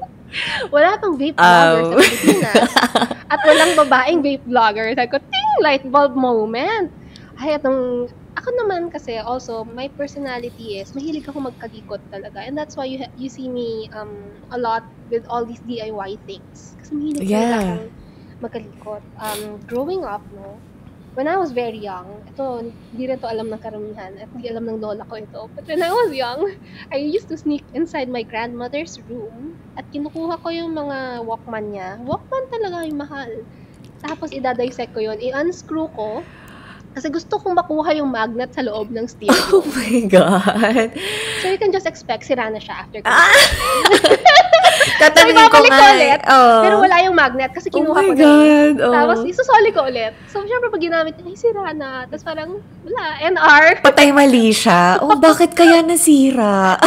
wala 0.74 0.96
pang 0.98 1.20
vape 1.20 1.36
vlogger 1.36 1.84
sa 1.84 1.92
Oh. 1.92 2.00
Pilipinas. 2.00 2.72
At 3.28 3.40
walang 3.44 3.76
babaeng 3.76 4.20
vape 4.24 4.44
vlogger. 4.48 4.96
Sabi 4.96 5.12
ko, 5.12 5.20
ting, 5.20 5.50
light 5.60 5.84
bulb 5.86 6.16
moment. 6.16 6.92
Ay, 7.36 7.60
atong, 7.60 8.08
ako 8.36 8.50
naman 8.64 8.88
kasi 8.88 9.20
also, 9.20 9.64
my 9.64 9.88
personality 9.94 10.80
is, 10.80 10.92
mahilig 10.96 11.28
ako 11.28 11.52
magkalikot 11.52 12.00
talaga. 12.10 12.40
And 12.44 12.56
that's 12.56 12.76
why 12.76 12.88
you 12.88 13.04
ha- 13.04 13.14
you 13.16 13.28
see 13.28 13.48
me 13.48 13.88
um 13.92 14.12
a 14.52 14.58
lot 14.60 14.84
with 15.12 15.24
all 15.28 15.44
these 15.44 15.60
DIY 15.68 16.20
things. 16.24 16.76
Kasi 16.80 16.92
mahilig 16.96 17.28
talaga 17.28 17.32
Yeah. 17.32 17.60
akong 17.60 17.84
magkalikot. 18.42 19.04
Um, 19.20 19.42
growing 19.68 20.04
up, 20.04 20.24
no, 20.36 20.60
when 21.14 21.28
I 21.28 21.38
was 21.38 21.54
very 21.54 21.78
young, 21.78 22.26
ito, 22.26 22.74
hindi 22.94 23.04
rin 23.06 23.22
to 23.22 23.30
alam 23.30 23.54
ng 23.54 23.62
karamihan 23.62 24.18
at 24.18 24.30
hindi 24.34 24.50
alam 24.50 24.66
ng 24.66 24.82
lola 24.82 25.06
ko 25.06 25.22
ito. 25.22 25.42
But 25.54 25.70
when 25.70 25.86
I 25.86 25.94
was 25.94 26.10
young, 26.14 26.58
I 26.90 26.98
used 26.98 27.30
to 27.30 27.38
sneak 27.38 27.62
inside 27.78 28.10
my 28.10 28.26
grandmother's 28.26 28.98
room 29.06 29.58
at 29.78 29.86
kinukuha 29.94 30.42
ko 30.42 30.50
yung 30.50 30.74
mga 30.74 31.22
Walkman 31.26 31.74
niya. 31.74 32.02
Walkman 32.02 32.50
talaga 32.50 32.86
yung 32.86 33.00
mahal. 33.00 33.32
Tapos 34.04 34.34
idadissect 34.34 34.92
ko 34.92 35.00
yun, 35.00 35.22
i-unscrew 35.22 35.88
ko 35.94 36.26
kasi 36.94 37.10
gusto 37.10 37.36
kong 37.36 37.54
makuha 37.54 37.92
yung 37.94 38.10
magnet 38.10 38.50
sa 38.50 38.62
loob 38.62 38.90
ng 38.90 39.06
stereo. 39.12 39.34
oh 39.52 39.66
my 39.68 40.06
God. 40.06 40.94
So 41.42 41.50
you 41.50 41.58
can 41.58 41.70
just 41.70 41.86
expect 41.86 42.24
sira 42.24 42.48
na 42.48 42.58
siya 42.58 42.86
after 42.86 43.02
ko. 43.04 43.10
Ah! 43.10 43.34
so 44.94 45.02
Tatanungin 45.02 45.50
ko 45.50 45.58
ibabalik 45.60 45.70
nga. 45.70 45.78
ko 45.78 45.86
ulit. 45.92 46.22
Oh. 46.26 46.62
Pero 46.62 46.76
wala 46.80 46.96
yung 47.02 47.16
magnet 47.16 47.52
kasi 47.52 47.68
Oh 47.68 47.76
kinuha 47.76 47.98
my 47.98 48.08
ko 48.08 48.14
na. 48.14 48.22
God. 48.22 48.76
Oh. 48.80 48.94
Tapos 48.94 49.18
isusoli 49.26 49.70
ko 49.70 49.82
ulit. 49.84 50.14
So 50.28 50.42
syempre 50.42 50.70
pag 50.70 50.82
ginamit, 50.82 51.16
ay 51.20 51.36
sira 51.36 51.74
na. 51.74 52.06
Tapos 52.06 52.24
parang 52.24 52.50
wala. 52.84 53.04
NR. 53.20 53.82
Patay 53.82 54.10
mali 54.10 54.50
siya. 54.50 55.02
Oh, 55.02 55.18
bakit 55.18 55.52
kaya 55.52 55.82
nasira? 55.82 56.78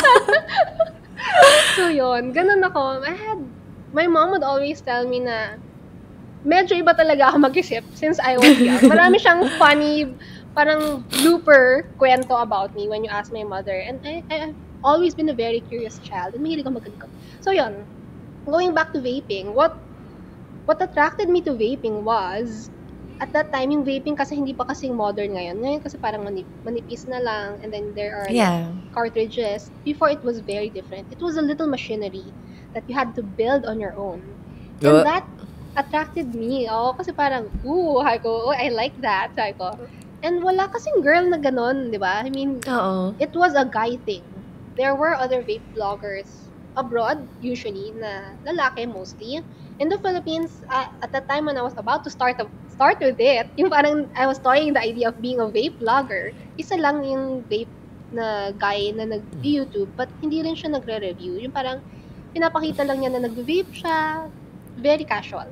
So 1.76 1.92
yun, 1.92 2.32
ganun 2.32 2.64
ako. 2.64 3.04
I 3.04 3.12
had, 3.12 3.40
my 3.92 4.06
mom 4.06 4.32
would 4.32 4.46
always 4.46 4.80
tell 4.80 5.04
me 5.04 5.20
na 5.20 5.60
medyo 6.46 6.78
iba 6.78 6.94
talaga 6.94 7.34
ako 7.34 7.50
mag-isip 7.50 7.82
since 7.98 8.22
I 8.22 8.38
was 8.38 8.54
young. 8.62 8.86
Marami 8.86 9.18
siyang 9.18 9.50
funny, 9.58 10.06
parang 10.54 11.02
blooper 11.20 11.90
kwento 11.98 12.38
about 12.38 12.72
me 12.72 12.86
when 12.86 13.02
you 13.02 13.10
ask 13.10 13.34
my 13.34 13.42
mother. 13.42 13.74
And 13.74 13.98
I, 14.06 14.22
I, 14.30 14.34
I've 14.48 14.58
always 14.86 15.12
been 15.12 15.28
a 15.28 15.36
very 15.36 15.60
curious 15.66 15.98
child. 16.06 16.38
And 16.38 16.46
mahilig 16.46 16.62
ako 16.62 16.78
magalikot. 16.78 17.10
So 17.42 17.50
yun, 17.50 17.82
going 18.46 18.72
back 18.72 18.94
to 18.94 19.02
vaping, 19.02 19.52
what 19.52 19.74
what 20.70 20.78
attracted 20.78 21.28
me 21.28 21.42
to 21.42 21.52
vaping 21.52 22.06
was, 22.06 22.70
at 23.18 23.32
that 23.34 23.50
time, 23.50 23.74
yung 23.74 23.84
vaping 23.84 24.14
kasi 24.14 24.38
hindi 24.38 24.54
pa 24.54 24.64
kasing 24.70 24.94
modern 24.94 25.34
ngayon. 25.34 25.58
Ngayon 25.58 25.80
kasi 25.82 25.98
parang 25.98 26.22
manip, 26.22 26.46
manipis 26.62 27.10
na 27.10 27.18
lang, 27.18 27.58
and 27.62 27.74
then 27.74 27.90
there 27.98 28.14
are 28.14 28.30
like, 28.30 28.38
yeah. 28.38 28.70
cartridges. 28.94 29.70
Before 29.84 30.10
it 30.10 30.22
was 30.22 30.38
very 30.38 30.70
different. 30.70 31.10
It 31.10 31.18
was 31.18 31.36
a 31.36 31.42
little 31.42 31.66
machinery 31.66 32.28
that 32.74 32.84
you 32.86 32.94
had 32.94 33.14
to 33.18 33.22
build 33.22 33.64
on 33.66 33.80
your 33.80 33.96
own. 33.98 34.22
And 34.84 35.00
that 35.08 35.24
attracted 35.76 36.34
me. 36.34 36.66
Oh, 36.68 36.92
kasi 36.96 37.12
parang, 37.12 37.52
ooh, 37.64 38.00
sabi 38.02 38.18
ko, 38.24 38.50
oh, 38.50 38.56
I 38.56 38.68
like 38.72 38.96
that. 39.00 39.36
Sabi 39.36 39.52
ko. 39.54 39.76
And 40.24 40.42
wala 40.42 40.68
kasing 40.72 41.04
girl 41.04 41.28
na 41.28 41.36
ganon, 41.36 41.92
di 41.92 42.00
ba? 42.00 42.24
I 42.24 42.32
mean, 42.32 42.64
Oo. 42.66 43.14
it 43.20 43.30
was 43.36 43.54
a 43.54 43.68
guy 43.68 44.00
thing. 44.08 44.24
There 44.76 44.96
were 44.96 45.14
other 45.14 45.44
vape 45.44 45.64
bloggers 45.76 46.28
abroad, 46.76 47.24
usually, 47.40 47.92
na 47.96 48.36
lalaki 48.44 48.88
mostly. 48.88 49.40
In 49.76 49.88
the 49.92 50.00
Philippines, 50.00 50.64
uh, 50.72 50.88
at 51.04 51.12
the 51.12 51.20
time 51.28 51.44
when 51.44 51.56
I 51.60 51.64
was 51.64 51.76
about 51.76 52.04
to 52.04 52.10
start 52.10 52.40
start 52.72 53.00
with 53.00 53.20
it, 53.20 53.48
yung 53.56 53.68
parang 53.68 54.08
I 54.16 54.24
was 54.28 54.40
toying 54.40 54.72
the 54.72 54.80
idea 54.80 55.12
of 55.12 55.20
being 55.20 55.40
a 55.40 55.48
vape 55.48 55.80
blogger, 55.80 56.32
isa 56.56 56.76
lang 56.76 57.04
yung 57.04 57.44
vape 57.48 57.72
na 58.12 58.52
guy 58.56 58.92
na 58.96 59.04
nag-YouTube, 59.04 59.92
but 59.96 60.08
hindi 60.24 60.40
rin 60.40 60.56
siya 60.56 60.72
nagre-review. 60.76 61.40
Yung 61.40 61.52
parang 61.52 61.84
pinapakita 62.32 62.84
lang 62.84 63.04
niya 63.04 63.16
na 63.16 63.28
nag-vape 63.28 63.72
siya, 63.72 64.28
very 64.80 65.04
casual. 65.04 65.48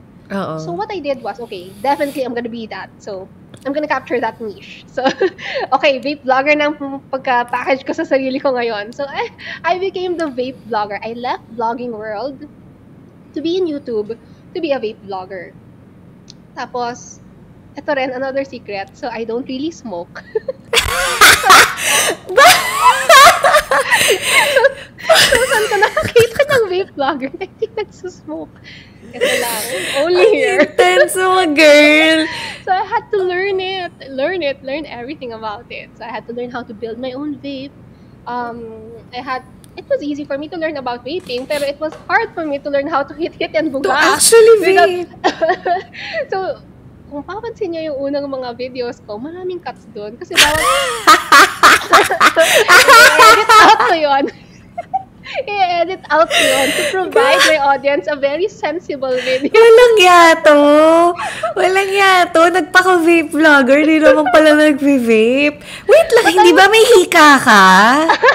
So 0.59 0.73
what 0.73 0.91
I 0.91 0.99
did 0.99 1.23
was, 1.23 1.39
okay, 1.41 1.71
definitely 1.83 2.25
I'm 2.25 2.35
gonna 2.35 2.49
be 2.49 2.67
that. 2.67 2.91
So 2.99 3.29
I'm 3.65 3.73
gonna 3.73 3.89
capture 3.89 4.21
that 4.21 4.41
niche. 4.41 4.85
So, 4.87 5.05
okay, 5.73 6.01
vape 6.01 6.25
vlogger 6.25 6.57
na 6.59 6.75
pagka-package 7.09 7.87
ko 7.87 7.93
sa 7.95 8.03
sarili 8.03 8.43
ko 8.43 8.53
ngayon. 8.53 8.93
So, 8.93 9.07
I, 9.09 9.31
I 9.65 9.79
became 9.79 10.19
the 10.19 10.27
vape 10.27 10.59
vlogger. 10.69 10.99
I 11.01 11.15
left 11.15 11.47
vlogging 11.57 11.93
world 11.97 12.45
to 13.33 13.41
be 13.41 13.57
in 13.57 13.65
YouTube, 13.67 14.19
to 14.55 14.59
be 14.61 14.73
a 14.73 14.81
vape 14.81 15.01
vlogger. 15.09 15.55
Tapos, 16.59 17.21
ito 17.79 17.91
rin, 17.95 18.11
another 18.11 18.45
secret. 18.45 18.93
So, 18.93 19.09
I 19.09 19.25
don't 19.25 19.49
really 19.49 19.71
smoke. 19.71 20.23
so, 22.29 23.14
so, 25.05 25.39
saan 25.51 25.65
ko 25.69 25.77
nakakita 25.79 26.41
ng 26.45 26.63
vape 26.71 26.91
vlogger 26.95 27.31
na 27.37 27.45
hindi 27.47 27.67
nagsusmoke? 27.75 28.55
Ito 29.15 29.31
lang. 29.39 29.63
Only 30.03 30.27
here. 30.35 30.59
Intense 30.67 31.15
mo, 31.15 31.47
girl. 31.55 32.21
So 32.67 32.71
I 32.73 32.83
had 32.83 33.05
to 33.15 33.19
learn 33.23 33.61
it, 33.61 33.93
learn 34.11 34.43
it, 34.43 34.59
learn 34.65 34.87
everything 34.87 35.33
about 35.37 35.69
it. 35.71 35.93
So 35.95 36.03
I 36.03 36.11
had 36.11 36.27
to 36.27 36.33
learn 36.35 36.51
how 36.51 36.67
to 36.67 36.75
build 36.75 36.99
my 36.99 37.13
own 37.15 37.39
vape. 37.39 37.71
Um, 38.27 38.91
I 39.13 39.21
had 39.21 39.45
it 39.77 39.85
was 39.91 40.03
easy 40.03 40.25
for 40.25 40.39
me 40.39 40.49
to 40.49 40.57
learn 40.57 40.79
about 40.79 41.05
vaping, 41.05 41.47
pero 41.47 41.67
it 41.67 41.79
was 41.79 41.93
hard 42.07 42.33
for 42.35 42.47
me 42.47 42.59
to 42.63 42.71
learn 42.71 42.87
how 42.87 43.03
to 43.03 43.15
hit 43.21 43.35
hit 43.39 43.55
and 43.55 43.71
To 43.71 43.79
bugas. 43.79 44.19
actually 44.19 44.55
Without- 44.63 44.89
vape. 44.89 45.11
so, 46.33 46.39
kung 47.11 47.23
papansin 47.23 47.75
niyo 47.75 47.95
yung 47.95 48.11
unang 48.11 48.27
mga 48.27 48.55
videos 48.59 48.99
ko, 49.07 49.19
maraming 49.19 49.63
cuts 49.63 49.87
doon. 49.95 50.19
Kasi 50.19 50.35
bawal... 50.35 50.59
I-edit 52.75 53.51
out 53.51 53.79
ko 53.79 53.95
yun. 53.95 54.25
I-edit 55.25 56.03
out 56.13 56.31
yun 56.31 56.67
to 56.69 56.83
provide 56.93 57.41
my 57.49 57.59
audience 57.75 58.07
a 58.07 58.17
very 58.17 58.47
sensible 58.47 59.11
video. 59.11 59.51
Walang 59.51 59.97
yato. 59.99 60.61
Walang 61.57 61.91
yato. 61.91 62.41
Nagpaka-vape 62.53 63.33
vlogger. 63.33 63.81
Di 63.83 63.99
naman 63.99 64.29
pala 64.31 64.53
nagve-vape. 64.55 65.59
Wait 65.65 66.09
lang, 66.15 66.25
hindi 66.29 66.53
ba 66.53 66.69
may 66.69 66.85
hika 66.97 67.31
ka? 67.41 67.67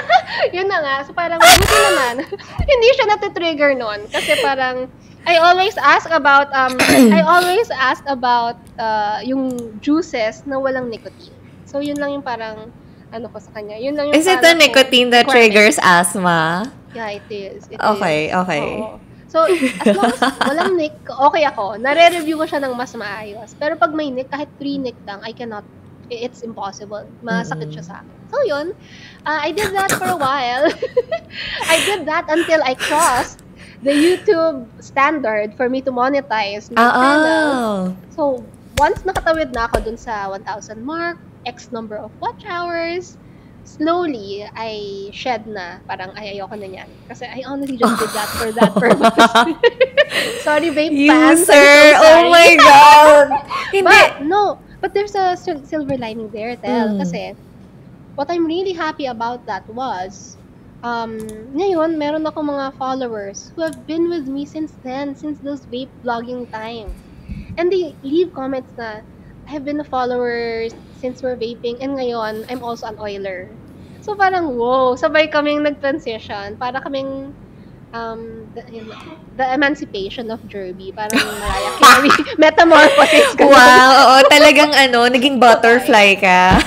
yun 0.56 0.66
na 0.66 0.78
nga. 0.82 0.96
So 1.06 1.14
parang, 1.14 1.38
buti 1.40 1.78
naman, 1.78 2.14
hindi 2.58 2.88
siya 2.98 3.06
natitrigger 3.06 3.72
nun. 3.78 4.10
Kasi 4.10 4.36
parang, 4.42 4.90
I 5.24 5.38
always 5.38 5.76
ask 5.78 6.10
about, 6.10 6.50
um, 6.52 6.74
I 7.16 7.22
always 7.22 7.70
ask 7.70 8.02
about 8.10 8.58
uh, 8.76 9.22
yung 9.22 9.78
juices 9.78 10.42
na 10.44 10.58
walang 10.58 10.90
nicotine. 10.90 11.36
So 11.70 11.78
yun 11.78 12.02
lang 12.02 12.18
yung 12.18 12.26
parang, 12.26 12.74
ano 13.12 13.26
ko 13.28 13.38
sa 13.38 13.50
kanya. 13.52 13.76
Yun 13.76 13.94
lang 13.94 14.10
yung 14.10 14.16
Is 14.16 14.26
it 14.26 14.40
the 14.40 14.54
nicotine 14.54 15.10
that 15.10 15.26
triggers 15.26 15.78
asthma? 15.78 16.70
Yeah, 16.90 17.14
it 17.14 17.26
is. 17.28 17.66
It 17.66 17.78
Okay, 17.78 18.28
is. 18.28 18.34
okay. 18.36 18.66
Oo. 18.80 18.98
So, 19.30 19.46
as 19.46 19.94
long 19.94 20.10
as 20.10 20.18
walang 20.42 20.74
nick, 20.74 20.90
okay 21.06 21.46
ako. 21.46 21.78
Nare-review 21.78 22.34
ko 22.34 22.44
siya 22.44 22.66
ng 22.66 22.74
mas 22.74 22.90
maayos. 22.92 23.54
Pero 23.54 23.78
pag 23.78 23.94
may 23.94 24.10
nick, 24.10 24.26
kahit 24.26 24.50
3 24.58 24.82
nick 24.82 24.98
lang, 25.06 25.22
I 25.22 25.30
cannot, 25.30 25.62
it's 26.10 26.42
impossible. 26.42 27.06
Masakit 27.22 27.70
siya 27.70 27.84
sa 27.84 27.94
akin. 28.02 28.10
So, 28.26 28.42
yun. 28.42 28.74
Uh, 29.22 29.38
I 29.38 29.54
did 29.54 29.70
that 29.70 29.94
for 29.94 30.06
a 30.06 30.18
while. 30.18 30.66
I 31.70 31.76
did 31.86 32.10
that 32.10 32.26
until 32.26 32.58
I 32.62 32.74
crossed 32.74 33.38
the 33.82 33.94
YouTube 33.94 34.66
standard 34.82 35.54
for 35.54 35.70
me 35.70 35.78
to 35.82 35.94
monetize 35.94 36.66
my 36.68 36.82
Ah, 36.82 36.90
channel. 36.90 37.46
oh. 37.46 37.78
So, 38.10 38.22
once 38.82 39.06
nakatawid 39.06 39.54
na 39.54 39.70
ako 39.70 39.86
dun 39.86 39.94
sa 39.94 40.26
1,000 40.26 40.82
mark, 40.82 41.22
X 41.46 41.72
number 41.72 41.96
of 41.96 42.10
watch 42.20 42.44
hours, 42.46 43.16
slowly, 43.64 44.44
I 44.44 45.10
shed 45.12 45.46
na. 45.46 45.78
Parang, 45.88 46.12
ay, 46.16 46.36
ayoko 46.36 46.58
na 46.58 46.68
yan. 46.68 46.88
Kasi 47.08 47.26
I 47.26 47.44
honestly 47.46 47.76
just 47.76 47.96
did 48.00 48.12
that 48.12 48.30
for 48.34 48.50
that 48.52 48.72
purpose. 48.82 49.14
sorry, 50.44 50.70
vape 50.74 51.06
fans. 51.06 51.40
I'm 51.40 51.40
so 51.46 51.54
User! 51.54 51.96
Oh 52.02 52.20
my 52.30 52.50
God! 52.58 53.26
Hindi. 53.74 53.86
But, 53.86 54.26
no. 54.26 54.58
But 54.80 54.94
there's 54.94 55.14
a 55.14 55.36
sil- 55.36 55.64
silver 55.64 55.96
lining 55.96 56.30
there, 56.32 56.56
Tel. 56.56 56.96
Mm. 56.96 56.98
Kasi, 57.04 57.36
what 58.16 58.30
I'm 58.30 58.46
really 58.46 58.72
happy 58.72 59.06
about 59.06 59.44
that 59.46 59.68
was, 59.68 60.36
um, 60.82 61.20
ngayon, 61.52 61.96
meron 62.00 62.24
ako 62.26 62.42
mga 62.42 62.76
followers 62.80 63.52
who 63.54 63.62
have 63.62 63.86
been 63.86 64.08
with 64.08 64.26
me 64.26 64.44
since 64.44 64.72
then, 64.82 65.14
since 65.14 65.38
those 65.40 65.64
vape 65.68 65.92
vlogging 66.02 66.48
times. 66.50 66.96
And 67.60 67.70
they 67.70 67.94
leave 68.02 68.32
comments 68.32 68.72
na, 68.76 69.04
I 69.50 69.58
have 69.58 69.66
been 69.66 69.82
a 69.82 69.88
follower 69.90 70.70
since 71.02 71.26
we're 71.26 71.34
vaping, 71.34 71.82
and 71.82 71.98
ngayon, 71.98 72.46
I'm 72.46 72.62
also 72.62 72.86
an 72.86 73.02
oiler. 73.02 73.50
So 73.98 74.14
parang, 74.14 74.54
wow, 74.54 74.94
sabay 74.94 75.26
kaming 75.26 75.66
nag-transition. 75.66 76.54
Para 76.54 76.78
kaming, 76.78 77.34
um, 77.90 78.46
the, 78.54 78.62
yun, 78.70 78.94
the 79.34 79.50
emancipation 79.50 80.30
of 80.30 80.38
Jerby. 80.46 80.94
Parang 80.94 81.18
Mariah 81.42 81.74
Carey. 81.82 82.10
Metamorphosis. 82.38 83.34
ganun. 83.34 83.50
Wow, 83.50 83.90
oo, 83.90 84.22
talagang 84.30 84.70
ano, 84.70 85.10
naging 85.10 85.42
butterfly 85.42 86.14
ka. 86.14 86.62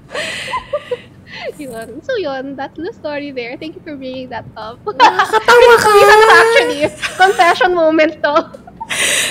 yun. 1.60 2.00
So 2.00 2.16
yun, 2.16 2.56
that's 2.56 2.80
the 2.80 2.88
story 2.96 3.36
there. 3.36 3.60
Thank 3.60 3.76
you 3.76 3.84
for 3.84 4.00
bringing 4.00 4.32
that 4.32 4.48
up. 4.56 4.80
Nakakatawa 4.80 5.74
ka. 5.84 5.92
Actually, 6.40 6.88
confession 7.20 7.76
moment 7.76 8.16
to. 8.24 8.64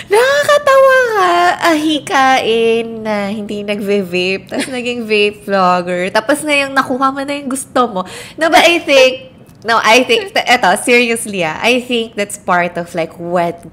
Nakakatawa 0.05 0.97
ka. 1.16 1.34
Ahikain 1.74 2.86
na 3.01 3.30
hindi 3.34 3.66
nagve-vape, 3.66 4.49
tapos 4.51 4.70
naging 4.70 5.05
vape 5.05 5.41
vlogger. 5.45 6.13
Tapos 6.13 6.45
ngayong 6.45 6.74
nakuha 6.74 7.07
mo 7.09 7.22
na 7.26 7.34
yung 7.34 7.49
gusto 7.49 7.89
mo. 7.89 8.01
No, 8.38 8.49
but 8.49 8.61
I 8.61 8.78
think, 8.80 9.34
no, 9.66 9.82
I 9.82 10.05
think, 10.05 10.34
eto, 10.34 10.70
seriously 10.78 11.41
ah, 11.43 11.57
I 11.61 11.82
think 11.82 12.13
that's 12.13 12.38
part 12.38 12.78
of 12.78 12.93
like 12.93 13.18
what, 13.18 13.66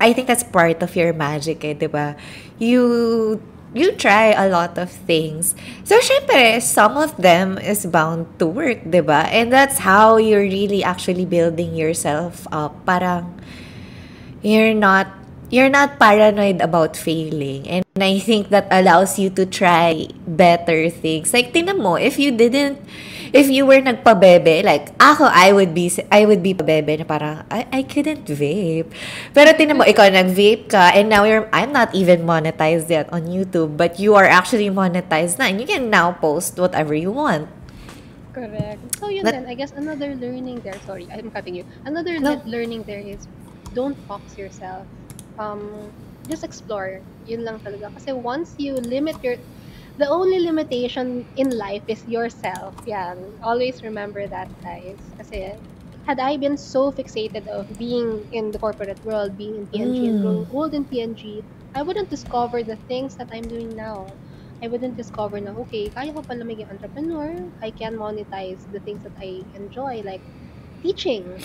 I 0.00 0.12
think 0.12 0.26
that's 0.26 0.42
part 0.44 0.82
of 0.82 0.96
your 0.96 1.12
magic 1.12 1.62
eh, 1.62 1.74
di 1.74 1.86
ba? 1.86 2.16
You, 2.58 3.40
you 3.74 3.92
try 3.94 4.32
a 4.32 4.48
lot 4.48 4.78
of 4.78 4.90
things. 4.90 5.54
So, 5.84 6.00
syempre, 6.00 6.60
some 6.60 6.96
of 6.96 7.16
them 7.16 7.58
is 7.58 7.86
bound 7.86 8.26
to 8.40 8.46
work, 8.46 8.82
di 8.88 9.00
ba? 9.00 9.30
And 9.30 9.52
that's 9.52 9.86
how 9.86 10.16
you're 10.16 10.42
really 10.42 10.82
actually 10.82 11.24
building 11.24 11.76
yourself 11.76 12.48
up. 12.50 12.74
Parang, 12.84 13.38
you're 14.42 14.74
not 14.74 15.19
you're 15.50 15.70
not 15.70 15.98
paranoid 15.98 16.62
about 16.62 16.96
failing 16.96 17.66
and 17.68 17.84
I 17.98 18.18
think 18.18 18.48
that 18.50 18.70
allows 18.70 19.18
you 19.18 19.28
to 19.34 19.44
try 19.44 20.08
better 20.26 20.88
things 20.88 21.34
like 21.34 21.52
tinan 21.52 21.82
mo 21.82 21.98
if 21.98 22.18
you 22.18 22.30
didn't 22.30 22.78
if 23.34 23.50
you 23.50 23.66
were 23.66 23.82
nagpabebe 23.82 24.62
like 24.64 24.94
ako 25.02 25.26
I 25.26 25.52
would 25.52 25.74
be 25.74 25.90
I 26.10 26.24
would 26.26 26.42
be 26.42 26.54
pabebe 26.54 26.98
na 26.98 27.06
parang 27.06 27.42
I, 27.50 27.66
I 27.70 27.82
couldn't 27.82 28.26
vape 28.30 28.90
pero 29.34 29.50
tinan 29.54 29.78
mo 29.78 29.84
ikaw 29.84 30.06
nag-vape 30.10 30.70
ka 30.70 30.94
and 30.94 31.10
now 31.10 31.26
you're 31.26 31.50
I'm 31.50 31.74
not 31.74 31.94
even 31.94 32.22
monetized 32.22 32.86
yet 32.90 33.10
on 33.10 33.26
YouTube 33.26 33.74
but 33.76 33.98
you 33.98 34.14
are 34.14 34.26
actually 34.26 34.70
monetized 34.70 35.38
na 35.42 35.50
and 35.50 35.58
you 35.58 35.66
can 35.66 35.90
now 35.90 36.14
post 36.14 36.56
whatever 36.58 36.94
you 36.94 37.10
want 37.10 37.50
Correct. 38.30 38.78
So 39.02 39.10
yun 39.10 39.26
But- 39.26 39.34
then, 39.34 39.46
I 39.50 39.58
guess 39.58 39.74
another 39.74 40.14
learning 40.14 40.62
there, 40.62 40.78
sorry, 40.86 41.10
I'm 41.10 41.34
cutting 41.34 41.58
you. 41.58 41.66
Another 41.82 42.14
No. 42.22 42.38
learning 42.46 42.86
there 42.86 43.02
is 43.02 43.26
don't 43.74 43.98
box 44.06 44.38
yourself. 44.38 44.86
Um, 45.38 45.92
just 46.28 46.44
explore. 46.44 47.02
Yun 47.26 47.44
lang 47.44 47.60
talaga. 47.60 47.92
Kasi 47.94 48.12
once 48.12 48.54
you 48.58 48.80
limit 48.80 49.16
your, 49.22 49.36
the 49.98 50.08
only 50.08 50.40
limitation 50.40 51.26
in 51.36 51.50
life 51.56 51.82
is 51.86 52.06
yourself. 52.06 52.74
Yan. 52.86 53.38
Always 53.42 53.82
remember 53.82 54.26
that, 54.28 54.48
guys. 54.62 54.98
Kasi 55.18 55.58
had 56.06 56.18
I 56.20 56.36
been 56.36 56.56
so 56.56 56.92
fixated 56.92 57.46
of 57.48 57.78
being 57.78 58.26
in 58.32 58.52
the 58.52 58.58
corporate 58.58 59.02
world, 59.04 59.36
being 59.36 59.56
in 59.56 59.66
PNG 59.68 60.08
and 60.08 60.18
Mm. 60.18 60.20
growing 60.20 60.46
old 60.50 60.74
in 60.74 60.84
PNG, 60.86 61.44
I 61.74 61.82
wouldn't 61.82 62.10
discover 62.10 62.62
the 62.62 62.76
things 62.88 63.16
that 63.16 63.28
I'm 63.32 63.48
doing 63.48 63.74
now. 63.76 64.18
I 64.62 64.68
wouldn't 64.68 64.96
discover 64.96 65.40
na, 65.40 65.52
okay, 65.64 65.90
kaya 65.90 66.12
ko 66.12 66.22
pala 66.22 66.44
maging 66.44 66.70
entrepreneur. 66.70 67.48
I 67.62 67.70
can 67.70 67.96
monetize 67.96 68.64
the 68.70 68.80
things 68.80 69.02
that 69.04 69.16
I 69.20 69.44
enjoy, 69.54 70.02
like 70.04 70.24
teaching 70.82 71.44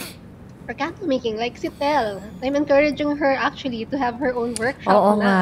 or 0.67 0.73
candle 0.73 1.07
making, 1.07 1.37
like 1.37 1.57
si 1.57 1.69
Tel. 1.69 2.21
I'm 2.41 2.55
encouraging 2.55 3.17
her 3.17 3.33
actually 3.33 3.85
to 3.85 3.97
have 3.97 4.15
her 4.17 4.33
own 4.33 4.55
workshop 4.57 4.93
Oo 4.93 5.21
na. 5.21 5.21
nga. 5.21 5.39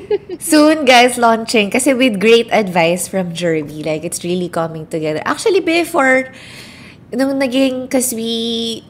Soon, 0.40 0.84
guys, 0.84 1.18
launching. 1.18 1.70
Kasi 1.70 1.92
with 1.94 2.20
great 2.20 2.48
advice 2.52 3.08
from 3.08 3.32
Jerby, 3.32 3.84
like, 3.84 4.04
it's 4.04 4.24
really 4.24 4.48
coming 4.48 4.86
together. 4.86 5.20
Actually, 5.24 5.60
before, 5.60 6.32
nung 7.12 7.36
naging, 7.40 7.90
cause 7.90 8.12
we, 8.16 8.84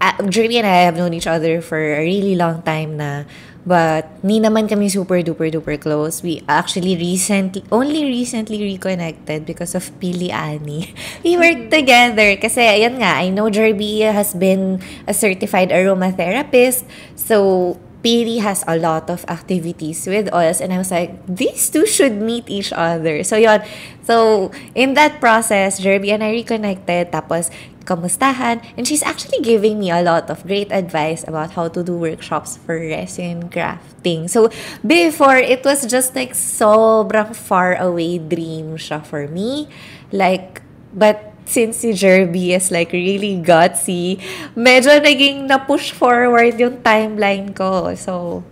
uh, 0.00 0.18
Jerby 0.26 0.58
and 0.58 0.66
I 0.66 0.86
have 0.90 0.96
known 0.96 1.14
each 1.14 1.30
other 1.30 1.60
for 1.62 1.78
a 1.78 2.02
really 2.02 2.34
long 2.34 2.62
time 2.62 2.96
na, 2.98 3.24
but 3.62 4.10
ni 4.26 4.42
naman 4.42 4.66
kami 4.66 4.90
super 4.90 5.22
duper 5.22 5.50
duper 5.50 5.78
close. 5.78 6.22
We 6.22 6.42
actually 6.50 6.98
recently, 6.98 7.62
only 7.70 8.02
recently 8.04 8.58
reconnected 8.58 9.46
because 9.46 9.74
of 9.78 9.86
Pili 10.02 10.34
Ani. 10.34 10.90
We 11.24 11.38
worked 11.38 11.70
together 11.70 12.34
kasi, 12.38 12.66
ayan 12.66 12.98
nga, 12.98 13.22
I 13.22 13.30
know 13.30 13.46
Jerby 13.46 14.02
has 14.02 14.34
been 14.34 14.82
a 15.06 15.14
certified 15.14 15.70
aromatherapist. 15.70 16.84
So, 17.14 17.78
Pili 18.02 18.42
has 18.42 18.66
a 18.66 18.74
lot 18.74 19.06
of 19.06 19.22
activities 19.30 20.10
with 20.10 20.26
us 20.34 20.60
and 20.60 20.74
I 20.74 20.78
was 20.78 20.90
like, 20.90 21.14
these 21.30 21.70
two 21.70 21.86
should 21.86 22.18
meet 22.18 22.50
each 22.50 22.74
other. 22.74 23.22
So, 23.22 23.38
yon 23.38 23.62
So, 24.02 24.50
in 24.74 24.98
that 24.98 25.22
process, 25.22 25.78
Jerby 25.78 26.10
and 26.10 26.26
I 26.26 26.34
reconnected. 26.34 27.14
Tapos, 27.14 27.54
kamustahan. 27.84 28.62
And 28.76 28.86
she's 28.86 29.02
actually 29.02 29.40
giving 29.42 29.78
me 29.78 29.90
a 29.90 30.02
lot 30.02 30.30
of 30.30 30.46
great 30.46 30.72
advice 30.72 31.24
about 31.26 31.52
how 31.52 31.68
to 31.68 31.82
do 31.82 31.96
workshops 31.96 32.56
for 32.56 32.78
resin 32.78 33.50
crafting. 33.50 34.30
So, 34.30 34.50
before, 34.86 35.36
it 35.36 35.64
was 35.64 35.86
just 35.86 36.14
like 36.14 36.32
sobrang 36.32 37.34
far 37.34 37.76
away 37.76 38.18
dream 38.18 38.78
siya 38.78 39.04
for 39.04 39.28
me. 39.28 39.68
Like, 40.10 40.62
but 40.94 41.32
since 41.44 41.82
si 41.82 41.92
Jerby 41.92 42.54
is 42.54 42.70
like 42.70 42.92
really 42.92 43.36
gutsy, 43.36 44.22
medyo 44.54 44.96
naging 45.02 45.46
na-push 45.50 45.92
forward 45.92 46.58
yung 46.58 46.80
timeline 46.80 47.54
ko. 47.54 47.94
So, 47.98 48.44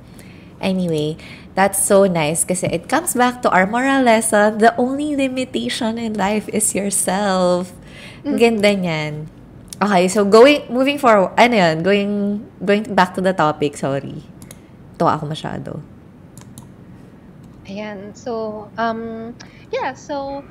anyway, 0.60 1.16
that's 1.54 1.82
so 1.82 2.06
nice 2.06 2.44
kasi 2.44 2.66
it 2.70 2.88
comes 2.88 3.14
back 3.14 3.42
to 3.42 3.50
our 3.50 3.66
moral 3.66 4.02
lesson. 4.02 4.58
The 4.58 4.74
only 4.76 5.16
limitation 5.16 5.98
in 5.98 6.14
life 6.14 6.48
is 6.50 6.74
yourself. 6.74 7.72
Ganda 8.24 8.70
niyan. 8.74 9.26
Okay, 9.80 10.08
so 10.12 10.28
going, 10.28 10.68
moving 10.68 11.00
forward, 11.00 11.32
ano 11.40 11.56
yan, 11.56 11.80
going, 11.80 12.44
going 12.60 12.84
back 12.92 13.16
to 13.16 13.24
the 13.24 13.32
topic, 13.32 13.80
sorry. 13.80 14.20
Tuwa 15.00 15.16
ako 15.16 15.32
masyado. 15.32 15.80
Ayan. 17.64 18.12
So, 18.12 18.68
um, 18.76 19.32
yeah, 19.72 19.94
so 19.96 20.44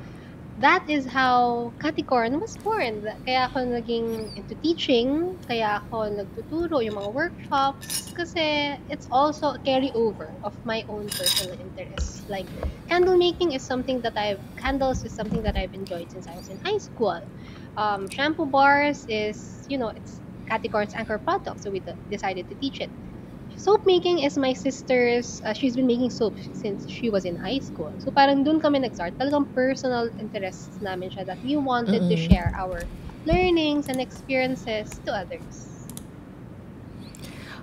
that 0.58 0.82
is 0.90 1.06
how 1.06 1.70
Katikorn 1.78 2.40
was 2.40 2.56
born. 2.58 3.06
Kaya 3.22 3.46
ako 3.46 3.70
naging 3.70 4.34
into 4.34 4.58
teaching, 4.58 5.38
kaya 5.46 5.78
ako 5.78 6.10
nagtuturo 6.10 6.82
yung 6.82 6.98
mga 6.98 7.10
workshops, 7.14 8.10
kasi 8.16 8.74
it's 8.90 9.06
also 9.14 9.54
a 9.54 9.60
carryover 9.62 10.34
of 10.42 10.52
my 10.66 10.82
own 10.90 11.06
personal 11.06 11.54
interests. 11.54 12.26
Like, 12.26 12.50
candle 12.88 13.16
making 13.16 13.52
is 13.52 13.62
something 13.62 14.00
that 14.02 14.16
I've, 14.16 14.40
candles 14.58 15.04
is 15.04 15.12
something 15.12 15.46
that 15.46 15.54
I've 15.54 15.72
enjoyed 15.72 16.10
since 16.10 16.26
I 16.26 16.34
was 16.34 16.48
in 16.48 16.58
high 16.60 16.82
school. 16.82 17.22
Um, 17.76 18.08
shampoo 18.08 18.46
bars 18.46 19.06
is, 19.08 19.64
you 19.68 19.78
know, 19.78 19.88
it's 19.88 20.20
Katikorn's 20.50 20.94
anchor 20.94 21.18
product, 21.18 21.62
so 21.62 21.70
we 21.70 21.82
decided 22.10 22.48
to 22.48 22.54
teach 22.56 22.80
it. 22.80 22.90
soap 23.60 23.84
making 23.84 24.20
is 24.20 24.38
my 24.38 24.52
sister's, 24.52 25.42
uh, 25.44 25.52
she's 25.52 25.76
been 25.76 25.86
making 25.86 26.10
soap 26.10 26.34
since 26.52 26.88
she 26.88 27.10
was 27.10 27.24
in 27.24 27.36
high 27.36 27.58
school. 27.58 27.92
So 27.98 28.10
parang 28.10 28.42
dun 28.42 28.60
kami 28.60 28.80
nag-start. 28.80 29.20
Talagang 29.20 29.52
personal 29.52 30.08
interests 30.18 30.80
namin 30.80 31.10
siya 31.12 31.26
that 31.28 31.38
we 31.44 31.56
wanted 31.60 32.08
to 32.08 32.16
Mm-mm. 32.16 32.16
share 32.16 32.52
our 32.56 32.88
learnings 33.28 33.88
and 33.92 34.00
experiences 34.00 34.88
to 35.04 35.12
others. 35.12 35.84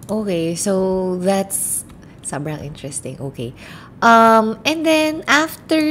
Okay, 0.10 0.56
so 0.56 1.18
that's 1.20 1.84
sobrang 2.24 2.64
interesting. 2.64 3.20
Okay. 3.20 3.54
Um, 4.02 4.60
and 4.64 4.86
then 4.86 5.24
after, 5.28 5.82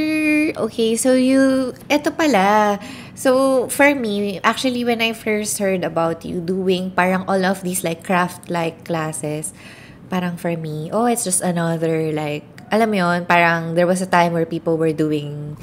okay, 0.55 0.95
so 0.95 1.13
you, 1.13 1.73
eto 1.91 2.15
pala. 2.15 2.79
So 3.17 3.65
for 3.73 3.97
me, 3.97 4.37
actually 4.45 4.85
when 4.85 5.01
I 5.01 5.17
first 5.17 5.57
heard 5.57 5.81
about 5.81 6.21
you 6.21 6.37
doing 6.37 6.93
parang 6.93 7.25
all 7.25 7.41
of 7.49 7.65
these 7.65 7.81
like 7.81 8.05
craft-like 8.05 8.85
classes, 8.85 9.57
parang 10.05 10.37
for 10.37 10.53
me, 10.53 10.93
oh, 10.93 11.09
it's 11.09 11.25
just 11.25 11.41
another 11.41 12.13
like, 12.13 12.45
alam 12.69 12.93
mo 12.93 13.01
yun, 13.01 13.25
parang 13.25 13.73
there 13.73 13.89
was 13.89 14.05
a 14.05 14.05
time 14.05 14.37
where 14.37 14.45
people 14.45 14.77
were 14.77 14.93
doing 14.93 15.57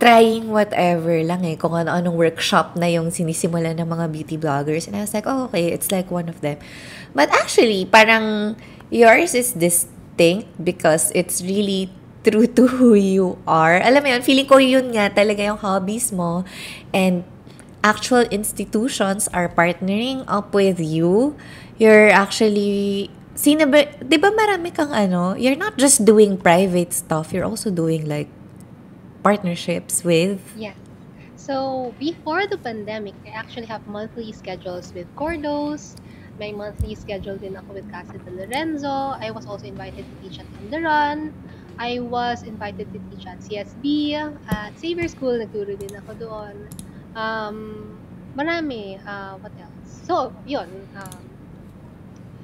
trying 0.00 0.48
whatever 0.48 1.20
lang 1.20 1.44
eh, 1.44 1.52
kung 1.52 1.76
ano-anong 1.76 2.16
workshop 2.16 2.80
na 2.80 2.88
yung 2.88 3.12
sinisimulan 3.12 3.76
ng 3.76 3.84
mga 3.84 4.08
beauty 4.08 4.36
bloggers. 4.40 4.88
And 4.88 4.96
I 4.96 5.04
was 5.04 5.12
like, 5.12 5.28
oh, 5.28 5.52
okay, 5.52 5.68
it's 5.68 5.92
like 5.92 6.08
one 6.08 6.32
of 6.32 6.40
them. 6.40 6.56
But 7.12 7.28
actually, 7.28 7.84
parang 7.84 8.56
yours 8.88 9.34
is 9.34 9.52
distinct 9.52 10.48
because 10.64 11.12
it's 11.12 11.44
really 11.44 11.92
true 12.30 12.46
to 12.46 12.68
who 12.68 12.94
you 12.94 13.40
are. 13.48 13.80
Alam 13.80 14.04
mo 14.04 14.08
yun, 14.12 14.22
feeling 14.22 14.48
ko 14.48 14.60
yun 14.60 14.92
nga 14.92 15.08
talaga 15.08 15.42
yung 15.44 15.58
hobbies 15.58 16.12
mo. 16.12 16.44
And 16.92 17.24
actual 17.82 18.28
institutions 18.28 19.28
are 19.32 19.48
partnering 19.48 20.24
up 20.28 20.52
with 20.52 20.80
you. 20.80 21.36
You're 21.80 22.10
actually 22.10 23.10
sino 23.38 23.70
ba, 23.70 23.86
di 24.02 24.18
ba 24.18 24.34
marami 24.34 24.74
kang 24.74 24.90
ano, 24.90 25.38
you're 25.38 25.58
not 25.58 25.78
just 25.78 26.02
doing 26.02 26.34
private 26.34 26.90
stuff, 26.90 27.30
you're 27.30 27.46
also 27.46 27.70
doing 27.70 28.02
like 28.02 28.26
partnerships 29.22 30.02
with 30.02 30.42
Yeah. 30.58 30.74
So 31.38 31.94
before 31.96 32.44
the 32.50 32.58
pandemic, 32.58 33.14
I 33.24 33.32
actually 33.32 33.70
have 33.72 33.86
monthly 33.86 34.34
schedules 34.34 34.92
with 34.92 35.06
Cordos. 35.16 35.96
May 36.36 36.52
monthly 36.52 36.94
schedule 36.94 37.40
din 37.40 37.56
ako 37.56 37.78
with 37.80 37.88
Casa 37.90 38.20
de 38.20 38.30
Lorenzo. 38.30 39.16
I 39.16 39.32
was 39.32 39.48
also 39.48 39.64
invited 39.66 40.04
to 40.04 40.14
teach 40.20 40.38
at 40.38 40.46
Candaran. 40.58 41.32
I 41.78 41.98
was 42.02 42.42
invited 42.42 42.90
to 42.92 42.98
teach 43.10 43.26
at 43.26 43.38
CSB. 43.40 44.14
At 44.50 44.74
Xavier 44.78 45.06
School, 45.08 45.38
nagturo 45.38 45.78
din 45.78 45.94
ako 45.94 46.12
doon. 46.18 46.54
Um, 47.14 47.56
marami. 48.34 48.98
Uh, 49.06 49.38
what 49.38 49.54
else? 49.56 50.02
So, 50.04 50.34
yun. 50.44 50.68
Um, 50.98 51.22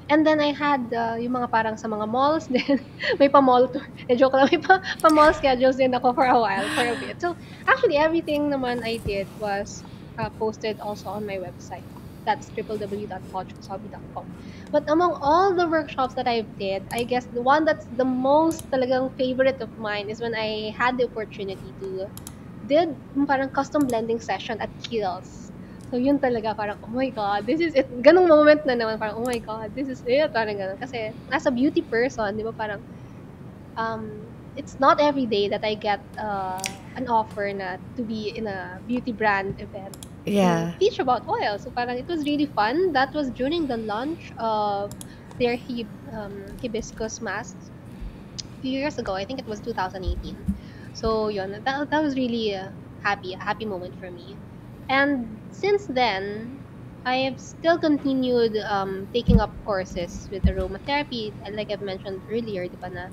And 0.05 0.21
then 0.21 0.37
I 0.37 0.53
had 0.53 0.85
uh, 0.93 1.17
yung 1.17 1.33
mga 1.33 1.49
parang 1.49 1.81
sa 1.81 1.89
mga 1.89 2.05
malls 2.05 2.45
din. 2.53 2.77
may 3.17 3.25
pa-mall 3.25 3.65
tour. 3.65 3.81
Eh, 4.09 4.13
joke 4.13 4.37
lang. 4.37 4.45
May 4.53 4.61
pa- 4.61 4.85
pa-mall 5.01 5.33
schedules 5.33 5.81
din 5.81 5.97
ako 5.97 6.13
for 6.13 6.29
a 6.29 6.37
while, 6.37 6.61
for 6.77 6.85
a 6.85 6.93
bit. 7.01 7.17
So, 7.17 7.33
actually, 7.65 7.97
everything 7.97 8.53
naman 8.53 8.85
I 8.85 9.01
did 9.01 9.25
was 9.41 9.81
uh, 10.21 10.29
posted 10.37 10.77
also 10.77 11.09
on 11.09 11.25
my 11.25 11.41
website. 11.41 11.81
That's 12.25 12.49
www.podchoksabi.com. 12.49 14.25
But 14.71 14.89
among 14.89 15.13
all 15.21 15.53
the 15.53 15.67
workshops 15.67 16.13
that 16.15 16.27
I've 16.27 16.49
did, 16.57 16.83
I 16.91 17.03
guess 17.03 17.25
the 17.25 17.41
one 17.41 17.65
that's 17.65 17.85
the 17.97 18.05
most 18.05 18.69
talagang 18.71 19.15
favorite 19.15 19.61
of 19.61 19.69
mine 19.77 20.09
is 20.09 20.19
when 20.19 20.35
I 20.35 20.73
had 20.75 20.97
the 20.97 21.05
opportunity 21.05 21.73
to 21.81 22.09
did 22.67 22.95
parang 23.27 23.49
custom 23.49 23.85
blending 23.85 24.19
session 24.19 24.59
at 24.59 24.69
Kiehl's. 24.81 25.51
So, 25.91 25.97
yun 25.97 26.17
talaga, 26.17 26.57
parang, 26.57 26.81
oh 26.81 26.89
my 26.89 27.09
God, 27.09 27.45
this 27.45 27.61
is 27.61 27.77
it. 27.77 27.85
Ganong 28.01 28.27
moment 28.27 28.65
na 28.65 28.73
naman, 28.73 28.97
parang, 28.97 29.21
oh 29.21 29.25
my 29.25 29.37
God, 29.37 29.69
this 29.77 29.87
is 29.87 30.01
it. 30.09 30.33
Parang 30.33 30.57
ganun. 30.57 30.81
Kasi, 30.81 31.13
as 31.29 31.45
a 31.45 31.53
beauty 31.53 31.85
person, 31.85 32.33
di 32.35 32.41
ba, 32.41 32.49
parang, 32.49 32.81
um, 33.77 34.25
it's 34.57 34.79
not 34.79 34.99
every 34.99 35.25
day 35.25 35.47
that 35.47 35.63
I 35.63 35.75
get 35.75 36.01
uh, 36.17 36.59
an 36.95 37.07
offer 37.07 37.53
na 37.53 37.77
to 37.97 38.01
be 38.01 38.33
in 38.33 38.47
a 38.47 38.79
beauty 38.87 39.11
brand 39.11 39.59
event 39.61 39.93
yeah. 40.25 40.73
teach 40.79 40.99
about 40.99 41.27
oil. 41.27 41.57
So, 41.59 41.69
parang, 41.71 41.97
it 41.97 42.07
was 42.07 42.25
really 42.25 42.45
fun. 42.47 42.93
That 42.93 43.13
was 43.13 43.29
during 43.29 43.67
the 43.67 43.77
launch 43.77 44.31
of 44.37 44.91
their 45.39 45.55
hib, 45.55 45.87
um, 46.11 46.45
hibiscus 46.61 47.21
mask 47.21 47.57
a 48.39 48.61
few 48.61 48.71
years 48.71 48.97
ago. 48.97 49.13
I 49.13 49.25
think 49.25 49.39
it 49.39 49.47
was 49.47 49.59
2018. 49.59 50.37
So, 50.93 51.29
yun, 51.29 51.51
that, 51.51 51.89
that 51.89 52.03
was 52.03 52.15
really 52.15 52.51
a 52.51 52.71
happy, 53.03 53.33
a 53.33 53.37
happy 53.37 53.65
moment 53.65 53.99
for 53.99 54.09
me. 54.11 54.35
And 54.89 55.27
since 55.51 55.85
then, 55.85 56.59
I 57.05 57.17
have 57.29 57.39
still 57.39 57.77
continued 57.77 58.57
um, 58.57 59.07
taking 59.13 59.39
up 59.39 59.51
courses 59.65 60.27
with 60.31 60.43
aromatherapy. 60.43 61.33
And 61.43 61.55
like 61.55 61.71
I've 61.71 61.81
mentioned 61.81 62.21
earlier, 62.31 62.67
di 62.67 62.77
ba 62.81 62.89
na, 62.89 63.05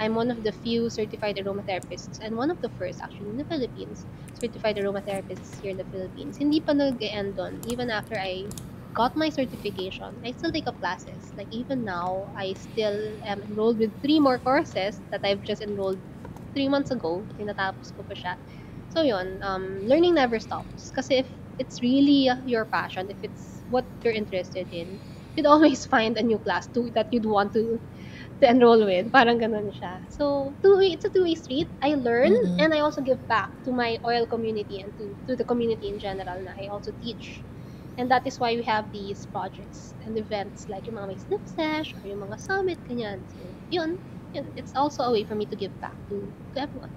I'm 0.00 0.14
one 0.14 0.30
of 0.30 0.42
the 0.42 0.52
few 0.52 0.90
certified 0.90 1.36
aromatherapists 1.36 2.18
and 2.20 2.36
one 2.36 2.50
of 2.50 2.60
the 2.60 2.70
first 2.70 3.00
actually 3.00 3.30
in 3.30 3.36
the 3.36 3.44
Philippines, 3.44 4.06
certified 4.34 4.76
aromatherapists 4.76 5.60
here 5.60 5.70
in 5.70 5.76
the 5.76 5.84
Philippines. 5.90 6.36
Hindi 6.38 6.60
pa 6.60 6.72
nag-end 6.72 7.36
doon. 7.36 7.62
Even 7.64 7.90
after 7.90 8.18
I 8.18 8.50
got 8.94 9.16
my 9.16 9.28
certification, 9.30 10.20
I 10.24 10.32
still 10.32 10.52
take 10.52 10.66
up 10.66 10.80
classes. 10.80 11.32
Like 11.36 11.48
even 11.50 11.84
now, 11.84 12.32
I 12.36 12.54
still 12.54 13.18
am 13.26 13.42
enrolled 13.42 13.78
with 13.78 13.94
three 14.02 14.18
more 14.20 14.38
courses 14.38 15.00
that 15.10 15.20
I've 15.24 15.42
just 15.42 15.62
enrolled 15.62 16.02
three 16.54 16.68
months 16.68 16.90
ago. 16.90 17.26
Tinatapos 17.38 17.94
ko 17.94 18.02
pa 18.02 18.14
siya. 18.14 18.34
So 18.88 19.02
yun, 19.02 19.42
um, 19.42 19.82
learning 19.86 20.14
never 20.14 20.38
stops. 20.38 20.90
Kasi 20.94 21.22
if 21.26 21.28
it's 21.58 21.82
really 21.82 22.30
your 22.46 22.64
passion, 22.66 23.10
if 23.10 23.18
it's 23.22 23.62
what 23.68 23.86
you're 24.02 24.14
interested 24.14 24.68
in, 24.70 24.98
you'd 25.36 25.46
always 25.50 25.86
find 25.86 26.16
a 26.16 26.22
new 26.22 26.38
class 26.38 26.66
to, 26.74 26.90
that 26.94 27.08
you'd 27.12 27.26
want 27.26 27.52
to 27.54 27.80
to 28.44 28.50
enroll 28.52 28.84
with. 28.84 29.08
Parang 29.08 29.40
ganun 29.40 29.72
siya. 29.72 30.04
So, 30.12 30.52
two 30.60 30.76
it's 30.84 31.08
a 31.08 31.10
two-way 31.10 31.34
street. 31.34 31.72
I 31.80 31.96
learn 31.96 32.28
Mhm. 32.30 32.60
and 32.60 32.70
I 32.76 32.84
also 32.84 33.00
give 33.00 33.24
back 33.24 33.48
to 33.64 33.72
my 33.72 33.96
oil 34.04 34.28
community 34.28 34.84
and 34.84 34.92
to, 35.00 35.16
to 35.26 35.32
the 35.32 35.48
community 35.48 35.88
in 35.88 35.96
general 35.96 36.36
na 36.44 36.52
I 36.60 36.68
also 36.68 36.92
teach. 37.00 37.40
And 37.96 38.10
that 38.12 38.26
is 38.26 38.36
why 38.42 38.52
we 38.58 38.66
have 38.68 38.90
these 38.92 39.24
projects 39.32 39.94
and 40.04 40.18
events 40.18 40.68
like 40.68 40.84
yung 40.90 40.98
mga 41.00 41.08
may 41.08 41.18
snip 41.18 41.44
sesh 41.46 41.94
or 41.96 42.02
yung 42.04 42.20
mga 42.26 42.36
summit, 42.42 42.78
ganyan. 42.84 43.22
So, 43.32 43.40
yun, 43.72 43.96
yun. 44.34 44.44
It's 44.58 44.74
also 44.76 45.08
a 45.08 45.12
way 45.14 45.24
for 45.24 45.38
me 45.38 45.46
to 45.46 45.56
give 45.56 45.72
back 45.80 45.94
to, 46.10 46.34
to 46.54 46.58
everyone. 46.60 46.90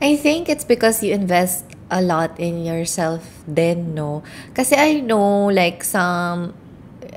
I 0.00 0.16
think 0.16 0.48
it's 0.48 0.64
because 0.64 1.04
you 1.04 1.12
invest 1.14 1.64
a 1.92 2.02
lot 2.02 2.34
in 2.40 2.64
yourself 2.64 3.44
then, 3.46 3.94
no? 3.94 4.24
Kasi 4.56 4.74
I 4.74 5.00
know 5.04 5.52
like 5.52 5.84
some 5.84 6.56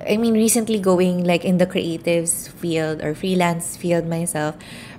I 0.08 0.18
mean 0.18 0.34
recently 0.34 0.80
going 0.80 1.24
like 1.24 1.43
in 1.43 1.58
the 1.60 1.68
creatives 1.68 2.47
field 2.47 3.03
or 3.03 3.14
freelance 3.14 3.76
field 3.76 4.08
myself, 4.08 4.55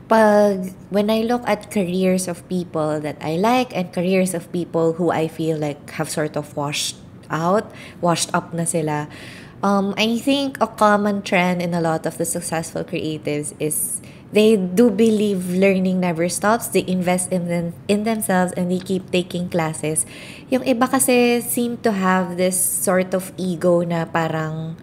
pag 0.09 0.77
when 0.93 1.11
I 1.11 1.25
look 1.25 1.43
at 1.49 1.73
careers 1.73 2.29
of 2.29 2.47
people 2.49 3.01
that 3.01 3.17
I 3.21 3.41
like 3.41 3.75
and 3.75 3.93
careers 3.93 4.33
of 4.37 4.53
people 4.53 5.01
who 5.01 5.11
I 5.11 5.29
feel 5.29 5.57
like 5.57 5.97
have 5.97 6.09
sort 6.09 6.37
of 6.37 6.57
washed 6.57 6.97
out, 7.31 7.73
washed 8.01 8.33
up 8.33 8.53
na 8.53 8.65
sila, 8.65 9.09
um, 9.63 9.95
I 9.97 10.19
think 10.19 10.61
a 10.61 10.67
common 10.67 11.23
trend 11.23 11.63
in 11.63 11.75
a 11.75 11.81
lot 11.81 12.07
of 12.07 12.19
the 12.19 12.25
successful 12.25 12.85
creatives 12.85 13.55
is 13.59 14.01
they 14.33 14.57
do 14.57 14.91
believe 14.91 15.49
learning 15.49 16.01
never 16.01 16.29
stops. 16.29 16.69
They 16.69 16.85
invest 16.87 17.33
in 17.33 17.49
them, 17.49 17.73
in 17.89 18.05
themselves 18.05 18.53
and 18.53 18.71
they 18.71 18.79
keep 18.79 19.11
taking 19.11 19.49
classes. 19.49 20.05
Yung 20.51 20.63
iba 20.65 20.91
kasi 20.91 21.41
seem 21.41 21.79
to 21.81 21.93
have 21.93 22.37
this 22.37 22.57
sort 22.61 23.15
of 23.15 23.33
ego 23.37 23.81
na 23.81 24.05
parang 24.05 24.77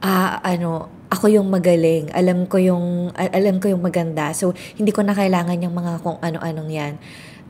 ah 0.00 0.40
ano, 0.44 0.88
ako 1.10 1.26
yung 1.26 1.50
magaling. 1.50 2.08
Alam 2.14 2.46
ko 2.46 2.56
yung 2.56 3.10
alam 3.16 3.58
ko 3.58 3.68
yung 3.68 3.82
maganda. 3.82 4.30
So 4.32 4.54
hindi 4.78 4.94
ko 4.94 5.02
na 5.02 5.12
kailangan 5.12 5.60
yung 5.60 5.74
mga 5.74 6.00
kung 6.00 6.18
ano-anong 6.22 6.70
'yan. 6.70 6.94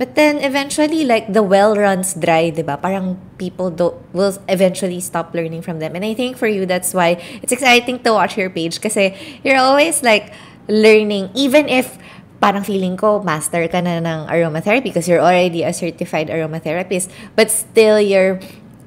But 0.01 0.17
then 0.17 0.41
eventually 0.41 1.05
like 1.05 1.29
the 1.29 1.45
well 1.45 1.77
runs 1.77 2.17
dry, 2.17 2.49
'di 2.49 2.65
ba? 2.65 2.81
Parang 2.81 3.21
people 3.37 3.69
do, 3.69 3.93
will 4.17 4.33
eventually 4.49 4.99
stop 4.99 5.37
learning 5.37 5.61
from 5.61 5.77
them. 5.77 5.93
And 5.93 6.03
I 6.03 6.17
think 6.17 6.41
for 6.41 6.49
you 6.49 6.65
that's 6.65 6.97
why 6.97 7.21
it's 7.45 7.53
exciting 7.53 8.01
to 8.09 8.17
watch 8.17 8.41
your 8.41 8.49
page 8.49 8.81
kasi 8.81 9.13
you're 9.45 9.61
always 9.61 10.01
like 10.01 10.33
learning 10.71 11.29
even 11.37 11.69
if 11.69 12.01
parang 12.41 12.65
feeling 12.65 12.97
ko 12.97 13.21
master 13.21 13.69
ka 13.69 13.85
na 13.85 14.01
ng 14.01 14.21
aromatherapy 14.33 14.89
because 14.89 15.05
you're 15.05 15.21
already 15.21 15.61
a 15.61 15.77
certified 15.77 16.33
aromatherapist 16.33 17.13
but 17.37 17.53
still 17.53 18.01
you're 18.01 18.41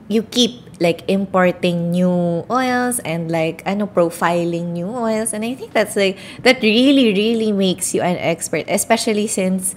you 0.09 0.25
keep 0.33 0.62
like 0.79 1.03
importing 1.07 1.91
new 1.91 2.45
oils 2.49 2.99
and 3.05 3.29
like 3.29 3.61
ano 3.65 3.85
profiling 3.85 4.73
new 4.73 4.89
oils. 4.89 5.33
And 5.33 5.45
I 5.45 5.53
think 5.53 5.73
that's 5.73 5.95
like 5.95 6.17
that 6.41 6.61
really 6.61 7.13
really 7.13 7.51
makes 7.51 7.93
you 7.93 8.01
an 8.01 8.17
expert 8.17 8.65
especially 8.67 9.27
since 9.27 9.75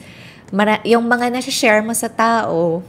mara- 0.53 0.84
yung 0.84 1.09
mga 1.11 1.34
nasa-share 1.34 1.82
mo 1.82 1.92
sa 1.92 2.09
tao 2.09 2.82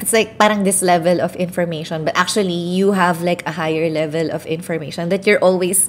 it's 0.00 0.12
like 0.16 0.38
parang 0.40 0.64
this 0.64 0.80
level 0.80 1.20
of 1.20 1.36
information. 1.36 2.04
But 2.04 2.16
actually 2.16 2.56
you 2.56 2.92
have 2.92 3.22
like 3.22 3.44
a 3.46 3.52
higher 3.52 3.88
level 3.90 4.32
of 4.32 4.46
information 4.46 5.10
that 5.10 5.26
you're 5.26 5.40
always 5.44 5.86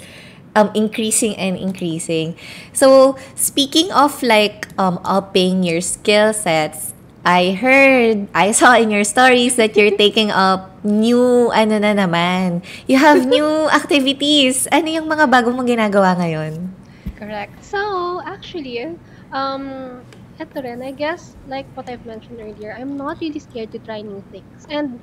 um 0.55 0.69
increasing 0.75 1.35
and 1.39 1.55
increasing. 1.55 2.35
So 2.75 3.15
speaking 3.35 3.91
of 3.91 4.21
like 4.21 4.67
um 4.77 4.99
upping 5.07 5.63
your 5.63 5.79
skill 5.79 6.33
sets 6.35 6.93
I 7.21 7.53
heard, 7.53 8.27
I 8.33 8.51
saw 8.51 8.73
in 8.73 8.89
your 8.89 9.03
stories 9.05 9.55
that 9.55 9.77
you're 9.77 9.93
taking 9.93 10.31
up 10.31 10.73
new, 10.83 11.53
ano 11.53 11.77
na 11.77 11.93
naman. 11.93 12.65
You 12.89 12.97
have 12.97 13.29
new 13.29 13.45
activities. 13.79 14.65
Ano 14.73 14.89
yung 14.89 15.05
mga 15.05 15.29
bago 15.29 15.53
mong 15.53 15.69
ginagawa 15.69 16.17
ngayon? 16.17 16.73
Correct. 17.21 17.61
So, 17.61 18.21
actually, 18.25 18.81
um, 19.29 20.01
eto 20.41 20.65
rin, 20.65 20.81
I 20.81 20.89
guess, 20.89 21.37
like 21.45 21.69
what 21.77 21.85
I've 21.85 22.05
mentioned 22.09 22.41
earlier, 22.41 22.73
I'm 22.73 22.97
not 22.97 23.21
really 23.21 23.37
scared 23.37 23.69
to 23.77 23.79
try 23.85 24.01
new 24.01 24.25
things. 24.33 24.65
And, 24.65 24.97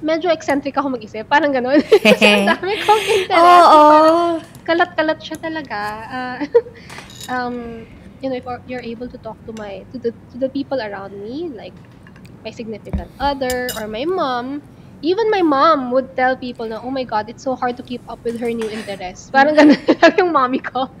medyo 0.00 0.32
eccentric 0.32 0.80
ako 0.80 0.96
mag-isip. 0.96 1.28
Parang 1.28 1.52
ganun. 1.52 1.84
Kasi 2.08 2.24
ang 2.24 2.48
dami 2.56 2.80
kong 2.80 3.02
interest. 3.04 3.36
Oo. 3.36 3.68
Oh, 3.76 4.28
Kalat-kalat 4.64 5.20
siya 5.20 5.36
talaga. 5.36 5.78
Uh, 6.08 6.38
um, 7.28 7.84
you 8.20 8.28
know 8.28 8.36
if 8.36 8.44
you're 8.68 8.84
able 8.84 9.08
to 9.08 9.18
talk 9.18 9.36
to 9.46 9.52
my 9.56 9.84
to 9.92 9.98
the 9.98 10.12
to 10.32 10.36
the 10.38 10.48
people 10.48 10.80
around 10.80 11.12
me 11.16 11.48
like 11.56 11.74
my 12.44 12.50
significant 12.50 13.10
other 13.20 13.68
or 13.76 13.88
my 13.88 14.04
mom 14.04 14.62
even 15.02 15.30
my 15.30 15.40
mom 15.42 15.90
would 15.90 16.12
tell 16.16 16.36
people 16.36 16.68
na 16.68 16.80
oh 16.84 16.92
my 16.92 17.04
god 17.04 17.28
it's 17.28 17.42
so 17.42 17.56
hard 17.56 17.76
to 17.76 17.82
keep 17.82 18.04
up 18.08 18.20
with 18.24 18.36
her 18.40 18.52
new 18.52 18.68
interests 18.68 19.30
parang 19.34 19.56
ganun 19.56 19.76
lang 20.02 20.14
yung 20.18 20.32
mommy 20.32 20.60
ko. 20.60 20.88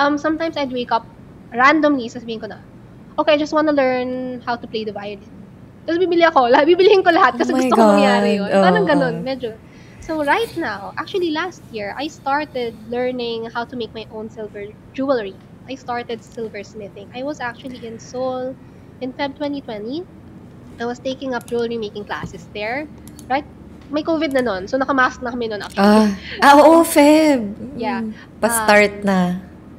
Um 0.00 0.16
sometimes 0.16 0.56
I'd 0.56 0.72
wake 0.72 0.90
up 0.90 1.04
randomly 1.52 2.08
sasabihin 2.08 2.40
ko 2.40 2.48
na 2.48 2.64
okay 3.20 3.36
I 3.36 3.38
just 3.38 3.52
wanna 3.52 3.76
learn 3.76 4.40
how 4.40 4.56
to 4.56 4.66
play 4.66 4.82
the 4.88 4.96
violin. 4.96 5.44
Tapos 5.84 6.00
bibili 6.00 6.24
ako 6.24 6.48
lahat 6.48 6.64
bibilihin 6.64 7.04
ko 7.04 7.12
lahat 7.12 7.36
kasi 7.36 7.52
Oh 7.52 7.60
gusto 7.60 7.76
ko 7.76 7.84
mangyari 7.84 8.40
yun. 8.40 8.48
God. 8.48 8.64
parang 8.64 8.84
Oo. 8.88 8.90
ganun 8.90 9.14
medyo. 9.20 9.60
So 10.00 10.24
right 10.24 10.50
now 10.56 10.96
actually 10.96 11.30
last 11.36 11.60
year 11.68 11.92
I 12.00 12.08
started 12.08 12.72
learning 12.88 13.52
how 13.52 13.68
to 13.68 13.76
make 13.76 13.92
my 13.92 14.08
own 14.08 14.32
silver 14.32 14.64
jewelry 14.96 15.36
I 15.68 15.74
started 15.76 16.20
silversmithing. 16.22 17.08
I 17.14 17.22
was 17.22 17.40
actually 17.40 17.84
in 17.86 17.98
Seoul 17.98 18.56
in 19.00 19.12
Feb 19.14 19.36
2020. 19.36 20.04
I 20.80 20.84
was 20.86 20.98
taking 21.00 21.34
up 21.34 21.46
jewelry 21.46 21.78
making 21.78 22.04
classes 22.04 22.48
there. 22.54 22.88
Right? 23.30 23.44
May 23.90 24.02
COVID 24.02 24.32
na 24.32 24.40
nun. 24.42 24.68
So, 24.68 24.78
nakamask 24.78 25.22
na 25.22 25.30
kami 25.32 25.48
nun 25.48 25.62
actually. 25.62 26.02
Ah, 26.02 26.08
ah 26.42 26.54
oo, 26.60 26.84
Feb. 26.84 27.56
Yeah. 27.76 28.02
Pa-start 28.40 29.00
Um, 29.00 29.06
na. 29.06 29.20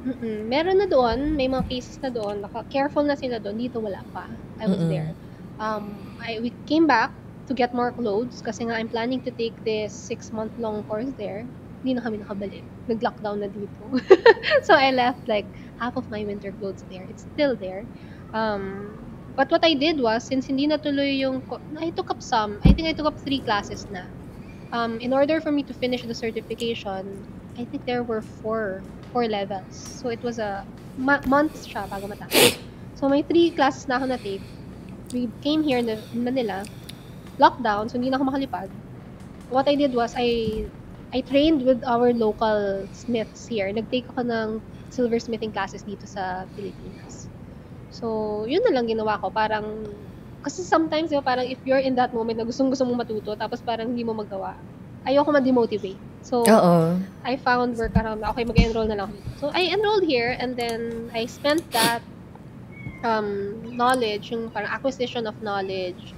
Mm-mm. 0.06 0.46
Meron 0.48 0.78
na 0.78 0.86
doon. 0.88 1.34
May 1.36 1.48
mga 1.50 1.66
cases 1.68 1.98
na 2.02 2.10
doon. 2.10 2.40
Naka, 2.42 2.64
careful 2.70 3.04
na 3.04 3.16
sila 3.18 3.38
doon. 3.42 3.58
Dito 3.58 3.82
wala 3.82 4.02
pa. 4.14 4.30
I 4.60 4.66
was 4.70 4.80
Mm-mm. 4.80 4.90
there. 4.90 5.10
Um, 5.58 6.16
I, 6.22 6.38
we 6.40 6.54
came 6.66 6.86
back 6.86 7.12
to 7.48 7.54
get 7.54 7.74
more 7.74 7.92
clothes 7.92 8.42
kasi 8.42 8.66
nga 8.66 8.74
I'm 8.78 8.88
planning 8.90 9.22
to 9.26 9.32
take 9.32 9.58
this 9.64 9.94
six-month-long 9.94 10.84
course 10.86 11.12
there. 11.18 11.50
Hindi 11.82 11.98
na 11.98 12.02
kami 12.06 12.18
nakabalik. 12.22 12.64
Nag-lockdown 12.88 13.42
na 13.42 13.50
dito. 13.50 13.90
so, 14.66 14.74
I 14.74 14.90
left 14.92 15.26
like 15.28 15.50
half 15.78 15.96
of 15.96 16.10
my 16.10 16.24
winter 16.24 16.52
clothes 16.52 16.84
there. 16.90 17.06
It's 17.08 17.26
still 17.34 17.56
there. 17.56 17.84
Um, 18.32 18.98
but 19.36 19.50
what 19.50 19.64
I 19.64 19.74
did 19.74 20.00
was, 20.00 20.24
since 20.24 20.46
hindi 20.46 20.66
natuloy 20.66 21.18
yung, 21.18 21.42
I 21.78 21.90
took 21.90 22.10
up 22.10 22.22
some. 22.22 22.58
I 22.64 22.72
think 22.72 22.88
I 22.88 22.92
took 22.92 23.06
up 23.06 23.18
three 23.20 23.40
classes 23.40 23.86
na. 23.92 24.04
Um, 24.72 24.98
in 25.00 25.12
order 25.12 25.40
for 25.40 25.52
me 25.52 25.62
to 25.64 25.74
finish 25.74 26.02
the 26.02 26.14
certification, 26.14 27.24
I 27.58 27.64
think 27.64 27.86
there 27.86 28.02
were 28.02 28.20
four 28.20 28.82
four 29.12 29.28
levels. 29.28 29.76
So 30.02 30.08
it 30.08 30.22
was 30.22 30.38
a 30.38 30.66
ma- 30.98 31.22
months 31.24 31.64
siya 31.68 31.88
bago 31.88 32.10
matapos. 32.10 32.58
So 32.96 33.08
may 33.08 33.22
three 33.22 33.52
classes 33.52 33.88
na 33.88 33.96
ako 33.96 34.06
na 34.12 34.18
take. 34.20 34.42
We 35.12 35.30
came 35.40 35.62
here 35.62 35.78
in, 35.78 35.86
the, 35.86 36.02
in 36.12 36.24
Manila, 36.24 36.66
lockdown, 37.38 37.88
so 37.88 37.96
hindi 37.96 38.10
na 38.10 38.18
ako 38.18 38.28
makalipad. 38.32 38.68
What 39.48 39.68
I 39.68 39.76
did 39.76 39.94
was 39.94 40.12
I 40.18 40.66
I 41.14 41.22
trained 41.22 41.62
with 41.62 41.84
our 41.86 42.12
local 42.12 42.84
smiths 42.92 43.46
here. 43.46 43.70
Nag-take 43.70 44.10
ako 44.10 44.26
ng 44.26 44.48
silversmithing 44.96 45.52
classes 45.52 45.84
dito 45.84 46.08
sa 46.08 46.48
Pilipinas. 46.56 47.28
So, 47.92 48.44
yun 48.48 48.64
na 48.64 48.72
lang 48.72 48.88
ginawa 48.88 49.20
ko. 49.20 49.28
Parang, 49.28 49.84
kasi 50.40 50.64
sometimes, 50.64 51.12
di 51.12 51.16
ba, 51.20 51.24
parang 51.36 51.44
if 51.44 51.60
you're 51.68 51.80
in 51.82 51.92
that 52.00 52.16
moment 52.16 52.40
na 52.40 52.48
gustong 52.48 52.72
gusto 52.72 52.88
mong 52.88 53.04
matuto, 53.04 53.36
tapos 53.36 53.60
parang 53.60 53.92
hindi 53.92 54.02
mo 54.02 54.16
magawa, 54.16 54.56
ayoko 55.04 55.28
ma-demotivate. 55.30 56.00
So, 56.24 56.42
Oo. 56.42 56.98
I 57.22 57.38
found 57.38 57.78
work 57.78 57.94
around, 57.94 58.24
okay, 58.24 58.42
mag-enroll 58.42 58.88
na 58.90 59.04
lang. 59.04 59.12
So, 59.38 59.52
I 59.54 59.70
enrolled 59.70 60.02
here 60.02 60.34
and 60.34 60.56
then 60.56 61.12
I 61.14 61.28
spent 61.30 61.62
that 61.70 62.02
um, 63.06 63.62
knowledge, 63.76 64.34
yung 64.34 64.50
parang 64.50 64.70
acquisition 64.72 65.26
of 65.30 65.38
knowledge 65.44 66.16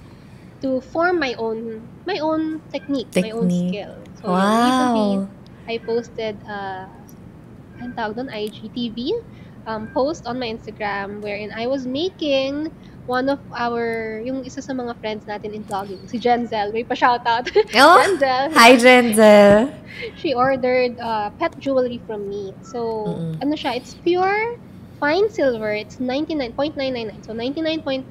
to 0.58 0.80
form 0.90 1.22
my 1.22 1.38
own 1.38 1.78
my 2.02 2.18
own 2.18 2.58
technique, 2.74 3.06
my 3.14 3.30
own 3.30 3.46
Technique. 3.46 3.70
skill. 3.70 3.94
So, 4.18 4.34
yun, 4.34 4.50
recently, 4.66 5.10
Wow. 5.22 5.28
I 5.68 5.74
posted 5.78 6.34
uh, 6.48 6.88
ang 7.80 7.92
tawag 7.94 8.18
doon, 8.18 8.28
IGTV 8.30 9.14
um, 9.68 9.88
post 9.92 10.26
on 10.26 10.38
my 10.38 10.48
Instagram 10.48 11.20
wherein 11.20 11.52
I 11.52 11.66
was 11.66 11.86
making 11.86 12.72
one 13.08 13.32
of 13.32 13.40
our, 13.56 14.20
yung 14.20 14.44
isa 14.44 14.60
sa 14.60 14.76
mga 14.76 14.92
friends 15.00 15.24
natin 15.24 15.56
in 15.56 15.64
vlogging, 15.64 16.04
si 16.04 16.20
Jenzel. 16.20 16.72
May 16.76 16.84
pa-shoutout. 16.84 17.48
Oh, 17.80 17.96
Jenzel. 18.04 18.52
hi, 18.52 18.76
Jenzel. 18.76 19.72
She 20.20 20.36
ordered 20.36 21.00
uh, 21.00 21.32
pet 21.40 21.56
jewelry 21.58 22.00
from 22.04 22.28
me. 22.28 22.52
So, 22.60 23.08
Mm-mm. 23.16 23.40
ano 23.40 23.56
siya, 23.56 23.80
it's 23.80 23.96
pure 24.04 24.60
fine 24.98 25.30
silver. 25.30 25.72
It's 25.72 25.96
99.999. 26.02 27.24
So, 27.24 27.32
99.9% 27.32 28.10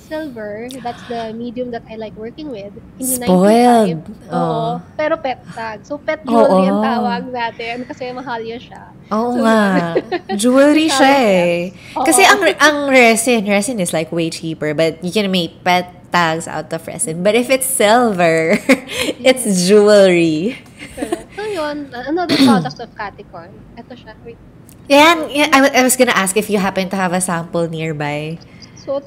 silver. 0.00 0.68
That's 0.82 1.02
the 1.08 1.32
medium 1.36 1.70
that 1.70 1.84
I 1.88 1.96
like 1.96 2.16
working 2.16 2.48
with. 2.50 2.72
Hindi 2.98 3.20
95. 3.20 3.28
Spoiled. 3.28 4.00
Oo. 4.32 4.36
Oo. 4.36 4.70
Pero 4.96 5.14
pet 5.20 5.40
tag. 5.52 5.84
So, 5.84 6.00
pet 6.00 6.24
jewelry 6.24 6.66
ang 6.68 6.80
Oo. 6.80 6.84
tawag 6.84 7.22
natin 7.28 7.84
kasi 7.84 8.10
mahal 8.12 8.40
yun 8.40 8.60
siya. 8.60 8.90
Oo 9.12 9.36
So, 9.36 9.44
nga. 9.44 9.60
Jewelry 10.40 10.88
siya 10.88 11.12
eh. 11.20 11.54
Oo. 11.94 12.04
Kasi 12.04 12.24
ang, 12.24 12.40
ang 12.42 12.88
resin, 12.88 13.44
resin 13.46 13.78
is 13.78 13.92
like 13.92 14.10
way 14.10 14.32
cheaper, 14.32 14.72
but 14.72 14.98
you 15.04 15.12
can 15.12 15.28
make 15.30 15.60
pet 15.62 15.92
tags 16.10 16.48
out 16.48 16.72
of 16.72 16.80
resin. 16.88 17.22
But 17.22 17.36
if 17.36 17.52
it's 17.52 17.68
silver, 17.68 18.56
it's 19.20 19.44
jewelry. 19.68 20.56
Correct. 20.96 21.28
So, 21.36 21.44
yun. 21.44 21.92
Another 21.92 22.36
product 22.40 22.80
of 22.80 22.88
Capricorn. 22.96 23.52
Ito 23.76 23.92
siya. 23.92 24.16
Wait. 24.24 24.40
Yan, 24.86 25.26
yan. 25.34 25.48
I, 25.50 25.58
I 25.70 25.82
was 25.82 25.98
gonna 25.98 26.14
ask 26.14 26.36
if 26.38 26.46
you 26.46 26.58
happen 26.58 26.88
to 26.90 26.96
have 26.96 27.12
a 27.12 27.20
sample 27.20 27.66
nearby. 27.66 28.38
So, 28.86 29.02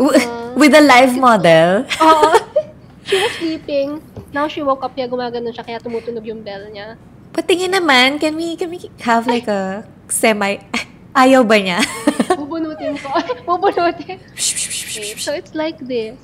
With 0.60 0.76
a 0.76 0.84
live 0.84 1.16
model. 1.16 1.88
Oo. 2.04 2.36
she 3.08 3.16
was 3.16 3.32
sleeping. 3.40 4.04
Now 4.36 4.52
she 4.52 4.60
woke 4.60 4.84
up 4.84 4.92
kaya 4.92 5.08
gumagano 5.08 5.56
siya 5.56 5.64
kaya 5.64 5.80
tumutunog 5.80 6.28
yung 6.28 6.44
bell 6.44 6.68
niya. 6.68 7.00
Patingin 7.32 7.72
naman, 7.72 8.20
can 8.20 8.36
we, 8.36 8.60
can 8.60 8.68
we 8.68 8.92
have 9.08 9.24
like 9.24 9.48
a 9.48 9.88
semi... 10.12 10.60
Ayaw 11.16 11.42
ba 11.48 11.58
niya? 11.58 11.80
Bubunutin 12.38 13.00
ko. 13.00 13.10
Bubunutin. 13.48 14.20
Okay, 14.20 15.16
so 15.18 15.34
it's 15.34 15.56
like 15.58 15.80
this. 15.82 16.20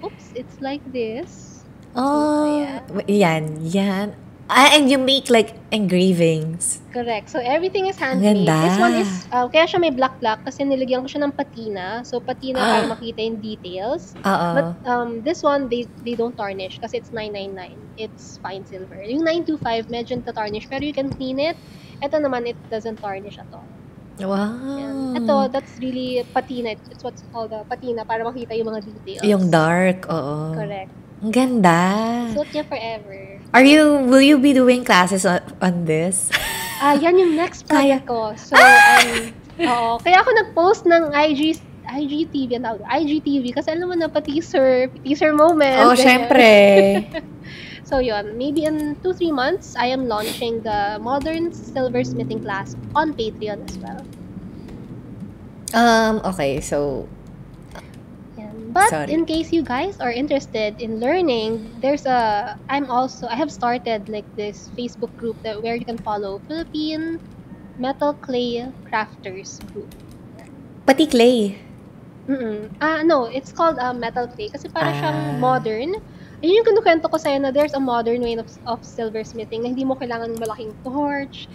Oops, 0.00 0.26
it's 0.34 0.56
like 0.62 0.80
this. 0.88 1.62
oh, 1.92 2.64
yan, 3.04 3.60
yan. 3.60 4.16
Ah, 4.50 4.74
and 4.74 4.90
you 4.90 4.98
make 4.98 5.30
like 5.30 5.54
engravings. 5.70 6.82
Correct. 6.92 7.30
So 7.30 7.38
everything 7.40 7.86
is 7.86 7.96
handmade. 7.96 8.44
ganda. 8.44 8.58
This 8.68 8.78
one 8.78 8.94
is, 9.00 9.10
uh, 9.32 9.46
kaya 9.48 9.64
siya 9.64 9.78
may 9.80 9.90
black-black 9.94 10.44
kasi 10.44 10.66
nilagyan 10.66 11.00
ko 11.02 11.08
siya 11.08 11.24
ng 11.24 11.32
patina. 11.32 12.04
So 12.04 12.20
patina 12.20 12.60
Ah. 12.60 12.68
para 12.82 12.84
makita 12.92 13.22
yung 13.22 13.38
details. 13.40 14.12
Oo. 14.20 14.48
But 14.52 14.68
um, 14.84 15.22
this 15.24 15.40
one, 15.40 15.70
they 15.72 15.88
they 16.04 16.12
don't 16.12 16.36
tarnish 16.36 16.76
kasi 16.82 17.00
it's 17.00 17.14
999. 17.14 17.78
It's 17.96 18.36
fine 18.44 18.66
silver. 18.68 19.00
Yung 19.00 19.24
925, 19.24 19.88
medyo 19.88 20.18
tarnish 20.26 20.68
pero 20.68 20.84
you 20.84 20.92
can 20.92 21.08
clean 21.08 21.40
it. 21.40 21.56
Ito 22.02 22.18
naman, 22.18 22.44
it 22.50 22.58
doesn't 22.68 22.98
tarnish 23.00 23.38
at 23.38 23.48
all. 23.54 23.64
wow. 24.20 24.52
Yan. 24.76 25.16
Ito, 25.24 25.48
that's 25.48 25.80
really 25.80 26.20
patina. 26.36 26.76
It's 26.76 27.00
what's 27.00 27.24
called 27.32 27.50
a 27.56 27.64
patina 27.64 28.04
para 28.04 28.20
makita 28.22 28.52
yung 28.52 28.68
mga 28.68 28.80
details. 28.84 29.24
Yung 29.24 29.48
dark, 29.48 30.04
oo. 30.12 30.52
Correct. 30.52 30.92
Ang 31.22 31.30
ganda. 31.30 31.78
Suot 32.34 32.50
niya 32.50 32.66
forever. 32.66 33.38
Are 33.54 33.62
you, 33.62 34.02
will 34.10 34.24
you 34.24 34.42
be 34.42 34.50
doing 34.50 34.82
classes 34.82 35.22
on, 35.22 35.38
on 35.62 35.86
this? 35.86 36.26
Ah, 36.82 36.98
yan 36.98 37.14
yung 37.14 37.38
next 37.38 37.70
Kaya- 37.70 38.02
project 38.02 38.10
ko. 38.10 38.34
So, 38.34 38.58
um, 38.58 39.30
oo. 39.62 39.90
Kaya 40.02 40.18
ako 40.18 40.30
nag-post 40.34 40.82
ng 40.82 41.14
IG, 41.14 41.62
IGTV, 41.86 42.58
ang 42.58 42.66
tawag, 42.66 42.82
IGTV, 42.90 43.54
kasi 43.54 43.70
alam 43.70 43.86
mo 43.86 43.94
na, 43.94 44.10
pa-teaser, 44.10 44.90
teaser 45.06 45.30
moment. 45.30 45.78
oh, 45.86 45.94
ganyan. 45.94 46.02
syempre. 46.02 46.46
So, 47.92 48.00
yun. 48.00 48.40
Maybe 48.40 48.64
in 48.64 48.96
2-3 49.04 49.36
months, 49.36 49.76
I 49.76 49.92
am 49.92 50.08
launching 50.08 50.64
the 50.64 50.96
Modern 50.96 51.52
Silversmithing 51.52 52.40
class 52.40 52.72
on 52.96 53.12
Patreon 53.12 53.68
as 53.68 53.76
well. 53.76 54.00
Um, 55.76 56.24
okay, 56.24 56.64
so. 56.64 57.04
But 58.72 58.88
Sorry. 58.88 59.12
in 59.12 59.28
case 59.28 59.52
you 59.52 59.60
guys 59.60 60.00
are 60.00 60.10
interested 60.10 60.80
in 60.80 60.96
learning, 60.96 61.76
there's 61.84 62.08
a 62.08 62.56
I'm 62.72 62.88
also 62.88 63.28
I 63.28 63.36
have 63.36 63.52
started 63.52 64.08
like 64.08 64.24
this 64.32 64.72
Facebook 64.72 65.12
group 65.20 65.36
that 65.44 65.60
where 65.60 65.76
you 65.76 65.84
can 65.84 66.00
follow 66.00 66.40
Philippine 66.48 67.20
metal 67.76 68.16
clay 68.16 68.64
crafters 68.88 69.60
group. 69.72 69.92
Pati 70.88 71.04
clay. 71.06 71.60
Mm-mm. 72.28 72.70
Ah, 72.80 73.02
no, 73.04 73.26
it's 73.28 73.52
called 73.52 73.76
uh, 73.76 73.92
metal 73.92 74.24
clay 74.26 74.48
kasi 74.48 74.72
para 74.72 74.88
Ah. 74.88 74.96
siyang 74.96 75.20
modern. 75.36 75.90
Ayun 76.42 76.58
yung 76.58 76.66
kinukwento 76.66 77.06
ko 77.06 77.18
sa'yo 77.20 77.38
na 77.38 77.54
there's 77.54 77.74
a 77.74 77.82
modern 77.82 78.18
way 78.24 78.34
of, 78.34 78.50
of 78.66 78.82
silversmithing 78.82 79.62
na 79.62 79.70
hindi 79.70 79.86
mo 79.86 79.94
kailangan 79.94 80.34
ng 80.34 80.40
malaking 80.42 80.74
torch. 80.82 81.46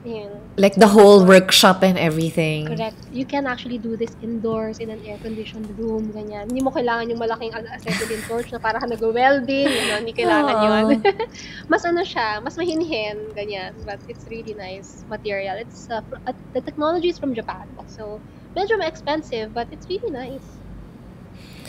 Ayun. 0.00 0.32
Like 0.56 0.76
the 0.76 0.88
whole 0.88 1.24
workshop 1.24 1.82
and 1.84 1.98
everything. 1.98 2.66
Correct. 2.66 2.96
You 3.12 3.24
can 3.24 3.46
actually 3.46 3.76
do 3.76 3.96
this 3.96 4.16
indoors 4.22 4.78
in 4.78 4.88
an 4.88 5.00
air-conditioned 5.04 5.68
room, 5.76 6.08
ganyan. 6.16 6.48
Hindi 6.48 6.64
mo 6.64 6.72
kailangan 6.72 7.12
yung 7.12 7.20
malaking 7.20 7.52
ano, 7.52 7.68
acetylene 7.68 8.24
torch 8.24 8.48
na 8.48 8.58
para 8.58 8.80
ka 8.80 8.88
nag-welding, 8.88 9.68
ano, 9.68 9.92
hindi 10.00 10.16
kailangan 10.16 10.56
Oo. 10.56 10.64
yun. 10.64 11.04
mas 11.72 11.84
ano 11.84 12.00
siya, 12.00 12.40
mas 12.40 12.56
mahinhin, 12.56 13.28
ganyan. 13.36 13.76
But 13.84 14.00
it's 14.08 14.24
really 14.32 14.56
nice 14.56 15.04
material. 15.12 15.60
It's, 15.60 15.92
uh, 15.92 16.00
fr- 16.08 16.22
uh, 16.24 16.32
the 16.56 16.64
technology 16.64 17.12
is 17.12 17.20
from 17.20 17.36
Japan. 17.36 17.68
So, 17.92 18.20
medyo 18.56 18.80
expensive, 18.80 19.52
but 19.52 19.68
it's 19.68 19.84
really 19.88 20.10
nice. 20.10 20.48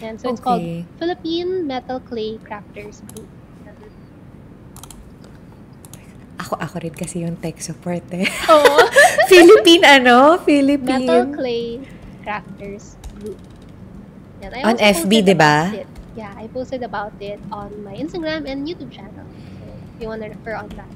And 0.01 0.19
so 0.19 0.31
it's 0.31 0.39
called 0.39 0.61
Okay. 0.63 0.85
Philippine 0.97 1.67
Metal 1.67 1.99
Clay 1.99 2.39
Crafters 2.41 3.03
Group. 3.13 3.29
Ako, 6.41 6.57
ako 6.57 6.75
rin 6.81 6.95
kasi 6.97 7.21
yung 7.21 7.37
tech 7.37 7.61
support 7.61 8.01
eh. 8.17 8.25
Oo. 8.49 8.75
Philippine 9.31 9.85
ano? 9.85 10.41
Metal 10.41 10.45
Philippine. 10.45 11.29
Clay 11.37 11.65
Crafters 12.25 12.97
Group. 13.21 13.37
Yan. 14.41 14.51
I 14.57 14.61
On 14.65 14.77
FB, 14.77 15.11
di 15.21 15.35
ba? 15.37 15.69
Yeah, 16.17 16.33
I 16.35 16.49
posted 16.49 16.81
about 16.81 17.13
it 17.21 17.37
on 17.53 17.71
my 17.85 17.93
Instagram 17.93 18.49
and 18.49 18.65
YouTube 18.65 18.89
channel. 18.89 19.23
So, 19.61 19.65
if 19.69 20.01
you 20.01 20.09
wanna 20.09 20.33
refer 20.33 20.57
on 20.57 20.73
that. 20.73 20.89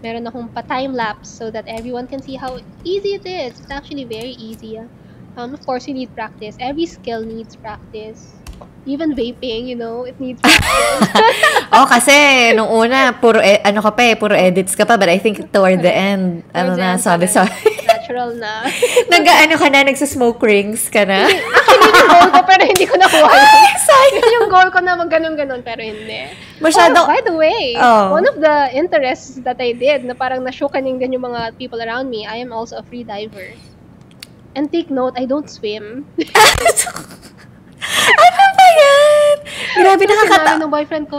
Meron 0.00 0.24
akong 0.24 0.48
pa-time 0.54 0.96
lapse 0.96 1.28
so 1.28 1.50
that 1.52 1.68
everyone 1.68 2.08
can 2.08 2.22
see 2.22 2.38
how 2.38 2.56
easy 2.86 3.18
it 3.20 3.26
is. 3.26 3.60
It's 3.60 3.70
actually 3.70 4.08
very 4.08 4.32
easy. 4.38 4.80
Um, 5.36 5.54
of 5.54 5.62
course, 5.66 5.86
you 5.86 5.94
need 5.94 6.10
practice. 6.14 6.56
Every 6.58 6.86
skill 6.86 7.22
needs 7.22 7.54
practice. 7.54 8.37
Even 8.88 9.12
vaping, 9.12 9.68
you 9.68 9.76
know, 9.76 10.08
it 10.08 10.16
needs 10.16 10.40
oh, 11.76 11.84
kasi 11.84 12.10
nung 12.56 12.72
una, 12.72 13.12
puro, 13.12 13.36
e- 13.36 13.60
ano 13.60 13.84
ka 13.84 13.92
pa 13.92 14.00
eh, 14.00 14.16
puro 14.16 14.32
edits 14.32 14.72
ka 14.72 14.88
pa. 14.88 14.96
But 14.96 15.12
I 15.12 15.20
think 15.20 15.52
toward 15.52 15.84
the 15.84 15.92
end, 15.92 16.40
ano 16.56 16.72
Towards 16.72 16.80
na, 16.80 16.96
sabi 16.96 17.28
sabi. 17.28 17.52
Natural 17.84 18.32
na. 18.40 18.64
Nag-ano 19.12 19.54
ka 19.60 19.68
na, 19.68 19.84
nagsasmoke 19.84 20.40
rings 20.40 20.88
ka 20.88 21.04
na. 21.04 21.28
Actually, 21.28 21.84
yun 21.84 22.00
yung 22.00 22.08
goal 22.08 22.28
ko, 22.32 22.40
pero 22.48 22.62
hindi 22.64 22.84
ko 22.88 22.94
nakuha. 22.96 23.28
yun. 23.36 23.76
Sayang. 23.76 24.16
Yun 24.24 24.32
yung 24.40 24.48
goal 24.48 24.68
ko 24.72 24.78
na 24.80 24.96
mag 24.96 25.10
ganun-ganun, 25.12 25.60
pero 25.60 25.84
hindi. 25.84 26.32
Masyado, 26.64 27.04
Oh, 27.04 27.12
by 27.12 27.20
the 27.20 27.36
way, 27.36 27.76
Oh. 27.76 28.16
one 28.16 28.24
of 28.24 28.40
the 28.40 28.72
interests 28.72 29.36
that 29.44 29.60
I 29.60 29.76
did 29.76 30.08
na 30.08 30.16
parang 30.16 30.40
nashukaning 30.48 30.96
din 30.96 31.12
yung 31.12 31.28
mga 31.28 31.60
people 31.60 31.84
around 31.84 32.08
me, 32.08 32.24
I 32.24 32.40
am 32.40 32.56
also 32.56 32.80
a 32.80 32.84
free 32.88 33.04
diver. 33.04 33.52
And 34.56 34.72
take 34.72 34.88
note, 34.88 35.12
I 35.20 35.28
don't 35.28 35.44
swim. 35.44 36.08
ano? 38.08 38.47
Grabe, 39.76 40.04
So, 40.04 40.10
nakakata... 40.10 40.44
sinabi 40.44 40.62
ng 40.64 40.72
boyfriend 40.72 41.04
ko, 41.08 41.16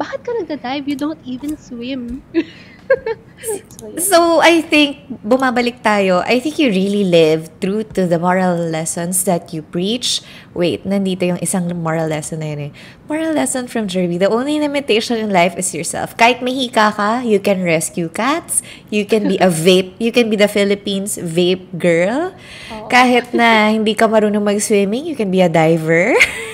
bakit 0.00 0.20
ka 0.24 0.30
nagda-dive? 0.34 0.84
You 0.88 0.96
don't 0.96 1.20
even 1.22 1.54
swim. 1.54 2.24
so, 2.32 3.86
yun. 3.92 3.98
So, 4.02 4.18
I 4.42 4.60
think, 4.64 5.06
bumabalik 5.22 5.84
tayo, 5.84 6.26
I 6.26 6.40
think 6.42 6.58
you 6.58 6.74
really 6.74 7.04
live 7.06 7.48
true 7.62 7.86
to 7.94 8.10
the 8.10 8.18
moral 8.18 8.56
lessons 8.58 9.22
that 9.24 9.54
you 9.54 9.62
preach. 9.62 10.20
Wait, 10.58 10.82
nandito 10.82 11.22
yung 11.22 11.38
isang 11.38 11.70
moral 11.78 12.10
lesson 12.10 12.42
na 12.42 12.50
yun 12.50 12.60
eh. 12.68 12.72
Moral 13.06 13.32
lesson 13.32 13.68
from 13.70 13.86
Jerby, 13.86 14.18
the 14.18 14.28
only 14.28 14.58
limitation 14.58 15.16
in 15.22 15.30
life 15.30 15.54
is 15.54 15.70
yourself. 15.70 16.16
Kahit 16.18 16.42
may 16.42 16.52
hika 16.52 16.92
ka, 16.92 17.22
you 17.22 17.38
can 17.38 17.62
rescue 17.62 18.08
cats, 18.10 18.60
you 18.90 19.06
can 19.06 19.28
be 19.28 19.38
a 19.38 19.48
vape, 19.64 19.94
you 20.02 20.10
can 20.10 20.28
be 20.28 20.36
the 20.36 20.48
Philippines 20.50 21.16
vape 21.20 21.70
girl. 21.78 22.34
Oo. 22.74 22.88
Kahit 22.90 23.30
na 23.32 23.70
hindi 23.70 23.94
ka 23.94 24.10
marunong 24.10 24.42
mag-swimming, 24.42 25.06
you 25.06 25.14
can 25.14 25.30
be 25.30 25.40
a 25.40 25.48
diver. 25.48 26.12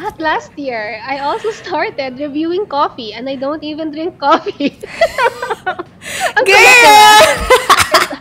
At 0.00 0.18
last 0.18 0.56
year, 0.56 0.96
I 1.04 1.18
also 1.18 1.50
started 1.62 2.18
reviewing 2.18 2.66
coffee 2.66 3.12
and 3.12 3.28
I 3.28 3.36
don't 3.36 3.62
even 3.62 3.90
drink 3.92 4.18
coffee. 4.18 4.80
Ang 6.36 6.44
Girl! 6.48 7.26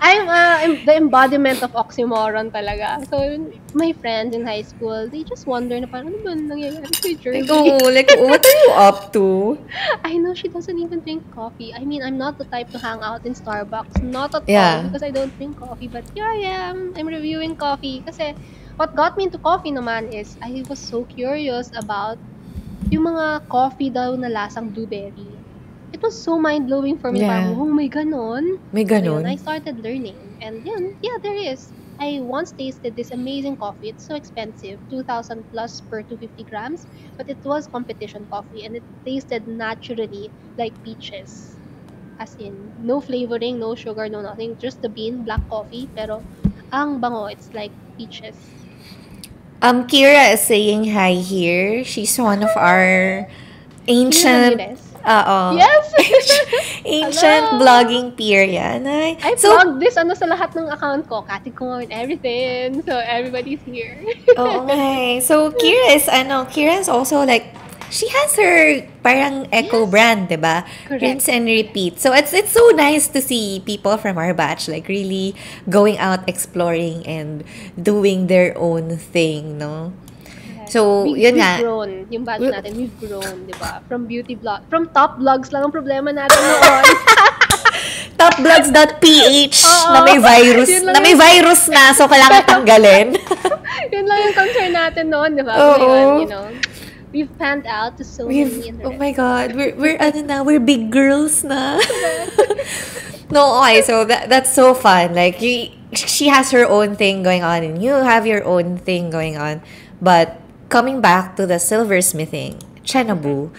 I'm, 0.02 0.28
uh, 0.28 0.56
I'm 0.64 0.74
the 0.86 0.96
embodiment 0.96 1.64
of 1.64 1.72
oxymoron 1.72 2.52
talaga. 2.52 3.00
So, 3.08 3.20
my 3.74 3.94
friends 4.02 4.36
in 4.36 4.46
high 4.46 4.62
school, 4.64 5.10
they 5.12 5.24
just 5.24 5.48
wonder 5.48 5.80
na 5.80 5.88
parang, 5.88 6.12
ano 6.12 6.20
ba 6.24 6.32
nangyayari 6.36 6.96
kay 7.00 7.16
Jersey? 7.16 7.48
like, 7.48 7.52
oh, 7.52 7.88
like, 7.88 8.12
what 8.16 8.44
are 8.44 8.58
you 8.68 8.72
up 8.76 9.12
to? 9.14 9.58
I 10.04 10.18
know 10.18 10.34
she 10.36 10.50
doesn't 10.50 10.78
even 10.80 11.00
drink 11.02 11.24
coffee. 11.32 11.72
I 11.76 11.84
mean, 11.86 12.04
I'm 12.04 12.18
not 12.18 12.38
the 12.38 12.46
type 12.46 12.72
to 12.76 12.80
hang 12.80 13.00
out 13.04 13.24
in 13.26 13.34
Starbucks. 13.36 14.04
Not 14.04 14.36
at 14.36 14.44
Yeah. 14.48 14.84
all 14.84 14.84
because 14.92 15.04
I 15.04 15.12
don't 15.12 15.36
drink 15.36 15.60
coffee. 15.60 15.88
But 15.88 16.08
here 16.16 16.26
I 16.28 16.44
am. 16.48 16.94
I'm 16.96 17.08
reviewing 17.08 17.56
coffee. 17.56 18.04
Kasi 18.04 18.36
what 18.80 18.96
got 18.96 19.18
me 19.18 19.26
into 19.28 19.38
coffee 19.40 19.72
naman 19.76 20.08
is 20.16 20.38
I 20.42 20.64
was 20.70 20.80
so 20.82 21.04
curious 21.06 21.70
about 21.76 22.18
yung 22.90 23.06
mga 23.10 23.48
coffee 23.52 23.90
daw 23.94 24.16
na 24.18 24.30
lasang 24.30 24.74
blueberry. 24.74 25.46
It 25.94 26.02
was 26.06 26.22
so 26.24 26.38
mind-blowing 26.40 27.00
for 27.02 27.12
me. 27.12 27.22
Yeah. 27.22 27.28
Parang, 27.28 27.58
oh, 27.58 27.70
may 27.74 27.90
ganon. 27.90 28.46
May 28.72 28.86
So, 28.86 28.94
ganun. 28.94 29.26
yun, 29.26 29.26
I 29.26 29.36
started 29.38 29.78
learning. 29.82 30.38
And 30.42 30.62
yun, 30.66 30.84
yeah, 31.02 31.18
there 31.24 31.38
is. 31.54 31.74
I 32.00 32.22
once 32.22 32.54
tasted 32.54 32.96
this 32.96 33.12
amazing 33.12 33.58
coffee. 33.58 33.90
It's 33.90 34.06
so 34.08 34.16
expensive, 34.16 34.80
2,000 34.90 35.46
plus 35.52 35.82
per 35.82 36.04
250 36.04 36.46
grams. 36.46 36.88
But 37.18 37.30
it 37.30 37.40
was 37.44 37.68
competition 37.68 38.28
coffee 38.32 38.64
and 38.66 38.76
it 38.78 38.86
tasted 39.06 39.48
naturally 39.48 40.32
like 40.58 40.78
peaches. 40.84 41.60
As 42.20 42.36
in, 42.40 42.74
no 42.78 43.02
flavoring, 43.02 43.60
no 43.60 43.76
sugar, 43.76 44.10
no 44.10 44.22
nothing. 44.22 44.58
Just 44.60 44.82
the 44.82 44.90
bean, 44.90 45.24
black 45.26 45.48
coffee. 45.50 45.92
Pero 45.96 46.26
ang 46.72 47.02
bango, 47.02 47.26
it's 47.26 47.50
like 47.54 47.74
peaches. 47.98 48.59
Um, 49.62 49.88
Kira 49.88 50.34
is 50.34 50.42
saying 50.42 50.96
hi 50.96 51.20
here. 51.20 51.84
She's 51.84 52.16
one 52.16 52.44
of 52.44 52.52
our 52.56 53.28
ancient, 53.92 54.56
uh, 55.04 55.52
Yes! 55.52 55.84
ancient 56.86 57.44
Hello. 57.52 57.60
blogging 57.60 58.16
peer 58.16 58.48
yan. 58.48 58.88
Ay, 58.88 59.20
I 59.20 59.36
so, 59.36 59.52
plugged 59.52 59.84
this 59.84 60.00
ano 60.00 60.16
sa 60.16 60.32
lahat 60.32 60.56
ng 60.56 60.72
account 60.72 61.12
ko. 61.12 61.28
Katicorn, 61.28 61.92
everything. 61.92 62.80
So 62.88 63.04
everybody's 63.04 63.60
here. 63.68 64.00
oo 64.40 64.64
nga 64.64 64.80
eh. 64.80 65.20
So, 65.20 65.52
Kira 65.52 65.92
is, 65.92 66.08
ano, 66.08 66.48
Kira 66.48 66.80
is 66.80 66.88
also 66.88 67.28
like, 67.28 67.52
she 67.90 68.08
has 68.08 68.34
her 68.38 68.86
parang 69.02 69.50
eco 69.50 69.84
Yes. 69.86 69.90
brand, 69.90 70.22
di 70.28 70.38
ba? 70.38 70.64
Rinse 70.88 71.30
and 71.30 71.46
repeat. 71.46 71.98
So, 71.98 72.14
it's 72.14 72.32
it's 72.32 72.54
so 72.54 72.70
nice 72.72 73.10
to 73.12 73.20
see 73.20 73.62
people 73.66 73.98
from 73.98 74.18
our 74.18 74.34
batch 74.34 74.70
like 74.70 74.88
really 74.88 75.34
going 75.66 75.98
out 75.98 76.26
exploring 76.26 77.02
and 77.06 77.44
doing 77.76 78.30
their 78.30 78.54
own 78.56 78.98
thing, 78.98 79.58
no? 79.58 79.92
So, 80.70 81.10
we, 81.10 81.26
yun 81.26 81.34
we've 81.34 81.42
nga. 81.42 81.54
grown. 81.58 81.90
Yung 82.14 82.24
We- 82.30 82.54
natin, 82.54 82.72
we've 82.78 82.98
grown, 83.02 83.50
di 83.50 83.58
ba? 83.58 83.82
From 83.90 84.06
beauty 84.06 84.38
blog, 84.38 84.70
from 84.70 84.86
top 84.94 85.18
blogs 85.18 85.50
lang 85.50 85.66
ang 85.66 85.74
problema 85.74 86.14
natin 86.14 86.38
noon. 86.38 86.86
topblogs.ph 88.20 89.58
Oo. 89.64 89.92
na 89.96 90.00
may 90.04 90.20
virus, 90.20 90.70
na 90.84 91.00
may 91.00 91.16
yung- 91.16 91.22
virus 91.22 91.72
na, 91.72 91.90
so 91.96 92.06
kailangan 92.06 92.44
tanggalin. 92.46 93.16
Yun 93.96 94.06
lang 94.06 94.20
yung 94.22 94.36
concern 94.36 94.72
natin 94.72 95.06
noon, 95.10 95.30
di 95.34 95.42
ba? 95.42 95.54
Oo. 95.56 95.74
Ngayon, 95.80 96.20
you 96.20 96.30
know, 96.30 96.46
we've 97.12 97.32
panned 97.38 97.66
out 97.66 97.98
to 97.98 98.04
so 98.04 98.28
We've, 98.28 98.72
many 98.72 98.84
oh 98.84 98.94
my 98.94 99.12
God, 99.12 99.56
we're, 99.56 99.76
we're, 99.76 99.98
ano 100.02 100.22
na, 100.22 100.44
we're 100.44 100.60
big 100.60 100.92
girls 100.92 101.44
na. 101.44 101.80
no, 103.32 103.62
okay, 103.64 103.82
so 103.82 104.06
that, 104.06 104.30
that's 104.30 104.54
so 104.54 104.74
fun. 104.74 105.16
Like, 105.16 105.42
you, 105.42 105.72
she 105.94 106.28
has 106.28 106.52
her 106.52 106.66
own 106.68 106.96
thing 106.96 107.24
going 107.24 107.44
on, 107.44 107.64
and 107.64 107.82
you 107.82 107.92
have 107.94 108.26
your 108.26 108.44
own 108.44 108.78
thing 108.78 109.10
going 109.10 109.38
on. 109.38 109.62
But, 110.02 110.40
coming 110.70 111.02
back 111.02 111.36
to 111.36 111.46
the 111.46 111.58
silversmithing, 111.58 112.62
Chenabu, 112.86 113.50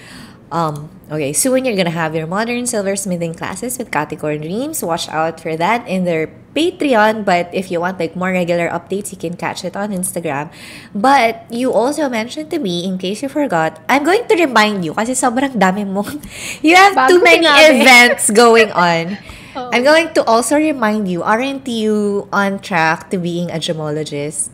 um, 0.51 0.91
okay, 1.11 1.33
soon 1.33 1.65
you're 1.65 1.77
gonna 1.77 1.95
have 1.95 2.15
your 2.15 2.27
modern 2.27 2.65
silversmithing 2.65 3.37
classes 3.37 3.79
with 3.79 3.91
Katicorn 3.91 4.43
Dreams. 4.43 4.83
Watch 4.83 5.09
out 5.09 5.41
for 5.41 5.57
that 5.57 5.87
in 5.89 6.05
their 6.05 6.29
Patreon. 6.55 7.25
But 7.25 7.51
if 7.55 7.71
you 7.71 7.81
want 7.81 7.99
like 7.99 8.17
more 8.17 8.31
regular 8.33 8.69
updates, 8.69 9.13
you 9.13 9.19
can 9.19 9.37
catch 9.37 9.65
it 9.65 9.77
on 9.77 9.91
Instagram. 9.91 10.51
But 10.95 11.47
you 11.51 11.73
also 11.73 12.09
mentioned 12.09 12.51
to 12.51 12.59
me, 12.59 12.85
in 12.85 12.99
case 12.99 13.23
you 13.23 13.29
forgot, 13.29 13.81
I'm 13.89 14.03
going 14.05 14.27
to 14.27 14.35
remind 14.35 14.85
you 14.85 14.95
kasi 14.95 15.13
sobrang 15.15 15.55
dami 15.55 15.87
mo. 15.87 16.03
You 16.67 16.75
have 16.77 16.95
Bago 16.95 17.09
too 17.09 17.21
many 17.23 17.47
sinabi. 17.47 17.81
events 17.81 18.31
going 18.31 18.71
on. 18.75 19.19
Oo. 19.57 19.71
I'm 19.75 19.83
going 19.83 20.15
to 20.15 20.23
also 20.27 20.57
remind 20.57 21.07
you, 21.11 21.23
aren't 21.23 21.67
you 21.67 22.29
on 22.33 22.59
track 22.59 23.11
to 23.11 23.19
being 23.19 23.51
a 23.51 23.59
gemologist? 23.59 24.51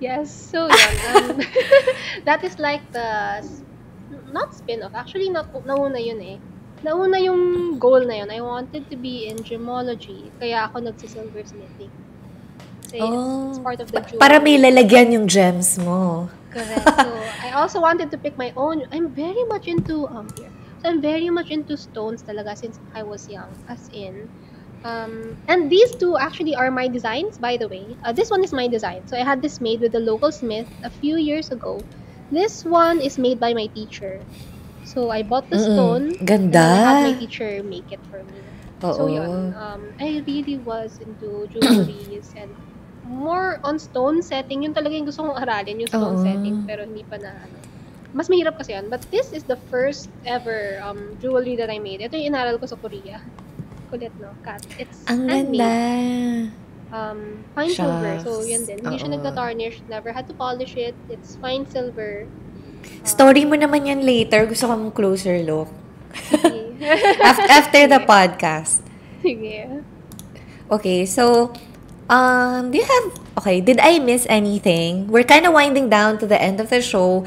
Yes, 0.00 0.30
so 0.34 0.66
yun. 0.66 0.94
Um, 1.14 1.38
that 2.26 2.42
is 2.42 2.58
like 2.58 2.82
the, 2.90 3.42
not 4.32 4.54
spin-off, 4.54 4.94
actually 4.94 5.28
not, 5.30 5.52
nauna 5.52 6.00
yun 6.00 6.20
eh. 6.20 6.38
Nauna 6.82 7.22
yung 7.22 7.78
goal 7.78 8.02
na 8.04 8.24
yun. 8.24 8.30
I 8.30 8.40
wanted 8.40 8.90
to 8.90 8.96
be 8.96 9.28
in 9.30 9.38
gemology, 9.46 10.32
kaya 10.40 10.66
ako 10.66 10.82
nagsisilversmithing. 10.82 11.92
Kasi 12.82 12.98
Oh. 13.00 13.50
it's 13.50 13.62
part 13.62 13.80
of 13.80 13.88
the 13.92 14.00
jewelry. 14.02 14.18
para 14.20 14.36
may 14.42 14.58
lalagyan 14.58 15.12
yung 15.14 15.26
gems 15.30 15.78
mo. 15.78 16.28
Correct. 16.50 16.84
So 16.84 17.08
I 17.46 17.56
also 17.56 17.80
wanted 17.80 18.10
to 18.12 18.18
pick 18.18 18.36
my 18.36 18.52
own. 18.56 18.84
I'm 18.92 19.08
very 19.08 19.44
much 19.48 19.64
into 19.68 20.04
um 20.08 20.28
here. 20.36 20.52
So 20.82 20.90
I'm 20.90 21.00
very 21.00 21.30
much 21.30 21.48
into 21.48 21.78
stones 21.78 22.20
talaga 22.26 22.52
since 22.58 22.76
I 22.92 23.00
was 23.06 23.30
young. 23.30 23.48
As 23.70 23.88
in, 23.94 24.28
um, 24.84 25.38
and 25.48 25.70
these 25.70 25.94
two 25.96 26.18
actually 26.18 26.52
are 26.58 26.68
my 26.68 26.90
designs, 26.90 27.38
by 27.38 27.56
the 27.56 27.70
way. 27.70 27.96
Uh, 28.04 28.12
this 28.12 28.28
one 28.28 28.42
is 28.44 28.52
my 28.52 28.66
design. 28.68 29.06
So 29.06 29.16
I 29.16 29.22
had 29.24 29.40
this 29.40 29.62
made 29.62 29.80
with 29.80 29.94
a 29.94 30.02
local 30.02 30.28
smith 30.34 30.66
a 30.82 30.90
few 30.90 31.16
years 31.16 31.48
ago. 31.54 31.80
This 32.32 32.64
one 32.64 33.04
is 33.04 33.20
made 33.20 33.36
by 33.38 33.52
my 33.52 33.68
teacher. 33.68 34.24
So 34.84 35.12
I 35.12 35.22
bought 35.22 35.52
the 35.52 35.60
Mm-mm. 35.60 35.68
stone 35.76 36.04
and 36.16 36.56
I 36.56 36.80
had 36.80 36.98
my 37.00 37.12
Ganda. 37.12 37.20
teacher 37.20 37.62
make 37.62 37.92
it 37.92 38.00
for 38.08 38.24
me. 38.24 38.40
Oo. 38.82 38.92
So 38.96 39.02
yun, 39.06 39.52
um, 39.54 39.82
I 40.00 40.24
really 40.26 40.56
was 40.58 40.98
into 40.98 41.46
jewelries 41.52 42.32
and 42.34 42.50
more 43.04 43.60
on 43.62 43.78
stone 43.78 44.22
setting. 44.24 44.64
Yun 44.64 44.72
talaga 44.74 44.96
yung 44.96 45.06
gusto 45.06 45.22
kong 45.28 45.38
aralin, 45.38 45.78
yung 45.78 45.92
stone 45.92 46.16
Oo. 46.18 46.24
setting. 46.24 46.64
Pero 46.64 46.88
hindi 46.88 47.04
pa 47.04 47.20
na 47.20 47.36
ano. 47.36 47.58
Mas 48.12 48.28
mahirap 48.28 48.56
kasi 48.58 48.72
yun. 48.76 48.88
But 48.88 49.04
this 49.12 49.32
is 49.32 49.44
the 49.44 49.56
first 49.70 50.08
ever 50.24 50.80
um, 50.84 51.16
jewelry 51.20 51.56
that 51.56 51.68
I 51.68 51.78
made. 51.78 52.00
Ito 52.00 52.16
yung 52.16 52.32
inaral 52.34 52.56
ko 52.58 52.66
sa 52.66 52.76
Korea. 52.76 53.20
Kulit, 53.92 54.12
no? 54.20 54.32
Cat. 54.42 54.64
It's 54.80 55.04
Ang 55.06 55.28
handmade. 55.28 55.60
ganda. 55.60 56.61
Um, 56.92 57.40
fine 57.56 57.72
silver. 57.72 58.20
So, 58.20 58.44
Shucks. 58.44 58.52
yun 58.52 58.62
din. 58.68 58.76
Hindi 58.84 58.96
siya 59.00 59.08
Oo. 59.08 59.14
nagta-tarnish. 59.16 59.76
Never 59.88 60.12
had 60.12 60.28
to 60.28 60.34
polish 60.36 60.76
it. 60.76 60.92
It's 61.08 61.40
fine 61.40 61.64
silver. 61.64 62.28
Story 63.00 63.48
mo 63.48 63.56
naman 63.56 63.88
yan 63.88 64.04
later. 64.04 64.44
Gusto 64.44 64.68
ko 64.68 64.76
mong 64.76 64.92
closer 64.92 65.40
look. 65.40 65.72
Sige. 66.28 66.76
Af- 67.32 67.48
After 67.48 67.88
the 67.88 68.00
podcast. 68.04 68.84
Sige. 69.24 69.80
Okay, 70.68 71.08
so, 71.08 71.52
um, 72.08 72.68
do 72.68 72.76
you 72.76 72.84
have, 72.84 73.06
okay, 73.40 73.60
did 73.60 73.80
I 73.80 73.96
miss 73.96 74.28
anything? 74.28 75.08
We're 75.08 75.24
kind 75.24 75.48
of 75.48 75.52
winding 75.56 75.88
down 75.88 76.18
to 76.20 76.26
the 76.28 76.36
end 76.36 76.60
of 76.60 76.68
the 76.68 76.80
show. 76.84 77.24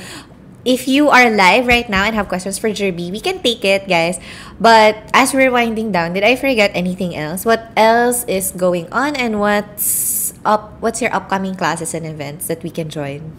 If 0.66 0.89
you 0.89 1.13
are 1.13 1.30
live 1.30 1.70
right 1.70 1.86
now 1.86 2.09
and 2.09 2.18
have 2.18 2.28
questions 2.28 2.57
for 2.57 2.74
Jerby, 2.74 3.13
we 3.13 3.22
can 3.22 3.38
take 3.45 3.61
it, 3.61 3.86
guys. 3.86 4.18
But 4.59 4.97
as 5.13 5.30
we're 5.30 5.53
winding 5.53 5.93
down, 5.93 6.18
did 6.18 6.26
I 6.26 6.36
forget 6.36 6.74
anything 6.74 7.16
else? 7.16 7.45
What 7.45 7.70
else 7.78 8.26
is 8.26 8.49
going 8.49 8.89
on 8.89 9.13
and 9.13 9.39
what's 9.39 10.34
up? 10.41 10.74
What's 10.82 11.05
your 11.05 11.13
upcoming 11.13 11.53
classes 11.53 11.93
and 11.93 12.01
events 12.01 12.49
that 12.49 12.66
we 12.66 12.74
can 12.74 12.89
join? 12.89 13.38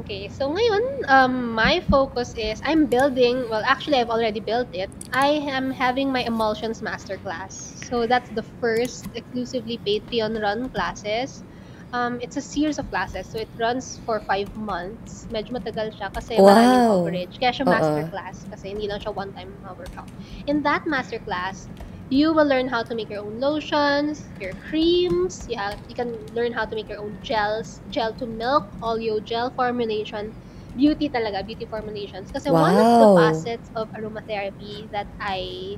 Okay, 0.00 0.32
so 0.32 0.48
ngayon, 0.48 1.04
um, 1.12 1.52
my 1.52 1.84
focus 1.92 2.32
is 2.40 2.64
I'm 2.64 2.88
building, 2.88 3.44
well, 3.52 3.60
actually, 3.68 4.00
I've 4.00 4.08
already 4.08 4.40
built 4.40 4.72
it. 4.72 4.88
I 5.12 5.44
am 5.44 5.68
having 5.68 6.08
my 6.08 6.24
emulsions 6.24 6.80
masterclass. 6.80 7.84
So 7.84 8.08
that's 8.08 8.32
the 8.32 8.48
first 8.64 9.12
exclusively 9.12 9.76
Patreon 9.76 10.40
run 10.40 10.72
classes. 10.72 11.44
Um, 11.92 12.18
it's 12.22 12.36
a 12.36 12.42
series 12.42 12.78
of 12.78 12.88
classes. 12.88 13.28
So 13.30 13.38
it 13.38 13.50
runs 13.58 14.00
for 14.06 14.24
five 14.26 14.48
months. 14.56 15.26
Medyo 15.30 15.52
matagal 15.60 15.92
siya 15.92 16.08
kasi 16.12 16.40
maraming 16.40 16.80
Wow. 16.80 16.88
coverage. 16.88 17.36
Kaya 17.36 17.52
siya 17.52 17.68
masterclass 17.68 18.48
kasi 18.48 18.72
hindi 18.72 18.88
lang 18.88 18.96
siya 19.00 19.12
one-time 19.12 19.60
workout. 19.76 20.08
In 20.48 20.62
that 20.64 20.84
masterclass, 20.88 21.68
you 22.08 22.32
will 22.32 22.48
learn 22.48 22.68
how 22.68 22.82
to 22.82 22.94
make 22.96 23.10
your 23.12 23.20
own 23.24 23.36
lotions, 23.40 24.32
your 24.40 24.54
creams. 24.56 25.44
You, 25.48 25.56
have, 25.60 25.80
you 25.88 25.94
can 25.94 26.16
learn 26.32 26.52
how 26.52 26.64
to 26.64 26.74
make 26.74 26.88
your 26.88 27.00
own 27.00 27.20
gels, 27.20 27.82
gel 27.88 28.14
to 28.16 28.26
milk, 28.26 28.64
oleo 28.82 29.20
gel 29.20 29.52
formulation. 29.52 30.32
Beauty 30.76 31.10
talaga, 31.12 31.44
beauty 31.44 31.66
formulations. 31.68 32.32
Kasi 32.32 32.48
one 32.48 32.80
of 32.80 32.88
the 32.96 33.08
Wow. 33.08 33.12
facets 33.12 33.68
of 33.76 33.92
aromatherapy 33.92 34.88
that 34.96 35.08
I 35.20 35.76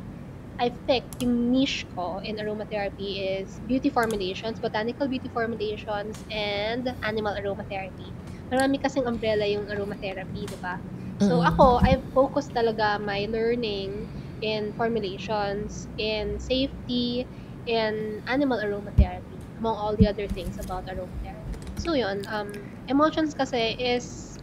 I 0.59 0.71
picked, 0.87 1.23
yung 1.23 1.51
niche 1.51 1.87
ko 1.95 2.23
in 2.23 2.37
aromatherapy 2.39 3.43
is 3.43 3.59
beauty 3.67 3.91
formulations, 3.91 4.61
botanical 4.61 5.09
beauty 5.09 5.29
formulations, 5.35 6.23
and 6.31 6.95
animal 7.03 7.35
aromatherapy. 7.35 8.15
Marami 8.51 8.79
kasing 8.79 9.07
umbrella 9.07 9.47
yung 9.47 9.67
aromatherapy, 9.67 10.47
di 10.47 10.59
ba? 10.63 10.79
So 11.19 11.43
Mm-mm. 11.43 11.51
ako, 11.51 11.83
I've 11.83 12.05
focused 12.15 12.55
talaga 12.55 13.03
my 13.03 13.27
learning 13.31 14.07
in 14.43 14.71
formulations, 14.79 15.89
in 15.99 16.39
safety, 16.39 17.27
in 17.67 18.23
animal 18.27 18.59
aromatherapy, 18.63 19.39
among 19.59 19.75
all 19.75 19.97
the 19.97 20.07
other 20.07 20.29
things 20.29 20.59
about 20.59 20.87
aromatherapy. 20.87 21.59
So 21.79 21.95
yun, 21.99 22.23
um, 22.31 22.53
emulsions 22.87 23.35
kasi 23.35 23.75
is 23.79 24.39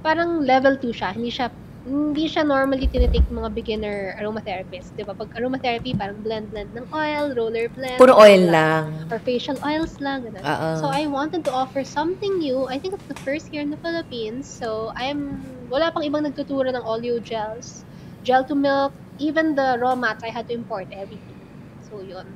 parang 0.00 0.46
level 0.46 0.78
2 0.78 0.96
siya. 0.96 1.12
Hindi 1.12 1.30
siya 1.34 1.50
hindi 1.86 2.26
siya 2.26 2.42
normally 2.42 2.90
tinitake 2.90 3.30
mga 3.30 3.54
beginner 3.54 4.18
aromatherapist. 4.18 4.90
Di 4.98 5.06
ba? 5.06 5.14
Pag 5.14 5.30
aromatherapy, 5.38 5.94
parang 5.94 6.18
blend-blend 6.18 6.74
ng 6.74 6.86
oil, 6.90 7.30
roller 7.38 7.70
blend. 7.70 8.02
Puro 8.02 8.10
oil 8.18 8.50
ganun 8.50 8.52
lang. 8.52 8.84
Or 9.06 9.22
facial 9.22 9.54
oils 9.62 10.02
lang. 10.02 10.26
Ganun. 10.26 10.42
Oo. 10.42 10.68
So 10.82 10.90
I 10.90 11.06
wanted 11.06 11.46
to 11.46 11.52
offer 11.54 11.86
something 11.86 12.42
new. 12.42 12.66
I 12.66 12.82
think 12.82 12.98
it's 12.98 13.06
the 13.06 13.18
first 13.22 13.46
here 13.54 13.62
in 13.62 13.70
the 13.70 13.78
Philippines. 13.78 14.50
So 14.50 14.90
I'm 14.98 15.38
wala 15.70 15.94
pang 15.94 16.02
ibang 16.02 16.26
nagtuturo 16.26 16.66
ng 16.74 16.82
oleo 16.82 17.22
gels, 17.22 17.86
gel 18.26 18.42
to 18.50 18.58
milk, 18.58 18.90
even 19.22 19.54
the 19.54 19.78
raw 19.78 19.94
mats 19.94 20.26
I 20.26 20.34
had 20.34 20.50
to 20.50 20.54
import 20.58 20.90
everything. 20.90 21.38
So 21.86 22.02
yun. 22.02 22.26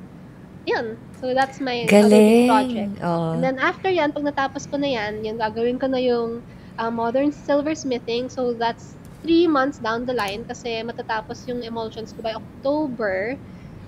Yun. 0.63 0.95
So 1.19 1.35
that's 1.35 1.59
my 1.59 1.83
Galing. 1.91 2.47
project. 2.47 2.93
Oo. 3.03 3.35
And 3.35 3.43
then 3.43 3.59
after 3.59 3.91
yan, 3.91 4.15
pag 4.15 4.23
natapos 4.23 4.63
ko 4.63 4.79
na 4.79 4.87
yan, 4.87 5.27
yung 5.27 5.35
gagawin 5.43 5.75
ko 5.75 5.91
na 5.91 5.99
yung 5.99 6.39
uh, 6.79 6.87
modern 6.87 7.35
silversmithing. 7.35 8.31
So 8.31 8.55
that's 8.55 8.95
three 9.21 9.47
months 9.47 9.77
down 9.79 10.05
the 10.05 10.13
line 10.13 10.45
kasi 10.45 10.81
matatapos 10.83 11.45
yung 11.47 11.61
emulsions 11.63 12.13
ko 12.13 12.21
by 12.21 12.33
October. 12.33 13.37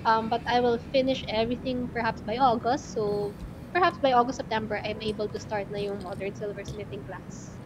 Um, 0.05 0.27
but 0.29 0.43
I 0.45 0.59
will 0.59 0.77
finish 0.91 1.23
everything 1.31 1.88
perhaps 1.89 2.21
by 2.21 2.38
August. 2.38 2.93
So 2.93 3.34
perhaps 3.73 3.97
by 3.97 4.13
August, 4.13 4.38
September, 4.38 4.79
I'm 4.84 5.01
able 5.01 5.27
to 5.29 5.39
start 5.39 5.71
na 5.71 5.79
yung 5.79 6.03
modern 6.03 6.34
silversmithing 6.38 7.07
class. 7.07 7.57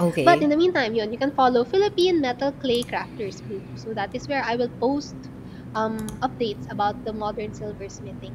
Okay. 0.00 0.24
But 0.24 0.42
in 0.42 0.50
the 0.50 0.56
meantime, 0.56 0.94
yun, 0.94 1.12
you 1.12 1.18
can 1.18 1.30
follow 1.30 1.62
Philippine 1.62 2.20
Metal 2.20 2.50
Clay 2.52 2.82
Crafters 2.82 3.46
Group. 3.46 3.62
So 3.78 3.94
that 3.94 4.10
is 4.12 4.26
where 4.26 4.42
I 4.42 4.56
will 4.56 4.72
post 4.82 5.14
um, 5.74 6.18
updates 6.22 6.66
about 6.70 7.04
the 7.04 7.12
modern 7.12 7.52
silversmithing. 7.52 8.34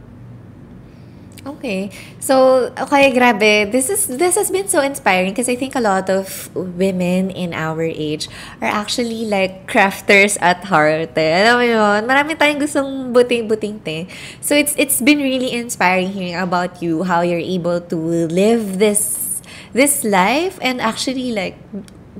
Okay. 1.45 1.89
So, 2.19 2.67
okay, 2.75 3.15
grabe. 3.15 3.71
This 3.71 3.87
is 3.89 4.11
this 4.11 4.35
has 4.35 4.51
been 4.51 4.67
so 4.67 4.83
inspiring 4.83 5.31
because 5.31 5.47
I 5.47 5.55
think 5.55 5.75
a 5.75 5.79
lot 5.79 6.11
of 6.11 6.51
women 6.53 7.31
in 7.31 7.55
our 7.55 7.81
age 7.81 8.27
are 8.59 8.67
actually 8.67 9.23
like 9.23 9.63
crafters 9.63 10.35
at 10.43 10.67
heart. 10.67 11.15
Eh. 11.15 11.31
Alam 11.47 11.55
mo 11.55 11.63
yun? 11.63 11.99
Marami 12.03 12.35
tayong 12.35 12.59
gustong 12.59 13.15
buting-buting 13.15 13.79
te. 13.87 14.11
So, 14.43 14.51
it's 14.51 14.75
it's 14.75 14.99
been 14.99 15.23
really 15.23 15.55
inspiring 15.55 16.11
hearing 16.11 16.35
about 16.35 16.83
you, 16.83 17.07
how 17.07 17.23
you're 17.23 17.39
able 17.41 17.79
to 17.87 17.97
live 18.27 18.75
this 18.75 19.39
this 19.71 20.03
life 20.03 20.59
and 20.59 20.81
actually 20.83 21.31
like 21.31 21.55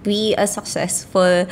be 0.03 0.35
a 0.35 0.47
successful 0.47 1.45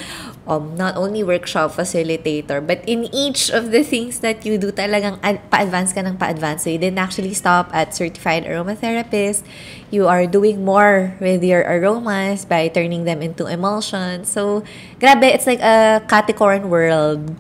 um, 0.48 0.76
not 0.76 0.96
only 0.96 1.24
workshop 1.24 1.72
facilitator 1.72 2.66
but 2.66 2.82
in 2.88 3.06
each 3.14 3.50
of 3.50 3.72
the 3.72 3.84
things 3.84 4.20
that 4.20 4.46
you 4.46 4.58
do 4.58 4.72
talagang 4.72 5.20
ad- 5.24 5.44
pa-advance 5.52 5.94
ka 5.94 6.02
ng 6.02 6.18
pa-advance. 6.18 6.64
So 6.64 6.70
you 6.70 6.78
didn't 6.78 7.00
actually 7.00 7.34
stop 7.34 7.70
at 7.74 7.96
certified 7.96 8.46
aromatherapist. 8.46 9.44
You 9.92 10.08
are 10.08 10.26
doing 10.28 10.64
more 10.64 11.16
with 11.20 11.44
your 11.44 11.64
aromas 11.64 12.46
by 12.46 12.68
turning 12.68 13.04
them 13.06 13.22
into 13.22 13.48
emulsions. 13.48 14.30
So 14.30 14.64
grabe 15.00 15.24
it's 15.24 15.48
like 15.48 15.62
a 15.62 16.04
Capricorn 16.08 16.70
world 16.70 17.36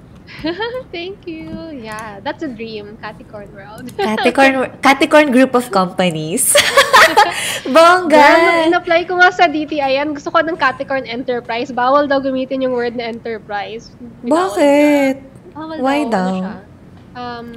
Thank 0.96 1.26
you. 1.26 1.50
Yeah, 1.74 2.22
that's 2.22 2.44
a 2.44 2.52
dream, 2.52 2.98
Capricorn 3.02 3.50
World. 3.54 3.90
Capricorn 3.98 4.70
Capricorn 4.86 5.28
group 5.34 5.58
of 5.58 5.72
companies 5.74 6.54
Girl, 6.54 7.74
bongga 7.76 8.26
nung 8.38 8.60
in-apply 8.70 9.10
ko 9.10 9.18
nga 9.18 9.34
sa 9.34 9.50
DTI 9.50 9.98
yan, 9.98 10.14
gusto 10.14 10.30
ko 10.30 10.44
ng 10.44 10.58
Capricorn 10.60 11.10
Enterprise. 11.10 11.74
Bawal 11.74 12.06
daw 12.06 12.22
gamitin 12.22 12.62
yung 12.62 12.76
word 12.76 12.94
na 12.94 13.10
enterprise. 13.10 13.90
Bawal 14.22 14.54
bakit. 14.54 15.16
Bawal 15.58 15.78
Why 15.82 16.00
daw? 16.06 16.12
daw? 16.12 16.28
Ano 16.30 16.38
siya? 16.38 16.56
Um, 17.18 17.48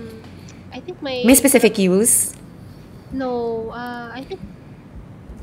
I 0.72 0.78
think 0.80 1.02
may... 1.04 1.20
may 1.26 1.36
specific 1.36 1.76
use 1.76 2.32
No, 3.10 3.68
uh, 3.74 4.08
I 4.14 4.22
think 4.22 4.38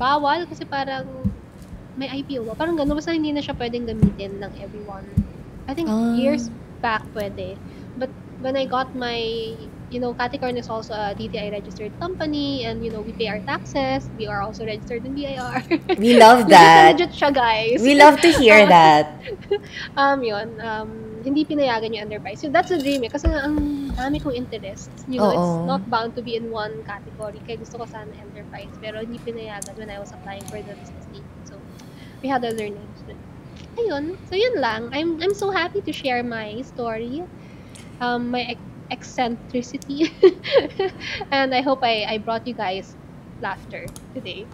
bawal 0.00 0.48
kasi 0.48 0.64
parang 0.64 1.04
may 2.00 2.08
IPO? 2.22 2.54
Parang 2.56 2.78
gano'n. 2.78 2.96
Basta 2.96 3.12
hindi 3.12 3.34
na 3.34 3.44
siya 3.44 3.52
pwedeng 3.58 3.84
gamitin 3.84 4.40
ng 4.40 4.52
everyone. 4.62 5.04
I 5.68 5.76
think 5.76 5.90
Ah. 5.92 6.16
years 6.16 6.48
back 6.80 7.02
pwede. 7.14 7.56
But 7.98 8.10
when 8.40 8.56
I 8.56 8.66
got 8.66 8.94
my, 8.94 9.18
you 9.90 10.00
know, 10.00 10.14
Capricorn 10.14 10.56
is 10.56 10.68
also 10.68 10.94
a 10.94 11.14
DTI 11.18 11.50
registered 11.50 11.92
company 11.98 12.64
and, 12.64 12.84
you 12.84 12.90
know, 12.90 13.00
we 13.00 13.12
pay 13.12 13.28
our 13.28 13.40
taxes. 13.40 14.08
We 14.18 14.26
are 14.26 14.40
also 14.42 14.64
registered 14.64 15.04
in 15.04 15.14
BIR. 15.14 15.64
we 15.98 16.16
love 16.16 16.48
that 16.54 16.92
legit 16.92 17.10
siya, 17.10 17.34
guys. 17.34 17.82
We 17.82 17.94
love 17.94 18.20
to 18.20 18.30
hear 18.30 18.66
that. 18.76 19.20
um, 19.96 20.22
yun. 20.22 20.60
Um, 20.60 21.18
hindi 21.24 21.44
pinayagan 21.44 21.94
yung 21.94 22.08
enterprise. 22.08 22.40
So, 22.40 22.48
that's 22.48 22.70
a 22.70 22.78
dream 22.78 23.02
eh. 23.04 23.10
Kasi 23.10 23.26
ang 23.26 23.90
dami 23.98 24.22
kong 24.22 24.38
interests. 24.38 25.04
You 25.08 25.18
know, 25.18 25.30
Oo. 25.30 25.34
it's 25.34 25.66
not 25.66 25.82
bound 25.90 26.14
to 26.14 26.22
be 26.22 26.36
in 26.36 26.50
one 26.54 26.84
category. 26.86 27.42
Kaya 27.42 27.58
gusto 27.58 27.78
ko 27.78 27.84
sana 27.90 28.14
enterprise. 28.22 28.70
Pero 28.78 29.02
hindi 29.02 29.18
pinayagan 29.18 29.74
when 29.74 29.90
I 29.90 29.98
was 29.98 30.14
applying 30.14 30.46
for 30.46 30.62
the 30.62 30.78
business 30.78 31.06
team. 31.10 31.26
So, 31.42 31.58
we 32.22 32.30
had 32.30 32.46
other 32.46 32.70
names. 32.70 32.97
Ayun. 33.78 34.18
So, 34.26 34.34
yun 34.34 34.58
lang. 34.58 34.90
I'm, 34.92 35.22
I'm 35.22 35.34
so 35.34 35.50
happy 35.50 35.80
to 35.82 35.92
share 35.92 36.22
my 36.22 36.62
story. 36.62 37.22
Um, 38.00 38.30
my 38.30 38.54
ec- 38.54 38.68
eccentricity. 38.90 40.10
and 41.30 41.54
I 41.54 41.60
hope 41.62 41.82
I, 41.82 42.04
I 42.08 42.18
brought 42.18 42.46
you 42.46 42.54
guys 42.54 42.94
laughter 43.40 43.86
today. 44.14 44.46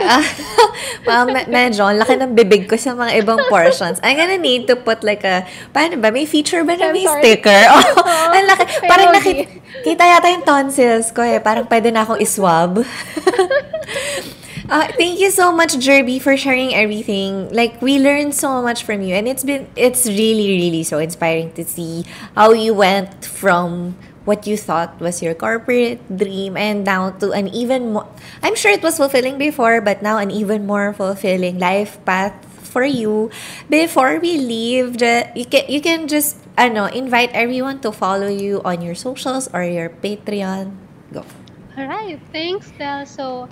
Ah, 0.00 0.20
well, 1.08 1.24
me- 1.24 1.48
medyo, 1.48 1.88
ang 1.88 1.96
laki 1.96 2.20
ng 2.20 2.36
bibig 2.36 2.68
ko 2.68 2.76
sa 2.76 2.92
mga 2.92 3.24
ibang 3.24 3.40
portions. 3.48 3.96
I'm 4.04 4.16
gonna 4.16 4.36
need 4.36 4.68
to 4.68 4.76
put 4.76 5.00
like 5.00 5.24
a, 5.24 5.48
paano 5.72 5.96
ba, 5.96 6.12
may 6.12 6.28
feature 6.28 6.60
ba 6.60 6.76
na 6.76 6.92
may 6.92 7.04
sticker? 7.04 7.62
Oh, 7.72 8.32
ang 8.36 8.46
laki. 8.46 8.64
Parang 8.84 9.10
nakita, 9.12 9.42
kita 9.82 10.02
yata 10.04 10.28
yung 10.28 10.44
tonsils 10.44 11.08
ko 11.16 11.24
eh. 11.24 11.40
Parang 11.40 11.64
pwede 11.64 11.88
na 11.88 12.04
akong 12.04 12.20
iswab. 12.20 12.84
Uh, 14.68 14.88
thank 14.98 15.20
you 15.20 15.30
so 15.30 15.52
much, 15.52 15.74
Jerby, 15.78 16.20
for 16.20 16.36
sharing 16.36 16.74
everything. 16.74 17.48
Like 17.54 17.80
we 17.80 17.98
learned 17.98 18.34
so 18.34 18.62
much 18.62 18.82
from 18.84 19.00
you, 19.02 19.14
and 19.14 19.28
it's 19.28 19.44
been 19.44 19.68
it's 19.76 20.06
really 20.06 20.58
really 20.58 20.82
so 20.82 20.98
inspiring 20.98 21.52
to 21.54 21.64
see 21.64 22.04
how 22.34 22.50
you 22.52 22.74
went 22.74 23.24
from 23.24 23.94
what 24.26 24.46
you 24.46 24.56
thought 24.58 24.98
was 24.98 25.22
your 25.22 25.34
corporate 25.34 26.02
dream 26.10 26.56
and 26.56 26.82
now 26.84 27.10
to 27.22 27.30
an 27.30 27.46
even 27.54 27.94
more. 27.94 28.08
I'm 28.42 28.56
sure 28.58 28.72
it 28.72 28.82
was 28.82 28.98
fulfilling 28.98 29.38
before, 29.38 29.80
but 29.80 30.02
now 30.02 30.18
an 30.18 30.30
even 30.30 30.66
more 30.66 30.92
fulfilling 30.92 31.58
life 31.58 32.02
path 32.04 32.34
for 32.58 32.82
you. 32.82 33.30
Before 33.70 34.18
we 34.18 34.36
leave, 34.36 34.98
ju- 34.98 35.30
you 35.38 35.46
can 35.46 35.64
you 35.70 35.80
can 35.80 36.08
just 36.10 36.42
I 36.58 36.68
know 36.68 36.86
invite 36.90 37.30
everyone 37.38 37.78
to 37.86 37.92
follow 37.94 38.26
you 38.26 38.60
on 38.66 38.82
your 38.82 38.94
socials 38.98 39.46
or 39.54 39.62
your 39.62 39.90
Patreon. 39.90 40.74
Go. 41.14 41.22
All 41.76 41.86
right, 41.86 42.18
thanks, 42.32 42.72
Del. 42.78 43.06
So, 43.06 43.48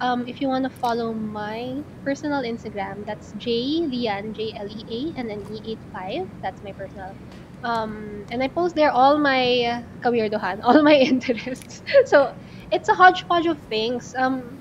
um, 0.00 0.26
if 0.26 0.40
you 0.40 0.48
want 0.48 0.64
to 0.64 0.70
follow 0.70 1.12
my 1.14 1.82
personal 2.04 2.42
Instagram, 2.42 3.04
that's 3.06 3.32
J 3.36 3.50
Lian 3.86 4.32
J 4.34 4.52
L 4.58 4.68
E 4.68 4.82
A 4.88 5.18
and 5.20 5.30
then 5.30 5.44
E 5.50 5.60
eight 5.64 5.82
five. 5.92 6.28
That's 6.42 6.62
my 6.62 6.72
personal. 6.72 7.16
Um, 7.64 8.26
and 8.30 8.42
I 8.42 8.48
post 8.48 8.74
there 8.74 8.90
all 8.92 9.18
my 9.18 9.84
kawirdohan, 10.04 10.60
all 10.62 10.82
my 10.82 10.94
interests. 11.10 11.82
so, 12.06 12.34
it's 12.70 12.88
a 12.88 12.94
hodgepodge 12.94 13.46
of 13.46 13.58
things. 13.70 14.12
Um, 14.18 14.60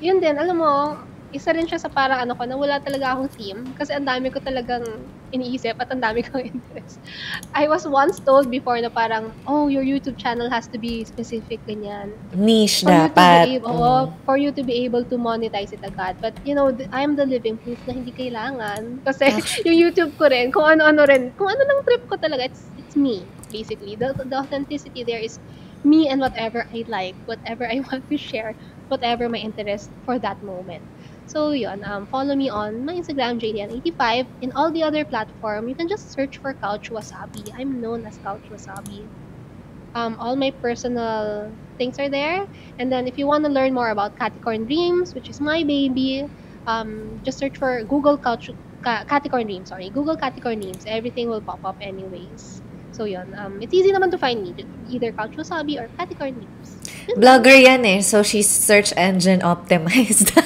yun 0.00 0.20
din, 0.20 0.38
alam 0.38 0.58
mo, 0.58 0.72
isa 1.34 1.52
rin 1.52 1.66
siya 1.68 1.80
sa 1.80 1.90
parang 1.90 2.20
ano 2.22 2.34
ko, 2.38 2.44
na 2.46 2.56
wala 2.56 2.80
talaga 2.80 3.14
akong 3.16 3.32
theme. 3.34 3.62
Kasi 3.74 3.92
ang 3.94 4.06
dami 4.06 4.30
ko 4.32 4.40
talagang 4.40 5.10
iniisip 5.30 5.76
at 5.76 5.88
ang 5.90 6.00
dami 6.00 6.24
kong 6.28 6.48
interest. 6.48 6.98
I 7.52 7.68
was 7.68 7.84
once 7.84 8.18
told 8.18 8.48
before 8.48 8.80
na 8.80 8.88
parang, 8.88 9.30
oh, 9.44 9.68
your 9.68 9.82
YouTube 9.82 10.16
channel 10.16 10.48
has 10.48 10.66
to 10.72 10.78
be 10.78 11.04
specific, 11.04 11.60
ganyan. 11.64 12.12
Niche 12.32 12.82
For 12.82 12.90
you, 12.90 13.08
to 13.08 13.14
dapat. 13.14 13.44
be 13.44 13.54
able, 13.56 13.68
Mm. 13.68 13.82
oo, 13.82 14.00
for 14.24 14.36
you 14.36 14.50
to 14.50 14.62
be 14.62 14.84
able 14.84 15.04
to 15.04 15.16
monetize 15.16 15.72
it 15.72 15.80
agad. 15.82 16.16
But, 16.20 16.34
you 16.44 16.54
know, 16.54 16.72
I'm 16.90 17.14
the 17.14 17.26
living 17.26 17.58
proof 17.58 17.78
na 17.84 17.94
hindi 17.94 18.12
kailangan. 18.12 18.80
Kasi 19.06 19.28
yung 19.68 19.76
YouTube 19.76 20.16
ko 20.16 20.28
rin, 20.28 20.50
kung 20.50 20.64
ano-ano 20.64 21.04
rin, 21.04 21.30
kung 21.36 21.48
ano 21.48 21.62
lang 21.62 21.78
trip 21.84 22.02
ko 22.08 22.16
talaga, 22.16 22.48
it's, 22.48 22.68
it's 22.76 22.96
me, 22.96 23.22
basically. 23.52 23.94
The, 23.94 24.16
the 24.16 24.36
authenticity 24.36 25.04
there 25.04 25.20
is 25.20 25.38
me 25.84 26.08
and 26.08 26.20
whatever 26.20 26.66
I 26.74 26.84
like, 26.88 27.14
whatever 27.24 27.68
I 27.68 27.80
want 27.86 28.08
to 28.10 28.16
share, 28.18 28.54
whatever 28.88 29.28
my 29.28 29.38
interest 29.38 29.90
for 30.02 30.18
that 30.18 30.42
moment. 30.42 30.82
So 31.28 31.52
yun, 31.52 31.84
um, 31.84 32.06
follow 32.08 32.34
me 32.34 32.48
on 32.48 32.84
my 32.84 32.94
Instagram, 32.94 33.38
JDN85. 33.38 34.26
In 34.40 34.50
all 34.56 34.72
the 34.72 34.82
other 34.82 35.04
platform, 35.04 35.68
you 35.68 35.76
can 35.76 35.86
just 35.88 36.12
search 36.12 36.38
for 36.38 36.54
Couch 36.54 36.88
Wasabi. 36.90 37.52
I'm 37.56 37.80
known 37.80 38.06
as 38.06 38.18
Couch 38.18 38.48
Wasabi. 38.50 39.10
Um, 39.94 40.16
all 40.20 40.36
my 40.36 40.52
personal 40.62 41.56
things 41.78 41.98
are 41.98 42.10
there. 42.10 42.46
And 42.78 42.92
then 42.92 43.06
if 43.08 43.18
you 43.18 43.26
want 43.26 43.44
to 43.46 43.50
learn 43.52 43.74
more 43.74 43.90
about 43.90 44.18
Caticorn 44.18 44.66
Dreams, 44.66 45.14
which 45.14 45.30
is 45.30 45.40
my 45.40 45.64
baby, 45.64 46.24
um, 46.66 47.20
just 47.24 47.38
search 47.38 47.58
for 47.58 47.84
Google 47.84 48.18
Couch 48.18 48.50
Ca- 48.82 49.04
Caticorn 49.06 49.44
Dreams. 49.46 49.68
Sorry, 49.70 49.90
Google 49.90 50.16
Caticorn 50.16 50.60
Dreams. 50.60 50.84
Everything 50.86 51.28
will 51.28 51.42
pop 51.42 51.60
up 51.64 51.78
anyways. 51.82 52.62
So 52.92 53.04
yun, 53.04 53.34
um, 53.36 53.60
it's 53.62 53.74
easy 53.74 53.92
naman 53.92 54.10
to 54.12 54.18
find 54.18 54.42
me. 54.42 54.54
Either 54.86 55.12
Couch 55.12 55.36
Wasabi 55.38 55.78
or 55.80 55.88
Caticorn 55.98 56.34
Dreams. 56.34 56.77
Blogger 57.16 57.56
yan 57.56 57.84
eh. 57.86 58.00
So, 58.04 58.22
she's 58.22 58.48
search 58.48 58.92
engine 58.96 59.40
optimized. 59.40 60.34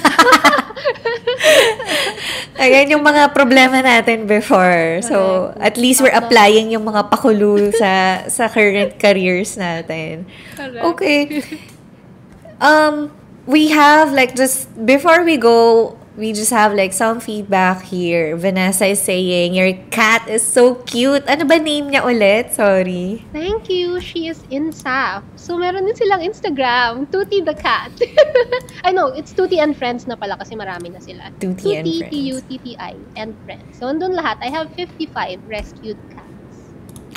Ayan 2.63 2.95
yung 2.95 3.03
mga 3.03 3.35
problema 3.35 3.83
natin 3.83 4.23
before. 4.23 5.03
So, 5.03 5.51
at 5.59 5.75
least 5.75 5.99
we're 5.99 6.15
applying 6.15 6.71
yung 6.71 6.87
mga 6.87 7.11
pakulu 7.11 7.75
sa 7.75 8.23
sa 8.31 8.47
current 8.47 8.95
careers 8.95 9.59
natin. 9.59 10.23
Okay. 10.79 11.43
Um, 12.63 13.11
we 13.43 13.67
have 13.75 14.15
like 14.15 14.37
just 14.39 14.71
before 14.85 15.27
we 15.27 15.35
go, 15.35 15.97
we 16.15 16.31
just 16.33 16.51
have 16.51 16.73
like 16.73 16.93
some 16.93 17.19
feedback 17.19 17.81
here. 17.81 18.37
Vanessa 18.37 18.85
is 18.85 19.01
saying 19.01 19.53
your 19.53 19.73
cat 19.89 20.27
is 20.29 20.45
so 20.45 20.75
cute. 20.85 21.25
Ano 21.27 21.45
ba 21.45 21.57
name 21.57 21.89
niya 21.89 22.05
ulit? 22.05 22.53
Sorry. 22.53 23.25
Thank 23.33 23.69
you. 23.69 23.97
She 23.99 24.27
is 24.29 24.45
in 24.53 24.69
SAF. 24.69 25.25
So, 25.35 25.57
meron 25.57 25.89
din 25.89 25.95
silang 25.97 26.21
Instagram. 26.21 27.09
Tuti 27.09 27.41
the 27.41 27.57
Cat. 27.57 27.91
I 28.87 28.91
know, 28.93 29.09
it's 29.09 29.33
Tuti 29.33 29.57
and 29.57 29.73
Friends 29.75 30.05
na 30.05 30.15
pala 30.15 30.37
kasi 30.37 30.53
marami 30.53 30.93
na 30.93 31.01
sila. 31.01 31.33
Tuti 31.41 31.81
and 31.81 31.87
Friends. 31.89 32.13
T-U-T-T-I, 32.13 32.93
and 33.17 33.33
Friends. 33.43 33.73
So, 33.75 33.89
andun 33.89 34.13
lahat. 34.13 34.37
I 34.39 34.53
have 34.53 34.69
55 34.77 35.41
rescued 35.49 35.97
cats. 36.13 36.29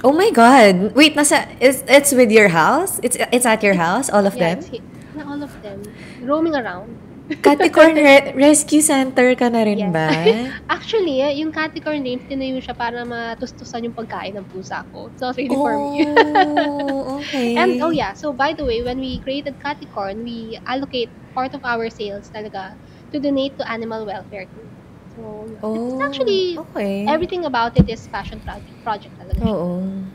Oh 0.05 0.13
my 0.13 0.31
god. 0.31 0.93
Wait, 0.97 1.17
nasa 1.17 1.49
is 1.61 1.85
it's 1.89 2.13
with 2.13 2.29
your 2.33 2.49
house? 2.53 3.01
It's 3.01 3.17
it's 3.33 3.49
at 3.49 3.65
your 3.65 3.81
house 3.81 4.13
all 4.13 4.29
of 4.29 4.37
Yeah, 4.37 4.55
them? 4.55 4.65
it's 4.65 5.25
all 5.25 5.41
of 5.41 5.53
them. 5.65 5.81
Roaming 6.21 6.53
around. 6.53 6.93
Caticorn 7.43 7.95
Re- 7.99 8.33
Rescue 8.39 8.81
Center 8.83 9.35
ka 9.35 9.51
na 9.51 9.66
rin 9.66 9.91
Yes. 9.91 9.91
ba? 9.91 10.07
Actually, 10.70 11.20
eh, 11.22 11.43
yung 11.43 11.51
Caticorn 11.51 12.03
names, 12.03 12.22
tinayo 12.31 12.59
siya 12.62 12.74
para 12.77 13.03
matustusan 13.03 13.83
yung 13.91 13.97
pagkain 13.99 14.39
ng 14.39 14.47
pusa 14.47 14.87
ko. 14.95 15.11
It's 15.11 15.20
not 15.22 15.35
really 15.37 15.59
for 15.59 15.74
me. 15.79 16.07
Oh, 16.07 17.22
okay. 17.27 17.57
And 17.61 17.83
oh 17.83 17.91
yeah, 17.91 18.14
so 18.14 18.33
by 18.33 18.55
the 18.55 18.64
way, 18.64 18.83
when 18.83 18.99
we 19.03 19.18
created 19.20 19.59
Caticorn, 19.59 20.22
we 20.22 20.59
allocate 20.66 21.11
part 21.35 21.55
of 21.55 21.62
our 21.64 21.91
sales 21.91 22.31
talaga 22.31 22.79
to 23.12 23.18
donate 23.18 23.59
to 23.59 23.64
animal 23.66 24.07
welfare 24.07 24.47
too. 24.55 24.70
So 25.14 25.59
Oh, 25.62 25.74
it's 25.74 26.01
actually 26.01 26.57
okay. 26.57 27.07
everything 27.07 27.45
about 27.45 27.77
it 27.77 27.89
is 27.89 28.07
passion 28.09 28.41
project 28.43 28.77
project 28.83 29.14
talaga. 29.18 29.47
Oo. 29.47 30.11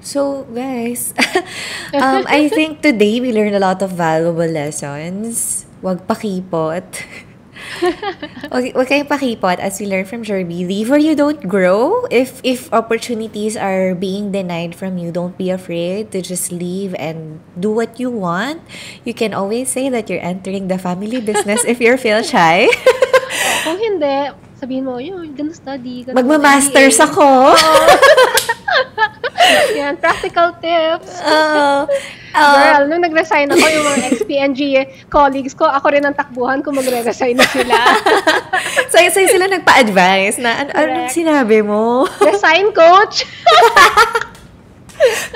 So, 0.00 0.44
guys, 0.52 1.14
um, 2.00 2.24
I 2.28 2.48
think 2.48 2.82
today 2.82 3.20
we 3.20 3.32
learned 3.32 3.56
a 3.56 3.62
lot 3.62 3.82
of 3.82 3.92
valuable 3.92 4.46
lessons. 4.46 5.65
Huwag 5.82 6.06
pakipot. 6.06 6.84
Huwag, 8.52 8.64
huwag 8.76 8.88
kayong 8.88 9.08
pakipot 9.08 9.58
as 9.58 9.80
we 9.80 9.88
learn 9.88 10.04
from 10.04 10.22
Jerby. 10.22 10.68
Leave 10.68 10.92
or 10.92 11.00
you 11.00 11.16
don't 11.16 11.40
grow. 11.48 12.04
If 12.12 12.40
if 12.44 12.68
opportunities 12.72 13.56
are 13.56 13.96
being 13.96 14.32
denied 14.32 14.76
from 14.76 15.00
you, 15.00 15.08
don't 15.10 15.36
be 15.36 15.48
afraid 15.48 16.12
to 16.12 16.20
just 16.20 16.52
leave 16.52 16.92
and 17.00 17.40
do 17.56 17.72
what 17.72 17.96
you 17.98 18.12
want. 18.12 18.60
You 19.04 19.16
can 19.16 19.32
always 19.32 19.72
say 19.72 19.88
that 19.88 20.08
you're 20.12 20.22
entering 20.22 20.68
the 20.68 20.76
family 20.78 21.20
business 21.20 21.64
if 21.64 21.80
you 21.80 21.96
feel 21.96 22.20
shy. 22.20 22.68
Kung 23.66 23.80
hindi, 23.80 24.30
sabihin 24.60 24.84
mo, 24.86 25.00
yun, 25.00 25.32
gonna 25.34 25.52
study. 25.52 26.04
Gonna 26.04 26.16
Magma-masters 26.22 26.96
MBA." 26.96 27.06
ako. 27.08 27.28
Yan, 29.76 29.96
practical 29.96 30.56
tips. 30.58 31.20
Oh, 31.22 31.84
oh. 32.38 32.54
Girl, 32.56 32.82
nung 32.88 33.02
nag-resign 33.04 33.52
ako, 33.52 33.64
yung 33.64 33.86
mga 33.86 33.98
XPNG 34.16 34.62
colleagues 35.08 35.54
ko, 35.54 35.68
ako 35.68 35.92
rin 35.92 36.04
ang 36.04 36.14
takbuhan 36.16 36.60
kung 36.64 36.74
magre-resign 36.76 37.36
na 37.36 37.46
sila. 37.48 37.76
so, 38.92 38.96
so 39.12 39.20
sila 39.24 39.46
nagpa-advise 39.48 40.40
na, 40.40 40.66
an- 40.66 40.72
anong 40.74 41.12
sinabi 41.12 41.60
mo? 41.64 42.08
Resign, 42.20 42.72
coach! 42.72 43.24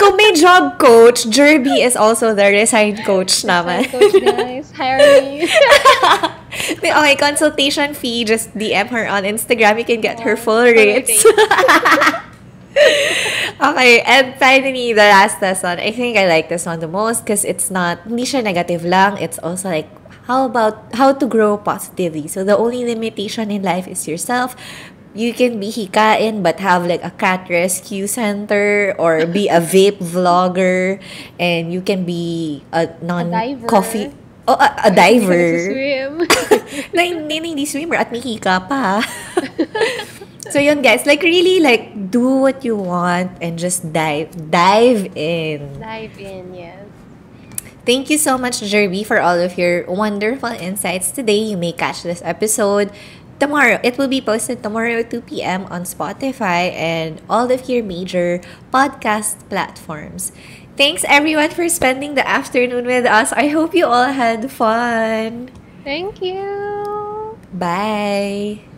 Kung 0.00 0.16
may 0.16 0.32
job 0.32 0.80
coach, 0.80 1.28
Jerby 1.28 1.84
is 1.84 1.92
also 1.92 2.32
the 2.32 2.48
resign 2.48 2.96
coach 3.04 3.44
naman. 3.44 3.84
Resign, 3.84 4.00
coach, 4.00 4.16
guys. 4.24 4.66
Hire 4.72 4.96
me. 5.20 5.44
May- 6.80 6.96
okay, 6.96 7.16
consultation 7.20 7.92
fee, 7.92 8.24
just 8.24 8.56
DM 8.56 8.88
her 8.88 9.04
on 9.04 9.28
Instagram. 9.28 9.76
You 9.76 9.84
can 9.84 10.00
get 10.00 10.20
her 10.24 10.32
full 10.32 10.64
Full 10.64 10.72
rates. 10.72 11.20
okay, 13.60 14.00
and 14.02 14.34
finally, 14.36 14.92
the 14.92 15.06
last 15.06 15.40
lesson. 15.42 15.78
I 15.78 15.92
think 15.92 16.16
I 16.16 16.26
like 16.26 16.48
this 16.48 16.66
one 16.66 16.80
the 16.80 16.88
most 16.88 17.24
because 17.24 17.44
it's 17.44 17.70
not, 17.70 18.00
hindi 18.06 18.24
siya 18.24 18.44
negative 18.44 18.84
lang. 18.84 19.18
It's 19.18 19.38
also 19.38 19.68
like, 19.68 19.88
how 20.26 20.46
about, 20.46 20.94
how 20.94 21.12
to 21.12 21.26
grow 21.26 21.56
positively. 21.58 22.28
So, 22.28 22.44
the 22.44 22.56
only 22.56 22.84
limitation 22.84 23.50
in 23.50 23.62
life 23.62 23.88
is 23.88 24.06
yourself. 24.08 24.56
You 25.10 25.34
can 25.34 25.58
be 25.58 25.74
hikain 25.74 26.42
but 26.46 26.62
have 26.62 26.86
like 26.86 27.02
a 27.02 27.10
cat 27.10 27.50
rescue 27.50 28.06
center 28.06 28.94
or 28.94 29.26
be 29.26 29.50
a 29.50 29.58
vape 29.58 29.98
vlogger 29.98 31.02
and 31.34 31.72
you 31.72 31.82
can 31.82 32.06
be 32.06 32.62
a 32.70 32.86
non-coffee... 33.02 34.14
Oh, 34.46 34.54
a, 34.54 34.86
a 34.86 34.90
diver. 34.94 35.66
Swim. 35.66 36.26
na 36.94 37.02
hindi, 37.02 37.42
hindi 37.42 37.66
swimmer 37.66 37.98
at 37.98 38.10
may 38.14 38.22
hika 38.22 38.62
pa. 38.70 39.02
so 40.48 40.58
yun 40.58 40.80
guys, 40.82 41.04
like 41.04 41.22
really 41.22 41.60
like 41.60 42.10
do 42.10 42.40
what 42.40 42.64
you 42.64 42.76
want 42.76 43.36
and 43.40 43.58
just 43.58 43.92
dive 43.92 44.32
dive 44.50 45.12
in. 45.16 45.80
Dive 45.80 46.16
in, 46.18 46.54
yes. 46.54 46.86
Thank 47.84 48.10
you 48.10 48.18
so 48.18 48.38
much 48.38 48.60
Jerby 48.60 49.04
for 49.04 49.20
all 49.20 49.40
of 49.40 49.58
your 49.58 49.84
wonderful 49.88 50.50
insights 50.52 51.10
today. 51.10 51.38
You 51.38 51.56
may 51.56 51.72
catch 51.72 52.02
this 52.02 52.20
episode 52.24 52.92
tomorrow. 53.40 53.80
It 53.82 53.96
will 53.98 54.08
be 54.08 54.20
posted 54.20 54.62
tomorrow 54.62 55.02
2 55.02 55.22
p.m. 55.22 55.64
on 55.72 55.82
Spotify 55.84 56.72
and 56.76 57.20
all 57.28 57.50
of 57.50 57.68
your 57.68 57.82
major 57.82 58.40
podcast 58.72 59.48
platforms. 59.48 60.32
thanks 60.76 61.04
everyone 61.08 61.50
for 61.50 61.68
spending 61.68 62.14
the 62.14 62.26
afternoon 62.26 62.86
with 62.86 63.04
us. 63.04 63.32
I 63.32 63.48
hope 63.48 63.74
you 63.74 63.84
all 63.86 64.12
had 64.12 64.50
fun. 64.50 65.50
Thank 65.84 66.22
you. 66.22 67.36
Bye. 67.52 68.69